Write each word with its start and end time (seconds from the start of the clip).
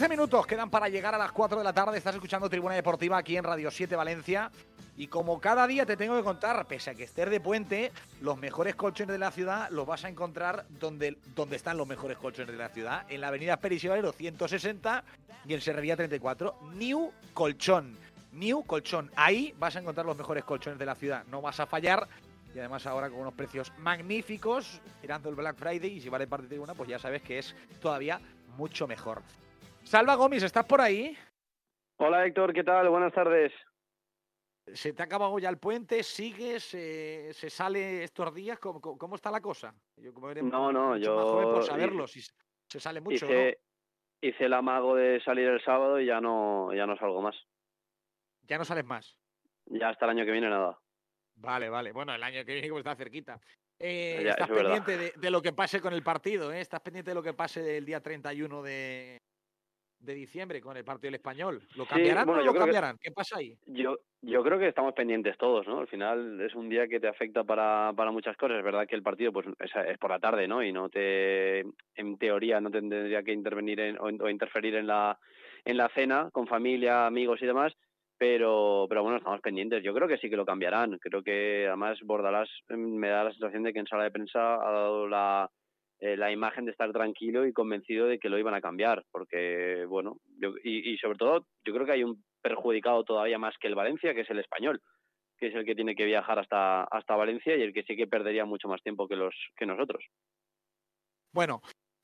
12 0.00 0.08
minutos 0.08 0.46
quedan 0.46 0.70
para 0.70 0.88
llegar 0.88 1.14
a 1.14 1.18
las 1.18 1.30
4 1.30 1.58
de 1.58 1.64
la 1.64 1.74
tarde. 1.74 1.98
Estás 1.98 2.14
escuchando 2.14 2.48
Tribuna 2.48 2.74
Deportiva 2.74 3.18
aquí 3.18 3.36
en 3.36 3.44
Radio 3.44 3.70
7 3.70 3.94
Valencia. 3.96 4.50
Y 4.96 5.08
como 5.08 5.38
cada 5.38 5.66
día 5.66 5.84
te 5.84 5.94
tengo 5.94 6.16
que 6.16 6.22
contar, 6.22 6.66
pese 6.66 6.88
a 6.88 6.94
que 6.94 7.04
estés 7.04 7.28
de 7.28 7.38
puente, 7.38 7.92
los 8.22 8.38
mejores 8.38 8.76
colchones 8.76 9.12
de 9.12 9.18
la 9.18 9.30
ciudad 9.30 9.68
los 9.68 9.86
vas 9.86 10.06
a 10.06 10.08
encontrar 10.08 10.64
donde, 10.70 11.18
donde 11.36 11.56
están 11.56 11.76
los 11.76 11.86
mejores 11.86 12.16
colchones 12.16 12.50
de 12.50 12.56
la 12.56 12.70
ciudad. 12.70 13.04
En 13.10 13.20
la 13.20 13.28
avenida 13.28 13.58
Pérez 13.58 13.82
160 13.82 15.04
y 15.46 15.52
en 15.52 15.60
Serrería 15.60 15.96
34. 15.96 16.56
New 16.76 17.12
Colchón. 17.34 17.94
New 18.32 18.64
Colchón. 18.64 19.10
Ahí 19.16 19.54
vas 19.58 19.76
a 19.76 19.80
encontrar 19.80 20.06
los 20.06 20.16
mejores 20.16 20.44
colchones 20.44 20.78
de 20.78 20.86
la 20.86 20.94
ciudad. 20.94 21.24
No 21.30 21.42
vas 21.42 21.60
a 21.60 21.66
fallar. 21.66 22.08
Y 22.54 22.58
además 22.58 22.86
ahora 22.86 23.10
con 23.10 23.20
unos 23.20 23.34
precios 23.34 23.70
magníficos, 23.76 24.80
mirando 25.02 25.28
el 25.28 25.34
Black 25.34 25.56
Friday 25.56 25.98
y 25.98 26.00
si 26.00 26.08
vale 26.08 26.26
parte 26.26 26.44
de 26.44 26.48
tribuna, 26.48 26.72
pues 26.72 26.88
ya 26.88 26.98
sabes 26.98 27.20
que 27.20 27.38
es 27.38 27.54
todavía 27.82 28.18
mucho 28.56 28.86
mejor. 28.86 29.20
Salva 29.90 30.14
Gómez, 30.14 30.44
¿estás 30.44 30.66
por 30.66 30.80
ahí? 30.80 31.18
Hola 31.96 32.24
Héctor, 32.24 32.52
¿qué 32.52 32.62
tal? 32.62 32.88
Buenas 32.90 33.12
tardes. 33.12 33.52
¿Se 34.72 34.92
te 34.92 35.02
ha 35.02 35.06
acabado 35.06 35.36
ya 35.40 35.48
el 35.48 35.58
puente? 35.58 36.04
¿Sigues? 36.04 36.62
¿Se 36.62 37.50
sale 37.50 38.04
estos 38.04 38.32
días? 38.32 38.60
¿Cómo, 38.60 39.16
está 39.16 39.32
la 39.32 39.40
cosa? 39.40 39.74
Yo, 39.96 40.12
no, 40.44 40.70
no, 40.70 40.96
yo... 40.96 41.42
por 41.42 41.64
saberlo, 41.64 42.06
si 42.06 42.20
se 42.68 42.78
sale 42.78 43.00
mucho 43.00 43.26
hice, 43.26 43.58
hice 44.20 44.44
el 44.44 44.52
amago 44.52 44.94
de 44.94 45.20
salir 45.24 45.48
el 45.48 45.60
sábado 45.60 45.98
y 45.98 46.06
ya 46.06 46.20
no, 46.20 46.72
ya 46.72 46.86
no 46.86 46.96
salgo 46.96 47.20
más. 47.20 47.34
¿Ya 48.42 48.58
no 48.58 48.64
sales 48.64 48.84
más? 48.84 49.18
Ya 49.66 49.88
hasta 49.88 50.04
el 50.04 50.12
año 50.12 50.24
que 50.24 50.30
viene 50.30 50.50
nada. 50.50 50.78
Vale, 51.34 51.68
vale. 51.68 51.90
Bueno, 51.90 52.14
el 52.14 52.22
año 52.22 52.44
que 52.44 52.52
viene 52.52 52.68
como 52.68 52.78
está 52.78 52.94
cerquita. 52.94 53.40
Eh, 53.76 54.24
estás 54.28 54.50
pendiente 54.50 55.12
de, 55.16 55.30
lo 55.32 55.42
que 55.42 55.52
pase 55.52 55.80
con 55.80 55.94
el 55.94 56.04
partido, 56.04 56.52
¿eh? 56.52 56.60
Estás 56.60 56.80
pendiente 56.80 57.10
de 57.10 57.16
lo 57.16 57.24
que 57.24 57.34
pase 57.34 57.76
el 57.76 57.84
día 57.84 58.00
31 58.00 58.62
de, 58.62 59.20
de 60.00 60.14
diciembre 60.14 60.60
con 60.60 60.76
el 60.76 60.84
partido 60.84 61.08
del 61.08 61.16
español. 61.16 61.62
¿Lo 61.76 61.86
cambiarán 61.86 62.28
o 62.28 62.36
no 62.36 62.42
lo 62.42 62.54
cambiarán? 62.54 62.96
¿Qué 63.00 63.10
pasa 63.10 63.38
ahí? 63.38 63.56
Yo, 63.66 63.98
yo 64.22 64.42
creo 64.42 64.58
que 64.58 64.68
estamos 64.68 64.94
pendientes 64.94 65.36
todos, 65.36 65.66
¿no? 65.66 65.80
Al 65.80 65.88
final 65.88 66.40
es 66.40 66.54
un 66.54 66.68
día 66.68 66.88
que 66.88 67.00
te 67.00 67.08
afecta 67.08 67.44
para, 67.44 67.92
para 67.94 68.10
muchas 68.10 68.36
cosas. 68.36 68.58
Es 68.58 68.64
verdad 68.64 68.86
que 68.86 68.96
el 68.96 69.02
partido 69.02 69.32
pues 69.32 69.46
es, 69.58 69.98
por 69.98 70.10
la 70.10 70.18
tarde, 70.18 70.48
¿no? 70.48 70.62
Y 70.62 70.72
no 70.72 70.88
te, 70.88 71.60
en 71.60 72.18
teoría, 72.18 72.60
no 72.60 72.70
tendría 72.70 73.22
que 73.22 73.32
intervenir 73.32 73.80
en, 73.80 73.98
o, 74.00 74.28
interferir 74.28 74.74
en 74.74 74.86
la, 74.86 75.18
en 75.64 75.76
la 75.76 75.88
cena 75.90 76.30
con 76.32 76.46
familia, 76.46 77.06
amigos 77.06 77.40
y 77.42 77.46
demás. 77.46 77.74
Pero, 78.16 78.84
pero 78.88 79.02
bueno, 79.02 79.16
estamos 79.16 79.40
pendientes. 79.40 79.82
Yo 79.82 79.94
creo 79.94 80.06
que 80.06 80.18
sí 80.18 80.28
que 80.28 80.36
lo 80.36 80.44
cambiarán. 80.44 80.98
Creo 80.98 81.22
que 81.22 81.66
además 81.66 81.98
Bordalás 82.02 82.50
me 82.68 83.08
da 83.08 83.24
la 83.24 83.32
sensación 83.32 83.62
de 83.62 83.72
que 83.72 83.78
en 83.78 83.86
sala 83.86 84.04
de 84.04 84.10
prensa 84.10 84.56
ha 84.56 84.70
dado 84.70 85.08
la, 85.08 85.50
eh, 86.00 86.16
la 86.16 86.32
imagen 86.32 86.64
de 86.64 86.70
estar 86.70 86.90
tranquilo 86.92 87.46
y 87.46 87.52
convencido 87.52 88.06
de 88.06 88.18
que 88.18 88.28
lo 88.28 88.38
iban 88.38 88.54
a 88.54 88.60
cambiar, 88.60 89.04
porque, 89.10 89.84
bueno, 89.86 90.16
y, 90.64 90.96
sobre 90.98 91.18
todo 91.18 91.46
yo 91.64 91.74
creo 91.74 91.86
que 91.86 91.92
hay 91.92 92.04
un 92.04 92.24
perjudicado 92.42 93.04
todavía 93.04 93.38
más 93.38 93.54
que 93.60 93.68
el 93.68 93.74
Valencia, 93.74 94.14
que 94.14 94.22
es 94.22 94.30
el 94.30 94.38
español, 94.38 94.80
que 95.38 95.48
es 95.48 95.54
el 95.54 95.64
que 95.64 95.74
tiene 95.74 95.94
que 95.94 96.06
viajar 96.06 96.38
hasta, 96.38 96.84
hasta 96.84 97.16
Valencia 97.16 97.56
y 97.56 97.62
el 97.62 97.74
que 97.74 97.82
sí 97.82 97.96
que 97.96 98.06
perdería 98.06 98.44
mucho 98.44 98.68
más 98.68 98.82
tiempo 98.82 99.06
que, 99.06 99.16
los, 99.16 99.34
que 99.56 99.66
nosotros. 99.66 100.04
Bueno, 101.32 101.60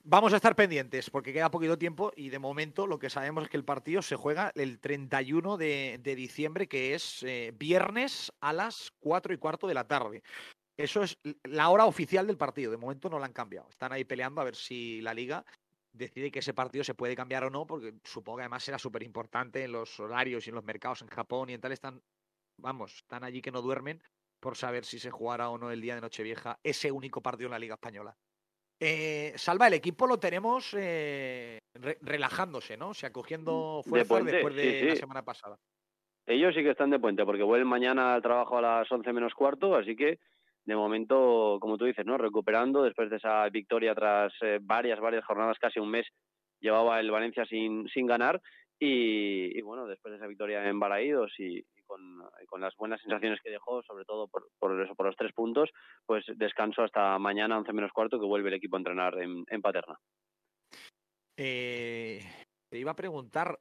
Vamos 0.08 0.32
a 0.32 0.36
estar 0.36 0.54
pendientes 0.54 1.10
porque 1.10 1.32
queda 1.32 1.50
poquito 1.50 1.76
tiempo 1.76 2.12
y 2.14 2.28
de 2.28 2.38
momento 2.38 2.86
lo 2.86 3.00
que 3.00 3.10
sabemos 3.10 3.42
es 3.42 3.50
que 3.50 3.56
el 3.56 3.64
partido 3.64 4.02
se 4.02 4.14
juega 4.14 4.52
el 4.54 4.78
31 4.78 5.56
de, 5.56 5.98
diciembre, 5.98 6.68
que 6.68 6.94
es 6.94 7.24
eh, 7.24 7.52
viernes 7.58 8.30
a 8.40 8.52
las 8.52 8.92
4 9.00 9.34
y 9.34 9.38
cuarto 9.38 9.66
de 9.66 9.74
la 9.74 9.88
tarde. 9.88 10.22
Eso 10.76 11.02
es 11.02 11.18
la 11.44 11.70
hora 11.70 11.86
oficial 11.86 12.26
del 12.26 12.36
partido. 12.36 12.70
De 12.70 12.76
momento 12.76 13.08
no 13.08 13.18
la 13.18 13.26
han 13.26 13.32
cambiado. 13.32 13.68
Están 13.70 13.92
ahí 13.92 14.04
peleando 14.04 14.40
a 14.40 14.44
ver 14.44 14.56
si 14.56 15.00
la 15.00 15.14
liga 15.14 15.44
decide 15.92 16.30
que 16.30 16.40
ese 16.40 16.52
partido 16.52 16.84
se 16.84 16.94
puede 16.94 17.16
cambiar 17.16 17.44
o 17.44 17.50
no, 17.50 17.66
porque 17.66 17.94
supongo 18.04 18.38
que 18.38 18.42
además 18.42 18.62
será 18.62 18.78
súper 18.78 19.02
importante 19.02 19.64
en 19.64 19.72
los 19.72 19.98
horarios 19.98 20.46
y 20.46 20.50
en 20.50 20.56
los 20.56 20.64
mercados 20.64 21.00
en 21.02 21.08
Japón 21.08 21.48
y 21.48 21.54
en 21.54 21.60
tal. 21.60 21.72
Están, 21.72 22.02
vamos, 22.58 22.96
están 22.96 23.24
allí 23.24 23.40
que 23.40 23.50
no 23.50 23.62
duermen 23.62 24.02
por 24.38 24.56
saber 24.56 24.84
si 24.84 24.98
se 24.98 25.10
jugará 25.10 25.48
o 25.48 25.56
no 25.56 25.70
el 25.70 25.80
día 25.80 25.94
de 25.94 26.02
Nochevieja 26.02 26.58
ese 26.62 26.92
único 26.92 27.22
partido 27.22 27.46
en 27.46 27.52
la 27.52 27.58
Liga 27.58 27.74
Española. 27.74 28.14
Eh, 28.78 29.32
Salva, 29.36 29.68
el 29.68 29.74
equipo 29.74 30.06
lo 30.06 30.18
tenemos 30.18 30.74
eh, 30.78 31.58
relajándose, 32.02 32.76
¿no? 32.76 32.90
O 32.90 32.94
sea, 32.94 33.10
cogiendo 33.10 33.82
fuerza 33.82 34.20
después 34.20 34.54
de 34.54 34.82
la 34.82 34.96
semana 34.96 35.24
pasada. 35.24 35.56
Ellos 36.26 36.54
sí 36.54 36.62
que 36.62 36.70
están 36.70 36.90
de 36.90 36.98
puente, 36.98 37.24
porque 37.24 37.42
vuelven 37.42 37.68
mañana 37.68 38.14
al 38.14 38.22
trabajo 38.22 38.58
a 38.58 38.60
las 38.60 38.92
11 38.92 39.12
menos 39.12 39.32
cuarto, 39.32 39.76
así 39.76 39.96
que 39.96 40.18
de 40.66 40.76
momento, 40.76 41.58
como 41.60 41.78
tú 41.78 41.84
dices, 41.84 42.04
¿no? 42.04 42.18
Recuperando 42.18 42.82
después 42.82 43.08
de 43.08 43.16
esa 43.16 43.48
victoria 43.48 43.94
tras 43.94 44.32
eh, 44.42 44.58
varias, 44.60 45.00
varias 45.00 45.24
jornadas, 45.24 45.58
casi 45.58 45.78
un 45.78 45.90
mes 45.90 46.06
llevaba 46.60 46.98
el 47.00 47.10
Valencia 47.10 47.44
sin, 47.46 47.88
sin 47.88 48.06
ganar 48.06 48.40
y, 48.78 49.60
bueno, 49.62 49.86
después 49.86 50.12
de 50.12 50.18
esa 50.18 50.26
victoria 50.26 50.68
en 50.68 50.78
Balaídos 50.78 51.32
y, 51.38 51.62
con, 51.86 52.60
las 52.60 52.74
buenas 52.76 53.00
sensaciones 53.00 53.40
que 53.42 53.50
dejó, 53.50 53.82
sobre 53.82 54.04
todo 54.04 54.28
por, 54.28 54.48
por, 54.58 54.80
eso, 54.82 54.94
por 54.94 55.06
los 55.06 55.16
tres 55.16 55.32
puntos, 55.32 55.70
pues 56.04 56.24
descanso 56.36 56.82
hasta 56.82 57.18
mañana, 57.18 57.58
11 57.58 57.72
menos 57.72 57.92
cuarto, 57.92 58.18
que 58.18 58.26
vuelve 58.26 58.48
el 58.48 58.54
equipo 58.54 58.76
a 58.76 58.80
entrenar 58.80 59.18
en, 59.18 59.62
Paterna. 59.62 59.98
Eh, 61.38 62.20
te 62.70 62.78
iba 62.78 62.90
a 62.90 62.96
preguntar, 62.96 63.58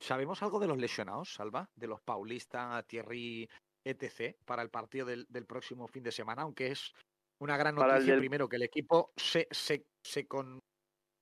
¿sabemos 0.00 0.42
algo 0.42 0.58
de 0.58 0.68
los 0.68 0.78
lesionados, 0.78 1.34
Salva? 1.34 1.68
De 1.76 1.88
los 1.88 2.00
Paulista, 2.00 2.82
Thierry 2.84 3.48
etc. 3.84 4.36
para 4.44 4.62
el 4.62 4.70
partido 4.70 5.06
del, 5.06 5.46
próximo 5.46 5.86
fin 5.86 6.02
de 6.02 6.12
semana, 6.12 6.42
aunque 6.42 6.68
es 6.68 6.92
una 7.40 7.56
gran 7.56 7.74
noticia 7.74 8.16
primero 8.16 8.48
que 8.48 8.56
el 8.56 8.62
equipo 8.62 9.12
se, 9.16 9.46
se, 9.50 9.86
se 10.02 10.26
con, 10.26 10.62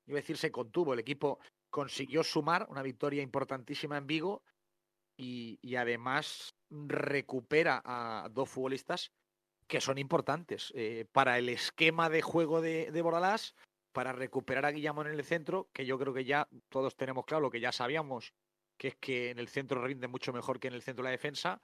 iba 0.06 0.18
a 0.18 0.22
decir 0.22 0.36
se 0.36 0.52
contuvo, 0.52 0.92
el 0.92 1.00
equipo 1.00 1.38
consiguió 1.70 2.22
sumar 2.22 2.66
una 2.68 2.82
victoria 2.82 3.22
importantísima 3.22 3.96
en 3.96 4.06
Vigo 4.06 4.42
y, 5.18 5.58
y 5.62 5.76
además 5.76 6.54
recupera 6.70 7.82
a 7.84 8.28
dos 8.30 8.48
futbolistas 8.48 9.10
que 9.66 9.80
son 9.80 9.98
importantes 9.98 10.72
eh, 10.74 11.06
para 11.12 11.38
el 11.38 11.48
esquema 11.48 12.10
de 12.10 12.20
juego 12.20 12.60
de, 12.60 12.90
de 12.90 13.02
Boralás, 13.02 13.54
para 13.92 14.12
recuperar 14.12 14.66
a 14.66 14.70
Guillamón 14.70 15.06
en 15.06 15.14
el 15.14 15.24
centro, 15.24 15.68
que 15.72 15.86
yo 15.86 15.98
creo 15.98 16.12
que 16.12 16.24
ya 16.24 16.48
todos 16.68 16.96
tenemos 16.96 17.24
claro 17.24 17.42
lo 17.42 17.50
que 17.50 17.60
ya 17.60 17.72
sabíamos, 17.72 18.32
que 18.78 18.88
es 18.88 18.96
que 18.96 19.30
en 19.30 19.38
el 19.38 19.48
centro 19.48 19.84
rinde 19.84 20.08
mucho 20.08 20.32
mejor 20.32 20.60
que 20.60 20.68
en 20.68 20.74
el 20.74 20.82
centro 20.82 21.02
de 21.02 21.08
la 21.08 21.12
defensa, 21.12 21.62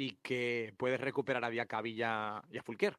y 0.00 0.16
que 0.22 0.72
puedes 0.78 0.98
recuperar 0.98 1.44
a 1.44 1.50
Diacabí 1.50 1.90
y 1.90 2.02
a, 2.02 2.42
Fulquier. 2.64 2.94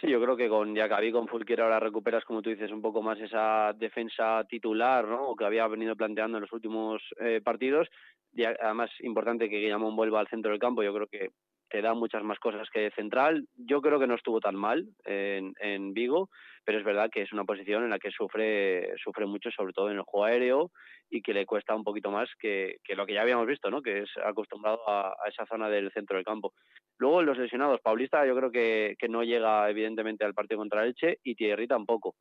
Sí, 0.00 0.10
yo 0.10 0.20
creo 0.20 0.36
que 0.36 0.48
con 0.48 0.74
Diacabí, 0.74 1.12
con 1.12 1.28
Fulquier 1.28 1.60
ahora 1.60 1.78
recuperas, 1.78 2.24
como 2.24 2.42
tú 2.42 2.50
dices, 2.50 2.72
un 2.72 2.82
poco 2.82 3.00
más 3.00 3.20
esa 3.20 3.72
defensa 3.72 4.44
titular, 4.48 5.06
¿no? 5.06 5.36
que 5.36 5.44
había 5.44 5.68
venido 5.68 5.94
planteando 5.94 6.38
en 6.38 6.42
los 6.42 6.52
últimos 6.52 7.00
eh, 7.20 7.40
partidos. 7.44 7.88
Y 8.34 8.42
además, 8.42 8.90
importante 9.02 9.48
que 9.48 9.60
Guillamón 9.60 9.94
vuelva 9.94 10.18
al 10.18 10.26
centro 10.26 10.50
del 10.50 10.58
campo. 10.58 10.82
Yo 10.82 10.92
creo 10.92 11.06
que 11.06 11.30
te 11.72 11.80
da 11.80 11.94
muchas 11.94 12.22
más 12.22 12.38
cosas 12.38 12.68
que 12.70 12.90
central. 12.90 13.48
Yo 13.56 13.80
creo 13.80 13.98
que 13.98 14.06
no 14.06 14.14
estuvo 14.14 14.40
tan 14.40 14.54
mal 14.54 14.86
en, 15.06 15.94
Vigo, 15.94 16.28
pero 16.66 16.78
es 16.78 16.84
verdad 16.84 17.08
que 17.10 17.22
es 17.22 17.32
una 17.32 17.44
posición 17.44 17.82
en 17.82 17.88
la 17.88 17.98
que 17.98 18.10
sufre, 18.10 18.92
sufre 19.02 19.24
mucho, 19.24 19.50
sobre 19.50 19.72
todo 19.72 19.90
en 19.90 19.96
el 19.96 20.02
juego 20.02 20.26
aéreo, 20.26 20.70
y 21.08 21.22
que 21.22 21.32
le 21.32 21.46
cuesta 21.46 21.74
un 21.74 21.82
poquito 21.82 22.10
más 22.10 22.28
que, 22.38 22.76
que 22.84 22.94
lo 22.94 23.06
que 23.06 23.14
ya 23.14 23.22
habíamos 23.22 23.46
visto, 23.46 23.70
¿no? 23.70 23.80
que 23.80 24.02
es 24.02 24.10
acostumbrado 24.22 24.86
a, 24.86 25.14
esa 25.26 25.46
zona 25.46 25.70
del 25.70 25.90
centro 25.92 26.16
del 26.16 26.26
campo. 26.26 26.52
Luego 26.98 27.22
los 27.22 27.38
lesionados, 27.38 27.80
Paulista 27.80 28.26
yo 28.26 28.36
creo 28.36 28.50
que, 28.50 28.94
que 28.98 29.08
no 29.08 29.24
llega 29.24 29.68
evidentemente 29.70 30.26
al 30.26 30.34
partido 30.34 30.58
contra 30.58 30.84
Elche 30.84 31.20
y 31.24 31.34
Thierry 31.34 31.66
tampoco. 31.66 32.16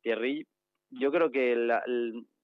Thierry, 0.00 0.46
yo 0.88 1.12
creo 1.12 1.30
que 1.30 1.54
la, 1.54 1.84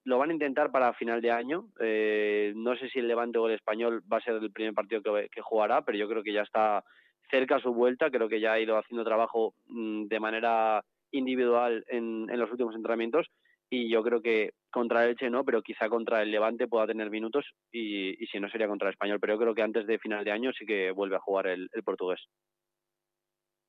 lo 0.05 0.19
van 0.19 0.31
a 0.31 0.33
intentar 0.33 0.71
para 0.71 0.93
final 0.95 1.21
de 1.21 1.31
año. 1.31 1.69
Eh, 1.81 2.53
no 2.57 2.77
sé 2.77 2.89
si 2.89 2.99
el 2.99 3.09
Levante 3.09 3.39
o 3.39 3.49
el 3.49 3.55
Español 3.55 4.03
va 4.13 4.19
a 4.19 4.23
ser 4.23 4.35
el 4.35 4.53
primer 4.53 4.75
partido 4.75 5.03
que, 5.03 5.41
jugará, 5.41 5.83
pero 5.83 5.99
yo 5.99 6.09
creo 6.09 6.23
que 6.23 6.33
ya 6.33 6.43
está 6.43 6.85
cerca 7.31 7.61
su 7.61 7.73
vuelta. 7.73 8.11
Creo 8.11 8.29
que 8.29 8.41
ya 8.41 8.53
ha 8.53 8.61
ido 8.61 8.77
haciendo 8.77 9.05
trabajo 9.05 9.55
mm, 9.67 10.07
de 10.07 10.21
manera 10.21 10.83
individual 11.13 11.85
en, 11.89 12.27
los 12.27 12.51
últimos 12.51 12.75
entrenamientos 12.75 13.27
y 13.71 13.91
yo 13.91 14.03
creo 14.03 14.21
que 14.21 14.53
contra 14.71 15.05
el 15.05 15.11
Elche 15.11 15.31
no, 15.31 15.45
pero 15.45 15.63
quizá 15.63 15.89
contra 15.89 16.23
el 16.23 16.31
Levante 16.31 16.69
pueda 16.69 16.87
tener 16.87 17.11
minutos 17.11 17.45
y, 17.71 18.15
si 18.27 18.41
no 18.41 18.49
sería 18.49 18.69
contra 18.69 18.89
el 18.89 18.95
Español. 18.95 19.19
Pero 19.21 19.35
yo 19.35 19.41
creo 19.41 19.55
que 19.55 19.63
antes 19.63 19.87
de 19.87 19.99
final 19.99 20.25
de 20.25 20.33
año 20.33 20.51
sí 20.53 20.67
que 20.67 20.91
vuelve 20.91 21.17
a 21.17 21.21
jugar 21.21 21.47
el, 21.47 21.69
portugués. 21.85 22.21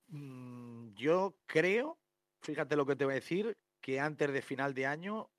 Mm, 0.07 0.93
yo 0.95 1.35
creo, 1.45 1.97
fíjate 2.41 2.75
lo 2.75 2.85
que 2.85 2.95
te 2.95 3.05
voy 3.05 3.13
a 3.13 3.15
decir, 3.15 3.55
que 3.81 3.99
antes 3.99 4.31
de 4.33 4.41
final 4.41 4.73
de 4.73 4.87
año 4.87 5.29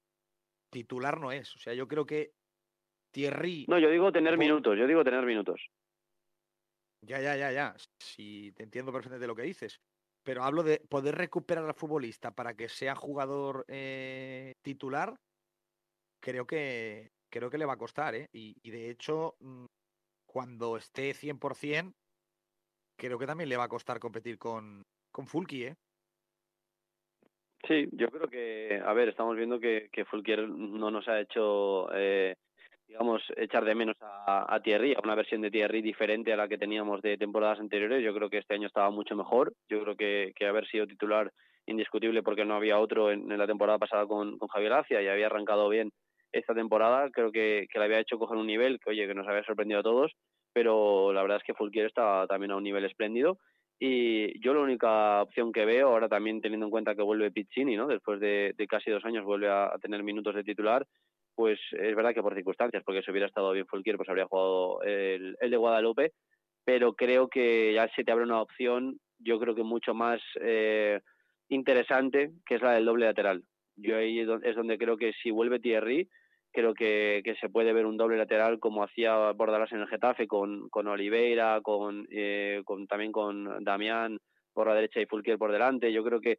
titular 0.75 1.21
no 1.21 1.31
es. 1.31 1.55
O 1.55 1.59
sea, 1.61 1.73
yo 1.73 1.87
creo 1.87 2.05
que 2.05 2.33
Thierry. 3.13 3.65
No, 3.69 3.79
yo 3.79 3.89
digo 3.89 4.11
tener 4.11 4.37
minutos, 4.37 4.77
yo 4.77 4.89
digo 4.89 5.05
tener 5.05 5.25
minutos. 5.25 5.71
Ya, 7.01 7.21
ya, 7.21 7.37
ya, 7.37 7.53
ya. 7.53 7.77
Sí, 8.01 8.53
te 8.57 8.65
entiendo 8.65 8.93
perfectamente 8.93 9.29
lo 9.29 9.37
que 9.37 9.43
dices. 9.43 9.81
Pero 10.25 10.43
hablo 10.43 10.65
de 10.65 10.81
poder 10.89 11.15
recuperar 11.15 11.65
al 11.65 11.75
futbolista 11.75 12.35
para 12.35 12.55
que 12.55 12.69
sea 12.69 12.97
jugador 12.97 13.65
eh, 13.69 14.55
titular. 14.63 15.15
Creo 16.21 16.47
que, 16.47 17.13
creo 17.31 17.51
que 17.51 17.59
le 17.59 17.67
va 17.67 17.75
a 17.75 17.79
costar, 17.79 18.15
¿eh? 18.17 18.27
Y, 18.33 18.69
de 18.69 18.91
hecho, 18.91 19.37
mm, 19.41 19.67
cuando 20.27 20.77
esté 20.77 21.13
100%, 21.15 21.93
creo 22.99 23.19
que 23.19 23.27
también 23.27 23.51
le 23.51 23.59
va 23.59 23.65
a 23.65 23.69
costar 23.69 24.01
competir 24.01 24.39
con, 24.39 24.83
con 25.13 25.27
Fulki, 25.27 25.67
¿eh? 25.67 25.75
Sí, 27.67 27.89
yo 27.93 28.09
creo 28.11 28.29
que, 28.29 28.83
a 28.85 28.93
ver, 28.93 29.09
estamos 29.09 29.37
viendo 29.37 29.59
que, 29.59 29.89
que 29.91 30.05
Fulquier 30.05 30.49
no 30.49 30.91
nos 30.91 31.09
ha 31.09 31.21
hecho, 31.21 31.89
eh, 31.95 32.35
digamos, 32.87 33.23
echar 33.37 33.65
de 33.65 33.75
menos 33.75 33.97
a, 34.01 34.55
a 34.55 34.61
Thierry, 34.61 34.95
a 34.95 35.01
una 35.03 35.15
versión 35.15 35.41
de 35.41 35.51
Thierry 35.51 35.81
diferente 35.81 36.33
a 36.33 36.37
la 36.37 36.47
que 36.47 36.59
teníamos 36.59 37.01
de 37.01 37.17
temporadas 37.17 37.61
anteriores. 37.61 38.05
Yo 38.05 38.15
creo 38.15 38.29
que 38.29 38.39
este 38.39 38.55
año 38.55 38.67
estaba 38.67 38.91
mucho 38.91 39.17
mejor. 39.17 39.55
Yo 39.71 39.83
creo 39.83 39.97
que, 39.97 40.33
que 40.37 40.47
haber 40.47 40.67
sido 40.67 40.87
titular 40.87 41.33
indiscutible 41.67 42.23
porque 42.23 42.45
no 42.45 42.55
había 42.55 42.79
otro 42.79 43.11
en, 43.11 43.27
la 43.37 43.47
temporada 43.47 43.79
pasada 43.79 44.07
con, 44.07 44.37
con 44.37 44.49
Javier 44.49 44.73
Gracia 44.73 45.01
y 45.01 45.09
había 45.09 45.27
arrancado 45.27 45.69
bien 45.71 45.91
esta 46.33 46.55
temporada. 46.55 47.09
Creo 47.11 47.33
que, 47.33 47.67
que 47.73 47.79
le 47.79 47.87
había 47.87 48.01
hecho 48.01 48.19
coger 48.19 48.37
un 48.37 48.47
nivel 48.47 48.79
que, 48.79 48.91
oye, 48.91 49.07
que 49.07 49.15
nos 49.15 49.27
había 49.27 49.45
sorprendido 49.45 49.81
a 49.81 49.85
todos, 49.85 50.13
pero 50.53 51.15
la 51.15 51.23
verdad 51.23 51.39
es 51.39 51.45
que 51.45 51.55
Fulquier 51.55 51.87
está 51.87 52.27
también 52.27 52.51
a 52.51 52.57
un 52.57 52.65
nivel 52.65 52.85
espléndido 52.85 53.39
y 53.79 54.39
yo 54.41 54.55
la 54.55 54.61
única 54.61 55.23
opción 55.23 55.53
que 55.53 55.65
veo, 55.65 55.89
ahora 55.89 56.09
también 56.09 56.41
teniendo 56.41 56.67
en 56.67 56.71
cuenta 56.71 56.95
que 56.95 57.03
vuelve 57.03 57.33
Piccini, 57.33 57.77
¿no? 57.77 57.87
después 57.87 58.21
de, 58.21 58.55
casi 58.69 58.91
dos 58.91 59.05
años 59.05 59.25
vuelve 59.25 59.51
a, 59.51 59.75
tener 59.81 60.03
minutos 60.03 60.35
de 60.35 60.45
titular, 60.45 60.87
pues 61.35 61.59
es 61.73 61.95
verdad 61.97 62.15
que 62.15 62.23
por 62.23 62.35
circunstancias, 62.35 62.83
porque 62.85 63.03
si 63.03 63.11
hubiera 63.11 63.27
estado 63.27 63.53
bien 63.53 63.67
Fulquier, 63.67 63.97
pues 63.97 64.09
habría 64.09 64.27
jugado 64.27 64.81
el, 64.83 65.37
de 65.41 65.57
Guadalupe, 65.57 66.13
pero 66.65 66.95
creo 66.95 67.29
que 67.29 67.75
ya 67.75 67.89
se 67.95 68.05
te 68.05 68.13
abre 68.13 68.25
una 68.25 68.41
opción, 68.41 68.99
yo 69.19 69.41
creo 69.41 69.55
que 69.55 69.65
mucho 69.65 69.95
más 69.95 70.21
eh, 70.41 71.01
interesante, 71.49 72.31
que 72.47 72.55
es 72.55 72.63
la 72.63 72.73
del 72.73 72.85
doble 72.85 73.07
lateral. 73.07 73.43
Yo 73.77 73.97
ahí 73.97 74.21
es 74.21 74.55
donde 74.55 74.79
creo 74.79 74.97
que 74.97 75.13
si 75.21 75.33
vuelve 75.33 75.59
Thierry, 75.59 76.09
creo 76.55 76.73
que, 76.73 77.21
que, 77.25 77.35
se 77.37 77.49
puede 77.49 77.73
ver 77.73 77.85
un 77.85 77.97
doble 77.97 78.17
lateral 78.17 78.61
como 78.61 78.85
hacía 78.85 79.33
Bordalás 79.33 79.73
en 79.73 79.81
el 79.81 79.89
Getafe 79.89 80.29
con, 80.29 80.69
con 80.71 80.87
Oliveira, 80.87 81.61
con, 81.63 82.07
eh, 82.11 82.63
con 82.65 82.87
también 82.87 83.13
con 83.13 83.63
Damián 83.65 84.19
por 84.53 84.69
la 84.69 84.75
derecha 84.75 85.01
y 85.01 85.07
Fulquier 85.07 85.37
por 85.37 85.51
delante. 85.51 85.93
Yo 85.93 86.05
creo 86.05 86.21
que 86.21 86.39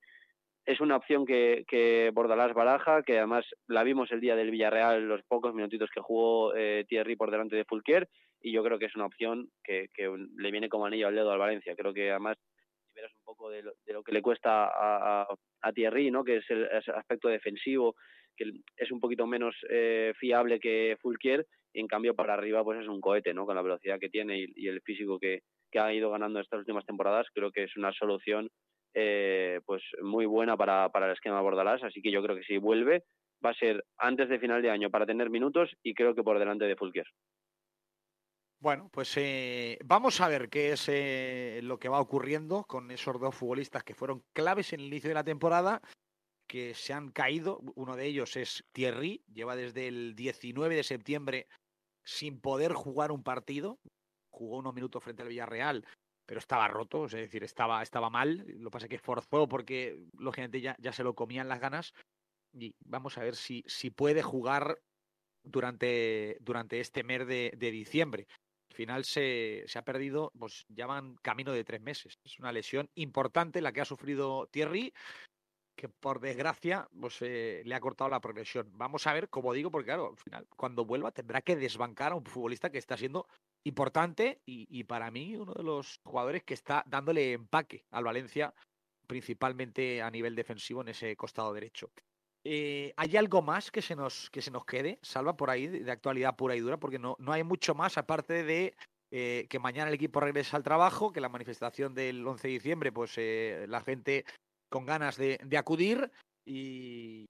es 0.66 0.80
una 0.80 0.96
opción 0.96 1.26
que, 1.26 1.66
que 1.68 2.12
Bordalás 2.14 2.54
baraja, 2.54 3.04
que 3.04 3.18
además 3.18 3.46
la 3.68 3.84
vimos 3.84 4.10
el 4.12 4.22
día 4.22 4.38
del 4.38 4.52
Villarreal, 4.52 5.08
los 5.08 5.22
pocos 5.24 5.54
minutitos 5.54 5.90
que 5.94 6.02
jugó 6.02 6.56
eh, 6.56 6.86
Thierry 6.88 7.18
por 7.18 7.30
delante 7.30 7.58
de 7.58 7.66
Fulquier, 7.66 8.08
y 8.42 8.54
yo 8.54 8.64
creo 8.64 8.80
que 8.80 8.86
es 8.86 8.96
una 8.96 9.06
opción 9.06 9.50
que, 9.64 9.90
que 9.94 10.10
le 10.38 10.52
viene 10.52 10.70
como 10.70 10.86
anillo 10.86 11.08
al 11.08 11.16
dedo 11.16 11.32
al 11.32 11.40
Valencia. 11.40 11.76
Creo 11.76 11.94
que 11.94 12.10
además 12.10 12.38
si 12.88 12.94
verás 12.94 13.12
un 13.14 13.24
poco 13.26 13.50
de 13.50 13.64
lo, 13.64 13.74
de 13.86 13.94
lo 13.94 14.02
que 14.02 14.14
le 14.14 14.22
cuesta 14.22 14.66
a, 14.66 15.28
a, 15.62 15.74
Thierry, 15.74 16.10
¿no? 16.10 16.24
que 16.24 16.38
es 16.38 16.50
el 16.50 16.68
aspecto 16.96 17.28
defensivo, 17.28 17.96
que 18.36 18.52
es 18.78 18.92
un 18.92 19.00
poquito 19.00 19.28
menos 19.28 19.56
eh, 19.70 20.14
fiable 20.18 20.60
que 20.60 20.98
Fulquier, 21.02 21.46
y 21.74 21.80
en 21.80 21.88
cambio 21.88 22.16
para 22.16 22.34
arriba 22.34 22.64
pues 22.64 22.82
es 22.82 22.88
un 22.88 23.02
cohete, 23.02 23.34
¿no? 23.34 23.46
Con 23.46 23.56
la 23.56 23.62
velocidad 23.62 24.00
que 24.00 24.10
tiene 24.10 24.46
y, 24.56 24.68
el 24.68 24.82
físico 24.82 25.20
que, 25.20 25.42
que, 25.72 25.80
ha 25.80 25.94
ido 25.94 26.10
ganando 26.10 26.40
estas 26.40 26.60
últimas 26.60 26.86
temporadas, 26.86 27.28
creo 27.34 27.52
que 27.52 27.64
es 27.64 27.76
una 27.76 27.92
solución 27.92 28.50
eh, 28.94 29.60
pues 29.66 29.84
muy 30.02 30.26
buena 30.26 30.56
para, 30.56 30.90
para 30.90 31.08
el 31.08 31.14
esquema 31.14 31.42
Bordalás, 31.42 31.84
así 31.84 32.02
que 32.02 32.12
yo 32.12 32.24
creo 32.24 32.36
que 32.36 32.44
si 32.44 32.58
vuelve 32.58 33.04
va 33.46 33.50
a 33.50 33.56
ser 33.56 33.84
antes 33.98 34.30
de 34.30 34.40
final 34.40 34.62
de 34.62 34.72
año 34.72 34.90
para 34.90 35.06
tener 35.06 35.30
minutos 35.30 35.70
y 35.84 35.94
creo 35.94 36.16
que 36.16 36.24
por 36.24 36.40
delante 36.40 36.66
de 36.66 36.76
Fulquier. 36.76 37.06
Bueno, 38.60 38.90
pues 38.92 39.16
eh, 39.18 39.78
vamos 39.84 40.22
a 40.22 40.30
ver 40.30 40.50
qué 40.50 40.72
es 40.72 40.88
eh, 40.88 41.60
lo 41.62 41.78
que 41.78 41.90
va 41.90 42.00
ocurriendo 42.00 42.64
con 42.64 42.90
esos 42.90 43.20
dos 43.20 43.36
futbolistas 43.36 43.84
que 43.84 43.94
fueron 43.94 44.24
claves 44.34 44.74
en 44.74 44.80
el 44.80 44.88
inicio 44.88 45.10
de 45.10 45.14
la 45.14 45.24
temporada 45.24 45.82
que 46.48 46.74
se 46.74 46.94
han 46.94 47.12
caído. 47.12 47.60
Uno 47.76 47.96
de 47.96 48.06
ellos 48.06 48.36
es 48.36 48.66
Thierry, 48.72 49.24
lleva 49.34 49.56
desde 49.56 49.88
el 49.88 50.16
19 50.16 50.76
de 50.76 50.84
septiembre 50.84 51.48
sin 52.04 52.40
poder 52.40 52.74
jugar 52.74 53.12
un 53.12 53.24
partido. 53.24 53.80
Jugó 54.30 54.58
unos 54.58 54.74
minutos 54.74 55.04
frente 55.04 55.24
al 55.24 55.30
Villarreal, 55.30 55.86
pero 56.26 56.40
estaba 56.40 56.68
roto, 56.68 57.06
es 57.06 57.14
decir, 57.14 57.44
estaba, 57.44 57.82
estaba 57.82 58.10
mal. 58.10 58.46
Lo 58.48 58.70
que 58.70 58.74
pasa 58.74 58.86
es 58.86 58.90
que 58.90 59.00
forzó 59.00 59.48
porque 59.48 59.98
lógicamente 60.18 60.62
ya, 60.62 60.76
ya 60.80 60.92
se 60.92 61.04
lo 61.04 61.16
comían 61.16 61.50
las 61.50 61.60
ganas. 61.60 61.94
Y 62.54 62.76
vamos 62.86 63.18
a 63.18 63.24
ver 63.24 63.36
si, 63.36 63.64
si 63.68 63.90
puede 63.90 64.24
jugar 64.24 64.80
durante, 65.44 66.38
durante 66.42 66.80
este 66.80 67.04
mes 67.04 67.28
de, 67.28 67.52
diciembre. 67.58 68.28
Al 68.70 68.76
final 68.76 69.06
se, 69.06 69.64
se, 69.68 69.80
ha 69.80 69.84
perdido, 69.84 70.32
pues 70.38 70.66
ya 70.70 70.86
van 70.86 71.16
camino 71.22 71.54
de 71.54 71.64
tres 71.64 71.82
meses. 71.82 72.18
Es 72.24 72.40
una 72.40 72.52
lesión 72.52 72.90
importante 72.96 73.62
la 73.62 73.72
que 73.72 73.82
ha 73.82 73.86
sufrido 73.86 74.48
Thierry 74.52 74.94
que 75.76 75.90
por 75.90 76.20
desgracia 76.20 76.88
pues, 77.00 77.18
eh, 77.22 77.62
le 77.66 77.76
ha 77.76 77.80
cortado 77.80 78.10
la 78.10 78.22
progresión. 78.22 78.70
Vamos 78.74 79.06
a 79.08 79.14
ver, 79.14 79.30
como 79.30 79.54
digo, 79.54 79.70
porque 79.70 79.88
claro, 79.88 80.10
al 80.12 80.18
final, 80.18 80.48
cuando 80.56 80.86
vuelva 80.86 81.12
tendrá 81.12 81.42
que 81.42 81.56
desbancar 81.56 82.14
a 82.14 82.16
un 82.16 82.26
futbolista 82.26 82.70
que 82.70 82.78
está 82.78 82.98
siendo 82.98 83.28
importante 83.64 84.42
y, 84.46 84.68
y, 84.70 84.84
para 84.84 85.12
mí 85.12 85.36
uno 85.36 85.54
de 85.54 85.64
los 85.64 86.00
jugadores 86.04 86.44
que 86.44 86.54
está 86.54 86.84
dándole 86.88 87.34
empaque 87.34 87.86
al 87.92 88.04
Valencia, 88.04 88.54
principalmente 89.08 90.02
a 90.02 90.10
nivel 90.10 90.36
defensivo 90.36 90.82
en 90.82 90.90
ese 90.90 91.16
costado 91.16 91.54
derecho. 91.54 91.92
Eh, 92.48 92.94
¿Hay 92.96 93.18
algo 93.18 93.42
más 93.42 93.72
que 93.72 93.82
se 93.82 93.96
nos, 93.96 94.30
que 94.30 94.42
se 94.42 94.52
nos 94.52 94.66
quede, 94.66 95.00
Salva, 95.02 95.36
por 95.36 95.50
ahí, 95.50 95.68
de 95.68 95.92
actualidad 95.92 96.36
pura 96.36 96.56
y 96.56 96.60
dura? 96.60 96.78
Porque 96.78 97.00
no, 97.00 97.16
no 97.20 97.34
hay 97.34 97.44
mucho 97.44 97.74
más, 97.74 97.98
aparte 97.98 98.44
de 98.44 98.76
eh, 99.10 99.48
que 99.50 99.58
mañana 99.58 99.90
el 99.90 99.96
equipo 99.96 100.20
regresa 100.20 100.56
al 100.56 100.64
trabajo, 100.64 101.12
que 101.12 101.22
la 101.22 101.30
manifestación 101.30 101.96
del 101.96 102.26
11 102.26 102.48
de 102.48 102.54
diciembre, 102.54 102.92
pues 102.92 103.18
la 103.18 103.82
gente 103.82 104.26
con 104.76 104.86
ganas 104.86 105.16
de, 105.16 105.40
de 105.42 105.58
acudir 105.58 106.12
y 106.46 107.30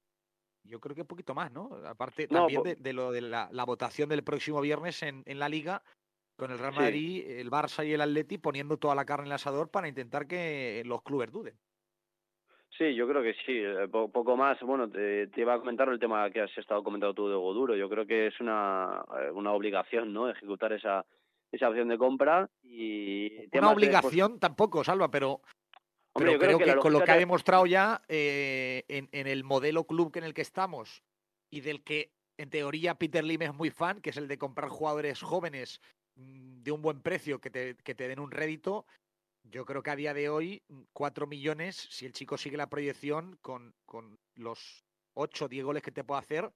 yo 0.63 0.80
creo 0.80 0.95
que 0.95 1.01
un 1.01 1.07
poquito 1.07 1.36
más, 1.36 1.51
¿no? 1.51 1.69
Aparte 1.86 2.27
no, 2.31 2.39
también 2.39 2.63
de, 2.63 2.75
de, 2.75 2.92
lo 2.92 3.12
de 3.12 3.21
la, 3.21 3.50
la, 3.51 3.65
votación 3.65 4.09
del 4.09 4.24
próximo 4.24 4.62
viernes 4.62 5.03
en, 5.03 5.21
en 5.27 5.38
la 5.38 5.47
liga 5.47 5.83
con 6.36 6.50
el 6.50 6.57
Real 6.57 6.74
Madrid, 6.74 7.24
sí. 7.24 7.31
el 7.33 7.51
Barça 7.51 7.86
y 7.86 7.94
el 7.94 8.01
Atleti 8.01 8.39
poniendo 8.39 8.77
toda 8.77 8.95
la 8.95 9.06
carne 9.06 9.25
en 9.25 9.27
el 9.27 9.33
asador 9.33 9.69
para 9.69 9.88
intentar 9.88 10.25
que 10.25 10.81
los 10.88 11.03
clubes 11.03 11.31
duden. 11.31 11.53
Sí, 12.80 12.95
yo 12.95 13.07
creo 13.07 13.21
que 13.21 13.36
sí. 13.45 13.59
Eh, 13.59 13.88
poco 13.89 14.36
más, 14.36 14.59
bueno, 14.62 14.89
te, 14.89 15.27
te, 15.27 15.42
iba 15.42 15.53
a 15.53 15.59
comentar 15.59 15.88
el 15.89 16.00
tema 16.00 16.31
que 16.31 16.42
has 16.42 16.57
estado 16.57 16.83
comentando 16.83 17.13
tú 17.13 17.30
de 17.30 17.36
Goduro. 17.36 17.75
Yo 17.75 17.88
creo 17.88 18.07
que 18.07 18.25
es 18.25 18.42
una, 18.42 19.06
eh, 19.21 19.30
una 19.30 19.51
obligación, 19.51 20.11
¿no? 20.11 20.31
Ejecutar 20.31 20.73
esa, 20.73 21.06
esa 21.52 21.69
opción 21.69 21.90
de 21.90 21.99
compra 21.99 22.49
y... 22.64 23.56
Una 23.56 23.69
obligación 23.69 24.30
de, 24.30 24.33
pues... 24.33 24.42
tampoco, 24.42 24.83
Salva, 24.83 25.11
pero 25.11 25.42
Hombre, 26.18 26.38
Pero 26.38 26.40
creo, 26.40 26.57
creo, 26.57 26.60
que, 26.60 26.74
que 26.76 26.80
con 26.80 26.94
lo 26.94 27.04
que 27.04 27.12
ha 27.12 27.18
demostrado 27.18 27.66
ya 27.66 28.02
eh, 28.07 28.86
en, 28.88 29.10
en, 29.12 29.28
el 29.28 29.44
modelo 29.44 29.84
club 29.84 30.16
en 30.16 30.24
el 30.24 30.34
que 30.34 30.44
estamos 30.44 31.04
y 31.52 31.60
del 31.60 31.84
que 31.84 32.14
en 32.38 32.50
teoría 32.50 32.95
Peter 32.95 33.24
Lim 33.24 33.42
es 33.42 33.54
muy 33.54 33.69
fan, 33.69 34.00
que 34.00 34.12
es 34.12 34.18
el 34.18 34.30
de 34.30 34.38
comprar 34.38 34.69
jugadores 34.69 35.22
jóvenes 35.22 35.81
mm, 36.16 36.64
de 36.64 36.72
un 36.72 36.81
buen 36.81 37.02
precio 37.02 37.40
que 37.40 37.50
te, 37.50 37.76
que 37.76 37.95
te 37.95 38.07
den 38.07 38.19
un 38.19 38.31
rédito, 38.31 38.86
yo 39.44 39.66
creo 39.66 39.84
que 39.84 39.92
a 39.92 39.95
día 39.95 40.14
de 40.14 40.30
hoy, 40.30 40.64
mm, 40.69 40.84
cuatro 40.94 41.28
millones, 41.28 41.76
si 41.92 42.06
el 42.06 42.14
chico 42.14 42.38
sigue 42.38 42.57
la 42.57 42.69
proyección 42.69 43.38
con, 43.42 43.76
con 43.86 44.18
los 44.36 44.86
ocho, 45.14 45.48
diez 45.48 45.64
goles 45.64 45.84
que 45.84 45.92
te 45.92 46.04
puede 46.04 46.19
hacer, 46.19 46.52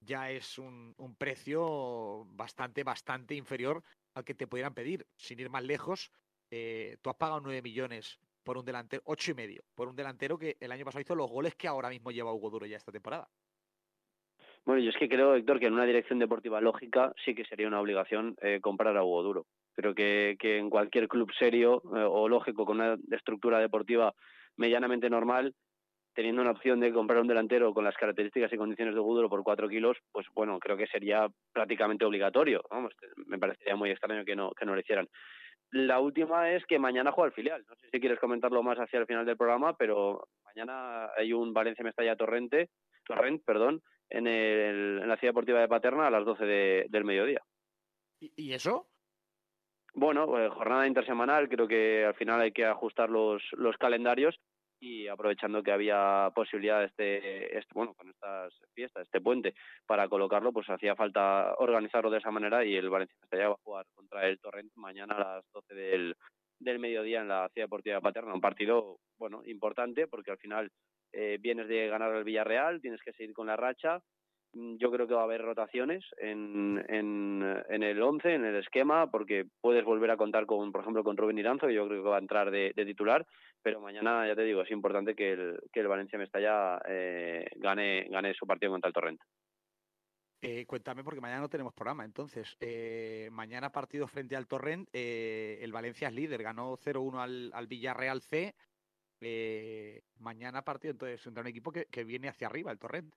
ya 0.00 0.30
es 0.30 0.58
un, 0.58 0.94
un, 0.98 1.14
precio 1.14 2.24
bastante, 2.30 2.84
bastante 2.84 3.34
inferior 3.34 3.82
al 4.14 4.24
que 4.24 4.34
te 4.34 4.46
pudieran 4.46 4.74
pedir. 4.74 5.06
Sin 5.16 5.40
ir 5.40 5.50
más 5.50 5.64
lejos, 5.64 6.12
eh, 6.50 6.96
tú 7.02 7.10
has 7.10 7.16
pagado 7.16 7.40
nueve 7.40 7.62
millones 7.62 8.18
por 8.48 8.56
un 8.56 8.64
delantero, 8.64 9.02
ocho 9.04 9.32
y 9.32 9.34
medio, 9.34 9.60
por 9.74 9.88
un 9.88 9.94
delantero 9.94 10.38
que 10.38 10.56
el 10.58 10.72
año 10.72 10.82
pasado 10.82 11.02
hizo 11.02 11.14
los 11.14 11.30
goles 11.30 11.54
que 11.54 11.68
ahora 11.68 11.90
mismo 11.90 12.10
lleva 12.10 12.32
Hugo 12.32 12.48
Duro 12.48 12.64
ya 12.64 12.78
esta 12.78 12.90
temporada. 12.90 13.28
Bueno, 14.64 14.80
yo 14.80 14.88
es 14.88 14.96
que 14.96 15.06
creo, 15.06 15.34
Héctor, 15.34 15.60
que 15.60 15.66
en 15.66 15.74
una 15.74 15.84
dirección 15.84 16.18
deportiva 16.18 16.58
lógica 16.62 17.12
sí 17.22 17.34
que 17.34 17.44
sería 17.44 17.68
una 17.68 17.78
obligación 17.78 18.36
eh, 18.40 18.60
comprar 18.62 18.96
a 18.96 19.04
Hugo 19.04 19.22
Duro. 19.22 19.46
Creo 19.74 19.94
que, 19.94 20.38
que 20.40 20.56
en 20.56 20.70
cualquier 20.70 21.08
club 21.08 21.30
serio 21.38 21.82
eh, 21.94 22.06
o 22.08 22.26
lógico 22.26 22.64
con 22.64 22.80
una 22.80 22.96
estructura 23.10 23.58
deportiva 23.58 24.14
medianamente 24.56 25.10
normal, 25.10 25.54
teniendo 26.14 26.40
una 26.40 26.52
opción 26.52 26.80
de 26.80 26.90
comprar 26.90 27.20
un 27.20 27.28
delantero 27.28 27.74
con 27.74 27.84
las 27.84 27.96
características 27.96 28.50
y 28.50 28.56
condiciones 28.56 28.94
de 28.94 29.00
Hugo 29.00 29.16
Duro 29.16 29.28
por 29.28 29.42
cuatro 29.42 29.68
kilos, 29.68 29.98
pues 30.10 30.26
bueno, 30.34 30.58
creo 30.58 30.78
que 30.78 30.86
sería 30.86 31.28
prácticamente 31.52 32.06
obligatorio. 32.06 32.62
Me 33.26 33.38
parecería 33.38 33.76
muy 33.76 33.90
extraño 33.90 34.24
que 34.24 34.34
no, 34.34 34.52
que 34.52 34.64
no 34.64 34.74
lo 34.74 34.80
hicieran. 34.80 35.06
La 35.70 36.00
última 36.00 36.50
es 36.50 36.64
que 36.66 36.78
mañana 36.78 37.12
juega 37.12 37.28
el 37.28 37.34
filial. 37.34 37.64
No 37.68 37.76
sé 37.76 37.88
si 37.90 38.00
quieres 38.00 38.18
comentarlo 38.18 38.62
más 38.62 38.78
hacia 38.78 38.98
el 39.00 39.06
final 39.06 39.26
del 39.26 39.36
programa, 39.36 39.76
pero 39.76 40.28
mañana 40.44 41.10
hay 41.16 41.32
un 41.32 41.52
Valencia 41.52 41.84
Mestalla 41.84 42.16
Torrente, 42.16 42.70
Torrent, 43.04 43.44
perdón, 43.44 43.82
en, 44.08 44.26
el, 44.26 45.00
en 45.02 45.08
la 45.08 45.16
ciudad 45.16 45.32
deportiva 45.32 45.60
de 45.60 45.68
Paterna 45.68 46.06
a 46.06 46.10
las 46.10 46.24
12 46.24 46.44
de, 46.44 46.86
del 46.88 47.04
mediodía. 47.04 47.42
¿Y, 48.20 48.32
¿Y, 48.36 48.52
eso? 48.54 48.88
Bueno, 49.94 50.26
pues, 50.26 50.50
jornada 50.52 50.86
intersemanal, 50.86 51.48
creo 51.48 51.68
que 51.68 52.04
al 52.04 52.14
final 52.14 52.40
hay 52.40 52.52
que 52.52 52.64
ajustar 52.64 53.10
los, 53.10 53.42
los 53.52 53.76
calendarios 53.76 54.40
y 54.80 55.08
aprovechando 55.08 55.62
que 55.62 55.72
había 55.72 56.30
posibilidad 56.34 56.84
este, 56.84 57.58
este, 57.58 57.72
bueno 57.74 57.94
con 57.94 58.08
estas 58.08 58.54
fiestas 58.74 59.04
este 59.04 59.20
puente 59.20 59.54
para 59.86 60.08
colocarlo 60.08 60.52
pues 60.52 60.68
hacía 60.70 60.94
falta 60.94 61.54
organizarlo 61.58 62.10
de 62.10 62.18
esa 62.18 62.30
manera 62.30 62.64
y 62.64 62.76
el 62.76 62.90
Valencia 62.90 63.16
Castilla 63.20 63.48
va 63.48 63.54
a 63.54 63.64
jugar 63.64 63.86
contra 63.94 64.26
el 64.28 64.38
Torrent 64.38 64.72
mañana 64.76 65.14
a 65.14 65.34
las 65.36 65.44
12 65.52 65.74
del, 65.74 66.16
del 66.60 66.78
mediodía 66.78 67.20
en 67.20 67.28
la 67.28 67.48
ciudad 67.52 67.66
deportiva 67.66 67.96
de 67.96 68.02
Paterna. 68.02 68.34
Un 68.34 68.40
partido 68.40 68.98
bueno 69.18 69.42
importante 69.46 70.06
porque 70.06 70.30
al 70.30 70.38
final 70.38 70.70
eh, 71.12 71.38
vienes 71.40 71.68
de 71.68 71.88
ganar 71.88 72.14
el 72.14 72.24
Villarreal 72.24 72.80
tienes 72.80 73.02
que 73.02 73.12
seguir 73.12 73.34
con 73.34 73.46
la 73.46 73.56
racha 73.56 74.00
yo 74.52 74.90
creo 74.90 75.06
que 75.06 75.14
va 75.14 75.20
a 75.20 75.24
haber 75.24 75.42
rotaciones 75.42 76.04
en, 76.18 76.84
en, 76.88 77.82
el 77.82 78.02
11, 78.02 78.34
en 78.34 78.44
el 78.44 78.56
esquema, 78.56 79.10
porque 79.10 79.46
puedes 79.60 79.84
volver 79.84 80.10
a 80.10 80.16
contar 80.16 80.46
con, 80.46 80.72
por 80.72 80.80
ejemplo, 80.80 81.04
con 81.04 81.16
Rubén 81.16 81.38
Iranzo, 81.38 81.66
que 81.66 81.74
yo 81.74 81.86
creo 81.86 82.02
que 82.02 82.08
va 82.08 82.16
a 82.16 82.20
entrar 82.20 82.50
de, 82.50 82.72
titular, 82.74 83.26
pero 83.62 83.80
mañana, 83.80 84.26
ya 84.26 84.34
te 84.34 84.42
digo, 84.42 84.62
es 84.62 84.70
importante 84.70 85.14
que 85.14 85.32
el, 85.32 85.60
que 85.72 85.80
el 85.80 85.88
Valencia 85.88 86.18
Mestalla 86.18 86.80
eh, 86.88 87.46
gane, 87.56 88.06
gane 88.10 88.34
su 88.34 88.46
partido 88.46 88.72
contra 88.72 88.88
el 88.88 88.94
Torrent. 88.94 89.20
Eh, 90.40 90.66
cuéntame, 90.66 91.02
porque 91.02 91.20
mañana 91.20 91.40
no 91.40 91.48
tenemos 91.48 91.74
programa. 91.74 92.04
Entonces, 92.04 92.56
eh, 92.60 93.28
mañana 93.32 93.72
partido 93.72 94.06
frente 94.06 94.36
al 94.36 94.46
Torrent, 94.46 94.88
eh, 94.92 95.58
el 95.62 95.72
Valencia 95.72 96.08
es 96.08 96.14
líder, 96.14 96.42
ganó 96.42 96.76
0-1 96.76 97.18
al, 97.18 97.50
al, 97.52 97.66
Villarreal 97.66 98.22
C. 98.22 98.54
mañana 100.18 100.62
partido, 100.62 100.92
entonces, 100.92 101.26
entre 101.26 101.40
un 101.40 101.48
equipo 101.48 101.72
que, 101.72 101.86
que 101.86 102.04
viene 102.04 102.28
hacia 102.28 102.46
arriba, 102.46 102.70
el 102.70 102.78
Torrent. 102.78 103.12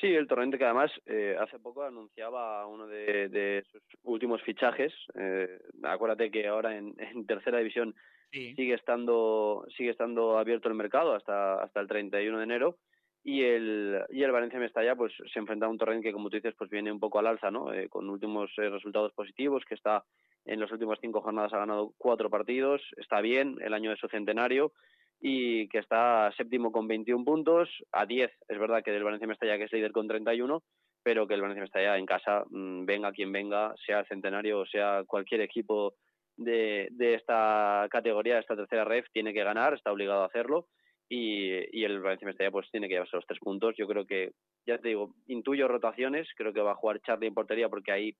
Sí, 0.00 0.06
el 0.14 0.28
Torrente 0.28 0.58
que 0.58 0.64
además 0.64 0.92
eh, 1.06 1.36
hace 1.40 1.58
poco 1.58 1.82
anunciaba 1.82 2.64
uno 2.66 2.86
de, 2.86 3.64
sus 3.70 3.82
últimos 4.04 4.40
fichajes. 4.42 4.92
Eh, 5.14 5.58
acuérdate 5.82 6.30
que 6.30 6.46
ahora 6.46 6.76
en, 6.76 6.94
tercera 7.26 7.58
división 7.58 7.94
sigue 8.30 8.74
estando 8.74 9.64
sigue 9.74 9.90
estando 9.90 10.38
abierto 10.38 10.68
el 10.68 10.74
mercado 10.74 11.14
hasta 11.14 11.62
hasta 11.62 11.80
el 11.80 11.88
31 11.88 12.36
de 12.36 12.44
enero 12.44 12.76
y 13.24 13.42
el 13.42 14.04
y 14.10 14.22
el 14.22 14.30
Valencia 14.30 14.58
Mestalla 14.58 14.94
pues 14.94 15.14
se 15.32 15.38
enfrenta 15.38 15.64
a 15.64 15.70
un 15.70 15.78
Torrente 15.78 16.06
que 16.06 16.12
como 16.12 16.28
tú 16.28 16.36
dices 16.36 16.54
pues 16.56 16.68
viene 16.68 16.92
un 16.92 17.00
poco 17.00 17.18
al 17.18 17.26
alza, 17.26 17.50
¿no? 17.50 17.72
Eh, 17.72 17.88
con 17.88 18.08
últimos 18.10 18.54
resultados 18.54 19.12
positivos 19.14 19.64
que 19.66 19.74
está 19.74 20.04
en 20.44 20.60
las 20.60 20.70
últimas 20.70 20.98
cinco 21.00 21.22
jornadas 21.22 21.54
ha 21.54 21.58
ganado 21.58 21.94
cuatro 21.96 22.28
partidos, 22.28 22.82
está 22.98 23.20
bien 23.22 23.56
el 23.62 23.72
año 23.72 23.90
de 23.90 23.96
su 23.96 24.08
centenario 24.08 24.72
y 25.20 25.68
que 25.68 25.78
está 25.78 26.32
séptimo 26.36 26.70
con 26.70 26.86
21 26.86 27.24
puntos, 27.24 27.68
a 27.92 28.06
10, 28.06 28.30
es 28.48 28.58
verdad 28.58 28.82
que 28.84 28.92
del 28.92 29.04
Valencia 29.04 29.26
Mestalla 29.26 29.58
que 29.58 29.64
es 29.64 29.72
líder 29.72 29.92
con 29.92 30.06
31, 30.06 30.62
pero 31.02 31.26
que 31.26 31.34
el 31.34 31.40
Valencia 31.40 31.62
Mestalla 31.62 31.98
en 31.98 32.06
casa, 32.06 32.44
mm, 32.50 32.84
venga 32.84 33.12
quien 33.12 33.32
venga, 33.32 33.74
sea 33.84 34.00
el 34.00 34.06
Centenario 34.06 34.60
o 34.60 34.66
sea 34.66 35.02
cualquier 35.06 35.40
equipo 35.40 35.94
de, 36.36 36.88
de 36.92 37.14
esta 37.14 37.86
categoría, 37.90 38.34
de 38.34 38.40
esta 38.40 38.56
tercera 38.56 38.84
ref, 38.84 39.06
tiene 39.12 39.34
que 39.34 39.42
ganar, 39.42 39.74
está 39.74 39.92
obligado 39.92 40.22
a 40.22 40.26
hacerlo 40.26 40.66
y, 41.08 41.76
y 41.76 41.84
el 41.84 42.00
Valencia 42.00 42.26
Mestalla 42.26 42.50
pues 42.50 42.70
tiene 42.70 42.86
que 42.86 42.94
llevarse 42.94 43.16
los 43.16 43.26
tres 43.26 43.40
puntos. 43.40 43.74
Yo 43.76 43.88
creo 43.88 44.06
que, 44.06 44.32
ya 44.66 44.78
te 44.78 44.88
digo, 44.88 45.14
intuyo 45.26 45.66
rotaciones, 45.66 46.28
creo 46.36 46.52
que 46.52 46.60
va 46.60 46.72
a 46.72 46.76
jugar 46.76 47.00
Charlie 47.00 47.28
en 47.28 47.34
portería 47.34 47.68
porque 47.68 47.92
ahí 47.92 48.14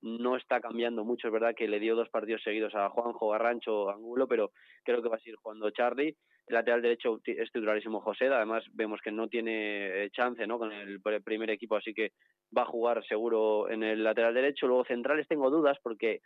no 0.00 0.36
está 0.36 0.60
cambiando 0.60 1.04
mucho, 1.04 1.26
es 1.26 1.32
verdad 1.32 1.54
que 1.56 1.66
le 1.66 1.80
dio 1.80 1.96
dos 1.96 2.08
partidos 2.08 2.42
seguidos 2.42 2.74
a 2.74 2.88
Juanjo, 2.88 3.30
Garrancho, 3.30 3.90
Angulo, 3.90 4.28
pero 4.28 4.52
creo 4.84 5.02
que 5.02 5.08
va 5.08 5.16
a 5.16 5.18
seguir 5.18 5.36
jugando 5.36 5.70
Charlie 5.70 6.16
lateral 6.50 6.82
derecho 6.82 7.20
es 7.24 7.52
titularísimo 7.52 8.00
José, 8.00 8.26
además 8.26 8.64
vemos 8.72 9.00
que 9.02 9.12
no 9.12 9.28
tiene 9.28 10.04
eh, 10.04 10.10
chance 10.10 10.46
¿no? 10.46 10.58
con 10.58 10.72
el 10.72 11.00
primer 11.22 11.50
equipo, 11.50 11.76
así 11.76 11.94
que 11.94 12.12
va 12.56 12.62
a 12.62 12.66
jugar 12.66 13.04
seguro 13.06 13.70
en 13.70 13.82
el 13.82 14.02
lateral 14.02 14.34
derecho. 14.34 14.66
Luego 14.66 14.84
centrales 14.84 15.28
tengo 15.28 15.50
dudas 15.50 15.78
porque 15.82 16.20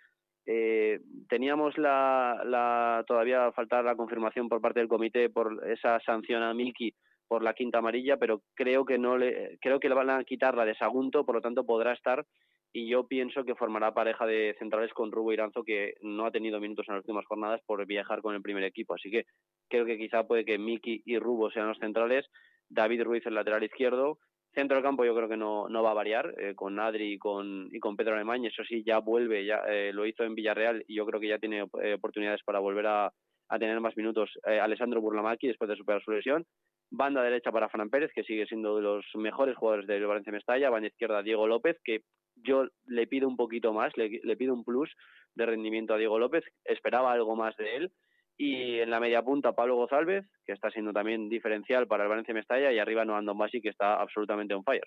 eh, 0.47 1.01
teníamos 1.29 1.79
la, 1.79 2.43
la 2.45 3.05
todavía 3.07 3.53
faltar 3.53 3.85
la 3.85 3.97
confirmación 3.97 4.49
por 4.49 4.61
parte 4.61 4.81
del 4.81 4.89
comité 4.89 5.31
por 5.31 5.67
esa 5.69 6.01
sanción 6.01 6.43
a 6.43 6.55
Milky 6.55 6.95
por 7.29 7.43
la 7.43 7.55
quinta 7.55 7.79
amarilla, 7.79 8.19
pero 8.19 8.43
creo 8.55 8.85
que 8.85 8.99
no 8.99 9.17
le 9.17 9.57
creo 9.61 9.81
que 9.81 9.89
le 9.89 9.95
van 9.95 10.11
a 10.11 10.23
quitar 10.25 10.55
la 10.55 10.67
de 10.67 10.75
Sagunto, 10.75 11.25
por 11.25 11.37
lo 11.37 11.41
tanto 11.41 11.65
podrá 11.65 11.93
estar 11.95 12.27
y 12.73 12.89
yo 12.89 13.07
pienso 13.07 13.45
que 13.45 13.55
formará 13.55 13.93
pareja 13.93 14.27
de 14.27 14.57
centrales 14.59 14.93
con 14.93 15.13
Rubo 15.13 15.33
Iranzo 15.33 15.63
que 15.63 15.95
no 16.01 16.25
ha 16.25 16.31
tenido 16.31 16.61
minutos 16.61 16.87
en 16.89 16.95
las 16.95 17.03
últimas 17.03 17.27
jornadas 17.27 17.61
por 17.67 17.85
viajar 17.87 18.23
con 18.23 18.35
el 18.35 18.43
primer 18.43 18.65
equipo, 18.65 18.95
así 18.95 19.11
que 19.11 19.25
creo 19.69 19.85
que 19.85 19.99
quizá 19.99 20.27
puede 20.27 20.45
que 20.45 20.59
Miki 20.59 21.03
y 21.05 21.19
Rubo 21.19 21.51
sean 21.51 21.69
los 21.69 21.79
centrales, 21.79 22.27
David 22.69 23.03
Ruiz 23.03 23.27
el 23.27 23.35
lateral 23.35 23.63
izquierdo, 23.65 24.19
centro 24.55 24.77
del 24.77 24.85
campo 24.85 25.05
yo 25.05 25.15
creo 25.15 25.29
que 25.29 25.37
no, 25.37 25.69
no 25.69 25.83
va 25.83 25.91
a 25.91 25.95
variar 25.95 26.35
eh, 26.39 26.55
con 26.55 26.79
Adri 26.79 27.15
y 27.15 27.19
con, 27.19 27.69
y 27.73 27.79
con 27.79 27.97
Pedro 27.97 28.15
Alemán, 28.15 28.45
eso 28.45 28.63
sí 28.65 28.83
ya 28.85 28.99
vuelve, 28.99 29.45
ya 29.45 29.63
eh, 29.69 29.93
lo 29.93 30.07
hizo 30.07 30.25
en 30.25 30.35
Villarreal 30.35 30.85
y 30.87 30.97
yo 30.97 31.07
creo 31.07 31.21
que 31.21 31.29
ya 31.29 31.39
tiene 31.39 31.67
eh, 31.83 31.95
oportunidades 31.95 32.43
para 32.45 32.59
volver 32.59 32.87
a, 32.87 33.13
a 33.49 33.59
tener 33.59 33.79
más 33.81 33.97
minutos 33.97 34.31
Alessandro 34.45 35.03
Burlamaki 35.03 35.49
después 35.49 35.69
de 35.69 35.77
superar 35.77 36.03
su 36.03 36.11
lesión, 36.11 36.47
banda 36.93 37.23
derecha 37.23 37.51
para 37.51 37.69
Fran 37.71 37.91
Pérez 37.91 38.13
que 38.15 38.23
sigue 38.23 38.47
siendo 38.47 38.77
de 38.77 38.83
los 38.83 39.05
mejores 39.15 39.57
jugadores 39.57 39.87
del 39.87 40.07
Valencia 40.07 40.33
Mestalla, 40.33 40.71
banda 40.71 40.89
izquierda 40.89 41.23
Diego 41.23 41.47
López 41.47 41.79
que 41.83 42.03
yo 42.37 42.67
le 42.87 43.07
pido 43.07 43.29
un 43.29 43.37
poquito 43.37 43.73
más, 43.73 43.93
le, 43.97 44.37
pido 44.37 44.55
un 44.55 44.65
plus 44.65 44.91
de 45.35 45.47
rendimiento 45.47 45.95
a 45.95 45.99
Diego 45.99 46.19
López, 46.19 46.45
esperaba 46.65 47.13
algo 47.13 47.37
más 47.37 47.57
de 47.57 47.77
él. 47.77 47.93
Y 48.39 48.79
en 48.79 48.91
la 48.91 48.99
media 48.99 49.23
punta 49.23 49.53
Pablo 49.53 49.77
Gozálvez, 49.77 50.25
que 50.47 50.53
está 50.53 50.71
siendo 50.71 50.93
también 50.93 51.29
diferencial 51.29 51.87
para 51.87 52.05
el 52.05 52.09
Valencia 52.09 52.35
Mestalla, 52.35 52.73
y 52.73 52.79
arriba 52.79 53.05
Noandon 53.05 53.37
Masi, 53.37 53.61
que 53.61 53.69
está 53.69 54.01
absolutamente 54.01 54.55
on 54.55 54.65
fire. 54.65 54.83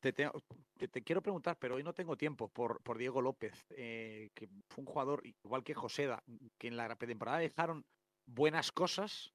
Te, 0.00 1.02
quiero 1.04 1.22
preguntar, 1.22 1.56
pero 1.60 1.76
hoy 1.76 1.84
no 1.84 1.92
tengo 1.92 2.16
tiempo 2.16 2.48
por, 2.48 2.82
por 2.82 2.98
Diego 2.98 3.22
López, 3.22 3.64
eh, 3.76 4.30
que 4.34 4.48
fue 4.68 4.82
un 4.82 4.86
jugador 4.86 5.22
igual 5.44 5.62
que 5.62 5.74
Joseda, 5.74 6.22
que 6.58 6.66
en 6.66 6.76
la 6.76 6.96
pretemporada 6.96 7.38
dejaron 7.38 7.84
buenas 8.26 8.72
cosas, 8.72 9.32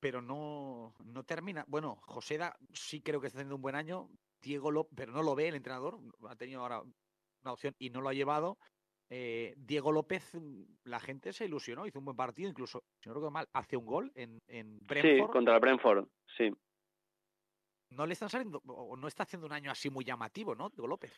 pero 0.00 0.20
no, 0.22 0.94
no 1.04 1.24
termina. 1.24 1.64
Bueno, 1.68 1.96
Joseda 2.02 2.56
sí 2.72 3.00
creo 3.00 3.20
que 3.20 3.28
está 3.28 3.38
haciendo 3.38 3.56
un 3.56 3.62
buen 3.62 3.74
año, 3.74 4.08
Diego 4.40 4.70
López, 4.70 4.92
pero 4.96 5.12
no 5.12 5.22
lo 5.22 5.34
ve 5.34 5.48
el 5.48 5.54
entrenador, 5.54 5.98
ha 6.28 6.36
tenido 6.36 6.60
ahora 6.60 6.82
una 7.42 7.52
opción 7.52 7.74
y 7.78 7.90
no 7.90 8.00
lo 8.00 8.08
ha 8.08 8.14
llevado. 8.14 8.58
Eh, 9.08 9.54
Diego 9.56 9.92
López, 9.92 10.34
mm, 10.34 10.62
la 10.84 10.98
gente 10.98 11.32
se 11.32 11.44
ilusionó, 11.44 11.86
hizo 11.86 11.98
un 11.98 12.04
buen 12.04 12.16
partido, 12.16 12.50
incluso, 12.50 12.82
si 13.00 13.08
no 13.08 13.14
recuerdo 13.14 13.30
mal, 13.30 13.48
hace 13.52 13.76
un 13.76 13.86
gol 13.86 14.12
en, 14.14 14.40
en 14.48 14.78
Brentford. 14.80 15.28
Sí, 15.28 15.32
contra 15.32 15.54
el 15.54 15.60
Brentford, 15.60 16.06
sí. 16.36 16.52
No 17.90 18.04
le 18.04 18.14
están 18.14 18.28
saliendo, 18.28 18.60
o 18.66 18.96
no 18.96 19.06
está 19.06 19.22
haciendo 19.22 19.46
un 19.46 19.52
año 19.52 19.70
así 19.70 19.90
muy 19.90 20.04
llamativo, 20.04 20.56
¿no, 20.56 20.70
Diego 20.70 20.88
López? 20.88 21.14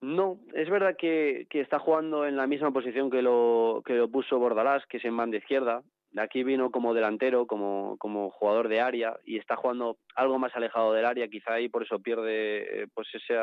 No, 0.00 0.40
es 0.54 0.68
verdad 0.70 0.96
que, 0.98 1.46
que, 1.50 1.60
está 1.60 1.78
jugando 1.78 2.26
en 2.26 2.36
la 2.36 2.46
misma 2.46 2.70
posición 2.70 3.10
que 3.10 3.22
lo, 3.22 3.82
que 3.84 3.94
lo 3.94 4.10
puso 4.10 4.38
Bordalás, 4.38 4.86
que 4.86 4.96
es 4.96 5.04
en 5.04 5.16
banda 5.16 5.36
izquierda 5.36 5.82
aquí 6.18 6.44
vino 6.44 6.70
como 6.70 6.94
delantero, 6.94 7.46
como, 7.46 7.96
como 7.98 8.30
jugador 8.30 8.68
de 8.68 8.80
área 8.80 9.16
y 9.24 9.38
está 9.38 9.56
jugando 9.56 9.98
algo 10.14 10.38
más 10.38 10.54
alejado 10.54 10.92
del 10.92 11.04
área, 11.04 11.28
quizá 11.28 11.54
ahí 11.54 11.68
por 11.68 11.82
eso 11.82 11.98
pierde 11.98 12.82
eh, 12.82 12.86
pues 12.92 13.08
ese, 13.12 13.34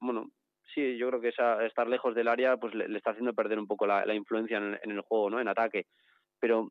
bueno, 0.00 0.30
sí, 0.74 0.96
yo 0.96 1.08
creo 1.08 1.20
que 1.20 1.28
esa, 1.28 1.64
estar 1.66 1.88
lejos 1.88 2.14
del 2.14 2.28
área 2.28 2.56
pues 2.56 2.74
le, 2.74 2.96
está 2.96 3.10
haciendo 3.10 3.34
perder 3.34 3.58
un 3.58 3.66
poco 3.66 3.86
la, 3.86 4.14
influencia 4.14 4.58
en 4.58 4.78
en 4.82 4.90
el, 4.90 5.00
juego, 5.00 5.30
¿no? 5.30 5.40
En 5.40 5.48
ataque. 5.48 5.86
Pero 6.38 6.70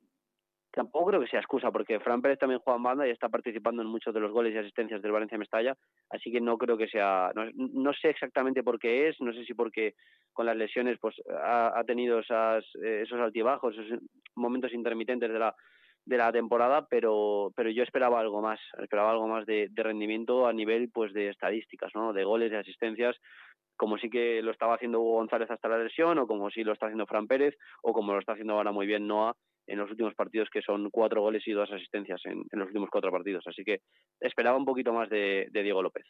tampoco 0.72 1.08
creo 1.08 1.22
que 1.22 1.28
sea 1.28 1.40
excusa, 1.40 1.72
porque 1.72 2.00
Fran 2.00 2.22
Pérez 2.22 2.40
también 2.40 2.60
juega 2.60 2.78
en 2.78 2.84
banda 2.84 3.08
y 3.08 3.12
está 3.12 3.30
participando 3.30 3.82
en 3.82 3.88
muchos 3.88 4.14
de 4.14 4.20
los 4.20 4.32
goles 4.32 4.54
y 4.54 4.58
asistencias 4.58 5.02
del 5.02 5.12
Valencia 5.12 5.38
Mestalla, 5.38 5.76
así 6.10 6.32
que 6.32 6.42
no 6.42 6.58
creo 6.58 6.78
que 6.78 6.88
sea, 6.88 7.32
no, 7.56 7.94
sé 7.94 8.10
exactamente 8.10 8.64
por 8.64 8.80
qué 8.80 9.10
es, 9.10 9.20
no 9.20 9.34
sé 9.34 9.44
si 9.46 9.54
porque 9.54 9.96
con 10.34 10.46
las 10.46 10.56
lesiones 10.56 10.98
pues 11.00 11.16
ha, 11.44 11.84
tenido 11.86 12.20
esas, 12.20 12.64
eh, 12.84 13.02
esos 13.04 13.20
altibajos, 13.20 13.78
esos 13.78 14.00
momentos 14.36 14.74
intermitentes 14.74 15.32
de 15.32 15.40
la 15.40 15.56
de 16.06 16.18
la 16.18 16.32
temporada, 16.32 16.88
pero 16.90 17.52
pero 17.56 17.70
yo 17.70 17.84
esperaba 17.84 18.20
algo 18.20 18.42
más, 18.42 18.60
esperaba 18.82 19.12
algo 19.12 19.28
más 19.28 19.46
de, 19.46 19.68
de 19.70 19.84
rendimiento 19.84 20.48
a 20.48 20.54
nivel 20.54 20.90
pues 20.92 21.14
de 21.14 21.30
estadísticas, 21.30 21.92
¿no? 21.94 22.14
De 22.14 22.24
goles, 22.24 22.50
de 22.50 22.58
asistencias, 22.58 23.16
como 23.76 23.98
sí 23.98 24.10
que 24.10 24.42
lo 24.42 24.52
estaba 24.52 24.76
haciendo 24.76 25.02
Hugo 25.02 25.18
González 25.18 25.52
hasta 25.52 25.70
la 25.70 25.78
lesión, 25.78 26.18
o 26.18 26.26
como 26.26 26.50
sí 26.50 26.64
lo 26.64 26.74
está 26.74 26.88
haciendo 26.88 27.06
Fran 27.06 27.28
Pérez, 27.28 27.56
o 27.84 27.94
como 27.94 28.14
lo 28.14 28.20
está 28.20 28.32
haciendo 28.32 28.54
ahora 28.54 28.72
muy 28.72 28.88
bien 28.88 29.08
Noah 29.08 29.36
en 29.70 29.78
los 29.78 29.90
últimos 29.92 30.16
partidos, 30.16 30.50
que 30.50 30.62
son 30.62 30.90
cuatro 30.90 31.22
goles 31.22 31.48
y 31.48 31.52
dos 31.52 31.72
asistencias 31.72 32.20
en, 32.26 32.44
los 32.52 32.68
últimos 32.68 32.90
cuatro 32.90 33.12
partidos. 33.12 33.46
Así 33.48 33.64
que 33.64 33.82
esperaba 34.20 34.58
un 34.58 34.66
poquito 34.66 34.92
más 34.92 35.10
de, 35.10 35.48
Diego 35.52 35.84
López. 35.84 36.06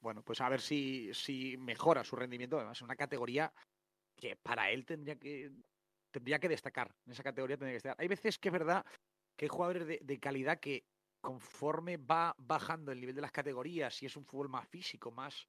Bueno, 0.00 0.22
pues 0.22 0.40
a 0.40 0.48
ver 0.48 0.60
si, 0.60 1.56
mejora 1.58 2.04
su 2.04 2.14
rendimiento. 2.14 2.56
Además, 2.56 2.80
una 2.82 2.94
categoría 2.94 3.52
que 4.16 4.36
para 4.36 4.70
él 4.70 4.86
tendría 4.86 5.16
que, 5.16 5.50
tendría 6.12 6.38
que 6.38 6.48
destacar. 6.48 6.94
En 7.04 7.12
esa 7.12 7.24
categoría 7.24 7.56
tendría 7.56 7.72
que 7.72 7.82
destacar. 7.82 7.96
Hay 8.00 8.08
veces 8.08 8.38
que 8.38 8.48
es 8.48 8.52
verdad 8.52 8.84
que 9.36 9.46
hay 9.46 9.48
jugadores 9.48 9.86
de, 9.86 10.20
calidad 10.20 10.60
que 10.60 10.84
conforme 11.20 11.96
va 11.96 12.34
bajando 12.38 12.92
el 12.92 13.00
nivel 13.00 13.16
de 13.16 13.22
las 13.22 13.32
categorías 13.32 14.00
y 14.02 14.06
es 14.06 14.16
un 14.16 14.24
fútbol 14.24 14.48
más 14.48 14.68
físico, 14.68 15.10
más 15.10 15.48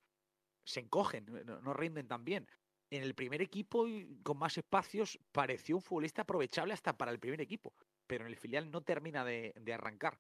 se 0.64 0.80
encogen, 0.80 1.26
no 1.46 1.74
rinden 1.74 2.08
tan 2.08 2.26
bien 2.26 2.48
en 2.90 3.04
el 3.04 3.16
primer 3.16 3.42
equipo 3.42 3.88
y 3.88 4.20
con 4.24 4.38
más 4.38 4.58
espacios 4.58 5.20
pareció 5.32 5.76
un 5.76 5.82
futbolista 5.82 6.22
aprovechable 6.22 6.74
hasta 6.74 6.98
para 6.98 7.12
el 7.12 7.20
primer 7.20 7.42
equipo, 7.42 7.74
pero 8.08 8.26
en 8.26 8.32
el 8.32 8.38
filial 8.38 8.70
no 8.72 8.82
termina 8.82 9.26
de, 9.26 9.54
arrancar. 9.74 10.18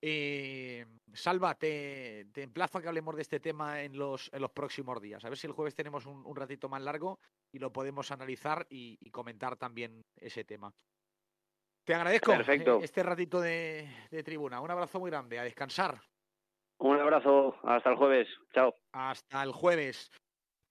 Eh, 0.00 0.86
Salva, 1.14 1.54
te, 1.54 2.26
te, 2.32 2.42
emplazo 2.42 2.78
a 2.78 2.82
que 2.82 2.88
hablemos 2.88 3.16
de 3.16 3.22
este 3.22 3.40
tema 3.40 3.82
en 3.82 3.98
los, 3.98 4.30
en 4.32 4.42
los 4.42 4.50
próximos 4.50 5.00
días. 5.00 5.24
A 5.24 5.28
ver 5.28 5.38
si 5.38 5.46
el 5.46 5.52
jueves 5.52 5.74
tenemos 5.74 6.06
un, 6.06 6.36
ratito 6.36 6.68
más 6.68 6.82
largo 6.82 7.18
y 7.50 7.58
lo 7.58 7.72
podemos 7.72 8.12
analizar 8.12 8.66
y, 8.68 8.96
comentar 9.10 9.56
también 9.56 10.04
ese 10.16 10.44
tema. 10.44 10.72
Te 11.84 11.94
agradezco 11.94 12.32
eh, 12.32 12.80
este 12.82 13.02
ratito 13.02 13.40
de, 13.40 13.88
de 14.10 14.22
tribuna. 14.22 14.60
Un 14.60 14.70
abrazo 14.70 15.00
muy 15.00 15.10
grande. 15.10 15.38
A 15.38 15.44
descansar. 15.44 16.00
Un 16.78 17.00
abrazo. 17.00 17.56
Hasta 17.62 17.90
el 17.90 17.96
jueves. 17.96 18.28
Chao. 18.52 18.74
Hasta 18.92 19.42
el 19.42 19.52
jueves. 19.52 20.10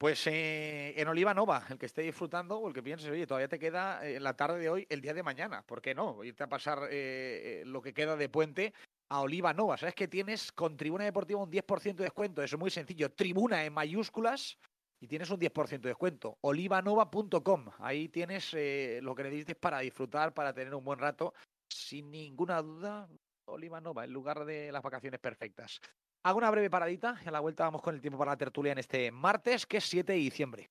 Pues 0.06 0.28
eh, 0.28 0.94
en 1.02 1.08
Oliva 1.08 1.34
Nova, 1.34 1.66
el 1.68 1.80
que 1.80 1.88
esté 1.88 2.04
disfrutando 2.04 2.60
o 2.60 2.68
el 2.68 2.76
que 2.76 2.84
piense, 2.84 3.10
oye, 3.10 3.26
todavía 3.26 3.48
te 3.48 3.58
queda 3.58 4.08
en 4.08 4.18
eh, 4.18 4.20
la 4.20 4.36
tarde 4.36 4.60
de 4.60 4.70
hoy, 4.70 4.86
el 4.88 5.02
día 5.02 5.16
de 5.16 5.24
mañana, 5.24 5.64
¿por 5.64 5.82
qué 5.82 5.96
no? 5.96 6.24
Irte 6.24 6.44
a 6.44 6.48
pasar 6.48 6.90
eh, 6.92 7.64
lo 7.66 7.82
que 7.82 7.92
queda 7.92 8.16
de 8.16 8.30
puente 8.30 8.72
a 9.10 9.22
Oliva 9.22 9.52
Nova. 9.52 9.78
Sabes 9.78 9.96
que 9.96 10.08
tienes 10.08 10.52
con 10.52 10.78
Tribuna 10.78 11.06
Deportiva 11.06 11.42
un 11.42 11.50
10% 11.50 11.96
de 11.96 12.04
descuento. 12.04 12.44
Eso 12.44 12.56
es 12.56 12.60
muy 12.60 12.70
sencillo. 12.70 13.14
Tribuna 13.14 13.66
en 13.66 13.74
mayúsculas 13.74 14.60
y 15.00 15.08
tienes 15.08 15.32
un 15.32 15.40
10% 15.40 15.82
de 15.82 15.90
descuento. 15.90 16.38
Olivanova.com. 16.42 17.72
Ahí 17.80 18.08
tienes 18.08 18.54
lo 19.02 19.16
que 19.16 19.24
necesites 19.24 19.56
para 19.56 19.80
disfrutar, 19.80 20.36
para 20.36 20.54
tener 20.54 20.76
un 20.76 20.84
buen 20.84 21.00
rato. 21.00 21.34
Sin 21.68 22.12
ninguna 22.12 22.62
duda, 22.62 23.10
Oliva 23.48 23.80
Nova, 23.82 24.04
el 24.04 24.12
lugar 24.12 24.46
de 24.46 24.72
las 24.72 24.82
vacaciones 24.82 25.20
perfectas. 25.20 25.80
Hago 26.24 26.38
una 26.38 26.52
breve 26.52 26.70
paradita 26.70 27.20
y 27.24 27.28
a 27.28 27.32
la 27.32 27.40
vuelta 27.40 27.64
vamos 27.64 27.82
con 27.82 27.96
el 27.96 28.02
tiempo 28.02 28.18
para 28.18 28.32
la 28.32 28.38
tertulia 28.38 28.72
en 28.72 28.80
este 28.80 29.12
martes, 29.12 29.66
que 29.66 29.78
es 29.78 29.86
7 29.86 30.14
de 30.14 30.18
diciembre. 30.18 30.70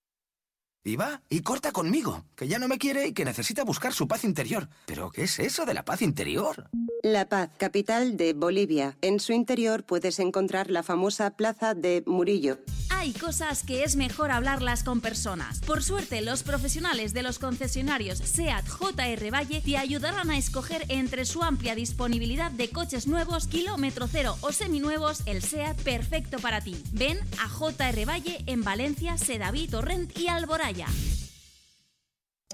Y 0.87 0.97
va 0.97 1.23
y 1.31 1.41
corta 1.41 1.73
conmigo, 1.73 2.25
que 2.37 2.47
ya 2.47 2.59
no 2.59 2.69
me 2.69 2.77
quiere 2.77 3.07
y 3.07 3.15
que 3.15 3.25
necesita 3.25 3.65
buscar 3.65 3.95
su 3.95 4.07
paz 4.07 4.25
interior. 4.25 4.69
¿Pero 4.85 5.11
qué 5.11 5.23
es 5.23 5.39
eso 5.39 5.65
de 5.65 5.73
la 5.73 5.85
paz 5.85 6.03
interior? 6.03 6.69
La 7.03 7.29
Paz, 7.29 7.51
capital 7.57 8.17
de 8.17 8.35
Bolivia. 8.35 8.97
En 9.01 9.19
su 9.21 9.33
interior 9.33 9.85
puedes 9.85 10.19
encontrar 10.19 10.71
la 10.71 10.83
famosa 10.83 11.37
plaza 11.37 11.75
de 11.75 12.03
Murillo. 12.07 12.59
Hay 13.05 13.13
cosas 13.13 13.65
que 13.65 13.85
es 13.85 13.97
mejor 13.97 14.31
hablarlas 14.31 14.83
con 14.83 15.03
personas. 15.03 15.61
Por 15.61 15.83
suerte, 15.83 16.23
los 16.23 16.43
profesionales 16.43 17.13
de 17.13 17.23
los 17.23 17.39
concesionarios 17.39 18.17
SEAT 18.17 18.67
JR 18.67 19.31
Valle 19.31 19.61
te 19.61 19.77
ayudarán 19.77 20.31
a 20.31 20.39
escoger 20.39 20.87
entre 20.89 21.27
su 21.27 21.43
amplia 21.43 21.75
disponibilidad 21.75 22.51
de 22.51 22.71
coches 22.71 23.07
nuevos, 23.07 23.47
kilómetro 23.47 24.09
cero 24.11 24.39
o 24.41 24.53
seminuevos, 24.53 25.21
el 25.27 25.43
SEAT 25.43 25.83
perfecto 25.83 26.39
para 26.39 26.63
ti. 26.63 26.83
Ven 26.93 27.19
a 27.45 27.51
JR 27.51 28.09
Valle 28.09 28.43
en 28.47 28.63
Valencia, 28.63 29.19
Sedaví, 29.19 29.69
Torrent 29.69 30.19
y 30.19 30.29
Alboraya. 30.29 30.87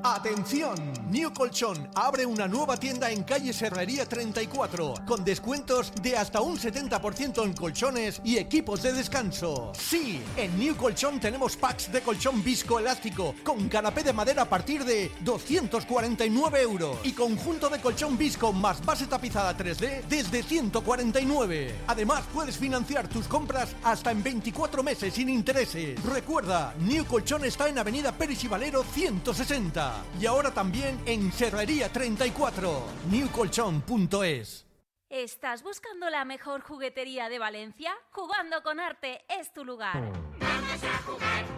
Atención, 0.02 0.76
New 1.10 1.30
Colchón 1.34 1.90
abre 1.94 2.24
una 2.24 2.48
nueva 2.48 2.78
tienda 2.78 3.10
en 3.10 3.22
calle 3.22 3.52
Serrería 3.52 4.06
34 4.06 4.94
con 5.06 5.24
descuentos 5.24 5.92
de 6.02 6.16
hasta 6.16 6.40
un 6.40 6.58
70% 6.58 7.44
en 7.44 7.52
colchones 7.52 8.20
y 8.24 8.38
equipos 8.38 8.82
de 8.82 8.94
descanso. 8.94 9.72
Sí, 9.78 10.22
en 10.38 10.58
New 10.58 10.74
Colchón 10.76 11.20
tenemos 11.20 11.56
packs 11.56 11.92
de 11.92 12.00
colchón 12.00 12.42
viscoelástico 12.42 13.34
con 13.44 13.68
canapé 13.68 14.02
de 14.02 14.14
madera 14.14 14.42
a 14.42 14.48
partir 14.48 14.84
de 14.84 15.10
249 15.20 16.62
euros 16.62 16.96
y 17.04 17.12
conjunto 17.12 17.68
de 17.68 17.80
colchón 17.80 18.16
visco 18.16 18.54
más 18.54 18.84
base 18.84 19.06
tapizada 19.06 19.56
3D 19.56 20.04
desde 20.08 20.42
149. 20.42 21.74
Además, 21.88 22.24
puedes 22.32 22.56
financiar 22.56 23.06
tus 23.08 23.28
compras 23.28 23.76
hasta 23.84 24.10
en 24.10 24.22
24 24.22 24.82
meses 24.82 25.12
sin 25.12 25.28
intereses. 25.28 26.02
Recuerda, 26.04 26.74
New 26.78 27.04
Colchón 27.04 27.44
está 27.44 27.68
en 27.68 27.78
Avenida 27.78 28.12
Pérez 28.12 28.42
y 28.44 28.48
Valero 28.48 28.82
160 28.82 29.89
y 30.20 30.26
ahora 30.26 30.52
también 30.52 31.00
en 31.06 31.32
Serrería 31.32 31.92
34, 31.92 32.82
newcolchon.es. 33.10 34.66
¿Estás 35.08 35.64
buscando 35.64 36.08
la 36.08 36.24
mejor 36.24 36.60
juguetería 36.60 37.28
de 37.28 37.40
Valencia? 37.40 37.92
Jugando 38.12 38.62
con 38.62 38.78
arte 38.78 39.24
es 39.28 39.52
tu 39.52 39.64
lugar. 39.64 40.00
¡Vamos 40.38 40.84
a 40.84 41.02
jugar! 41.02 41.49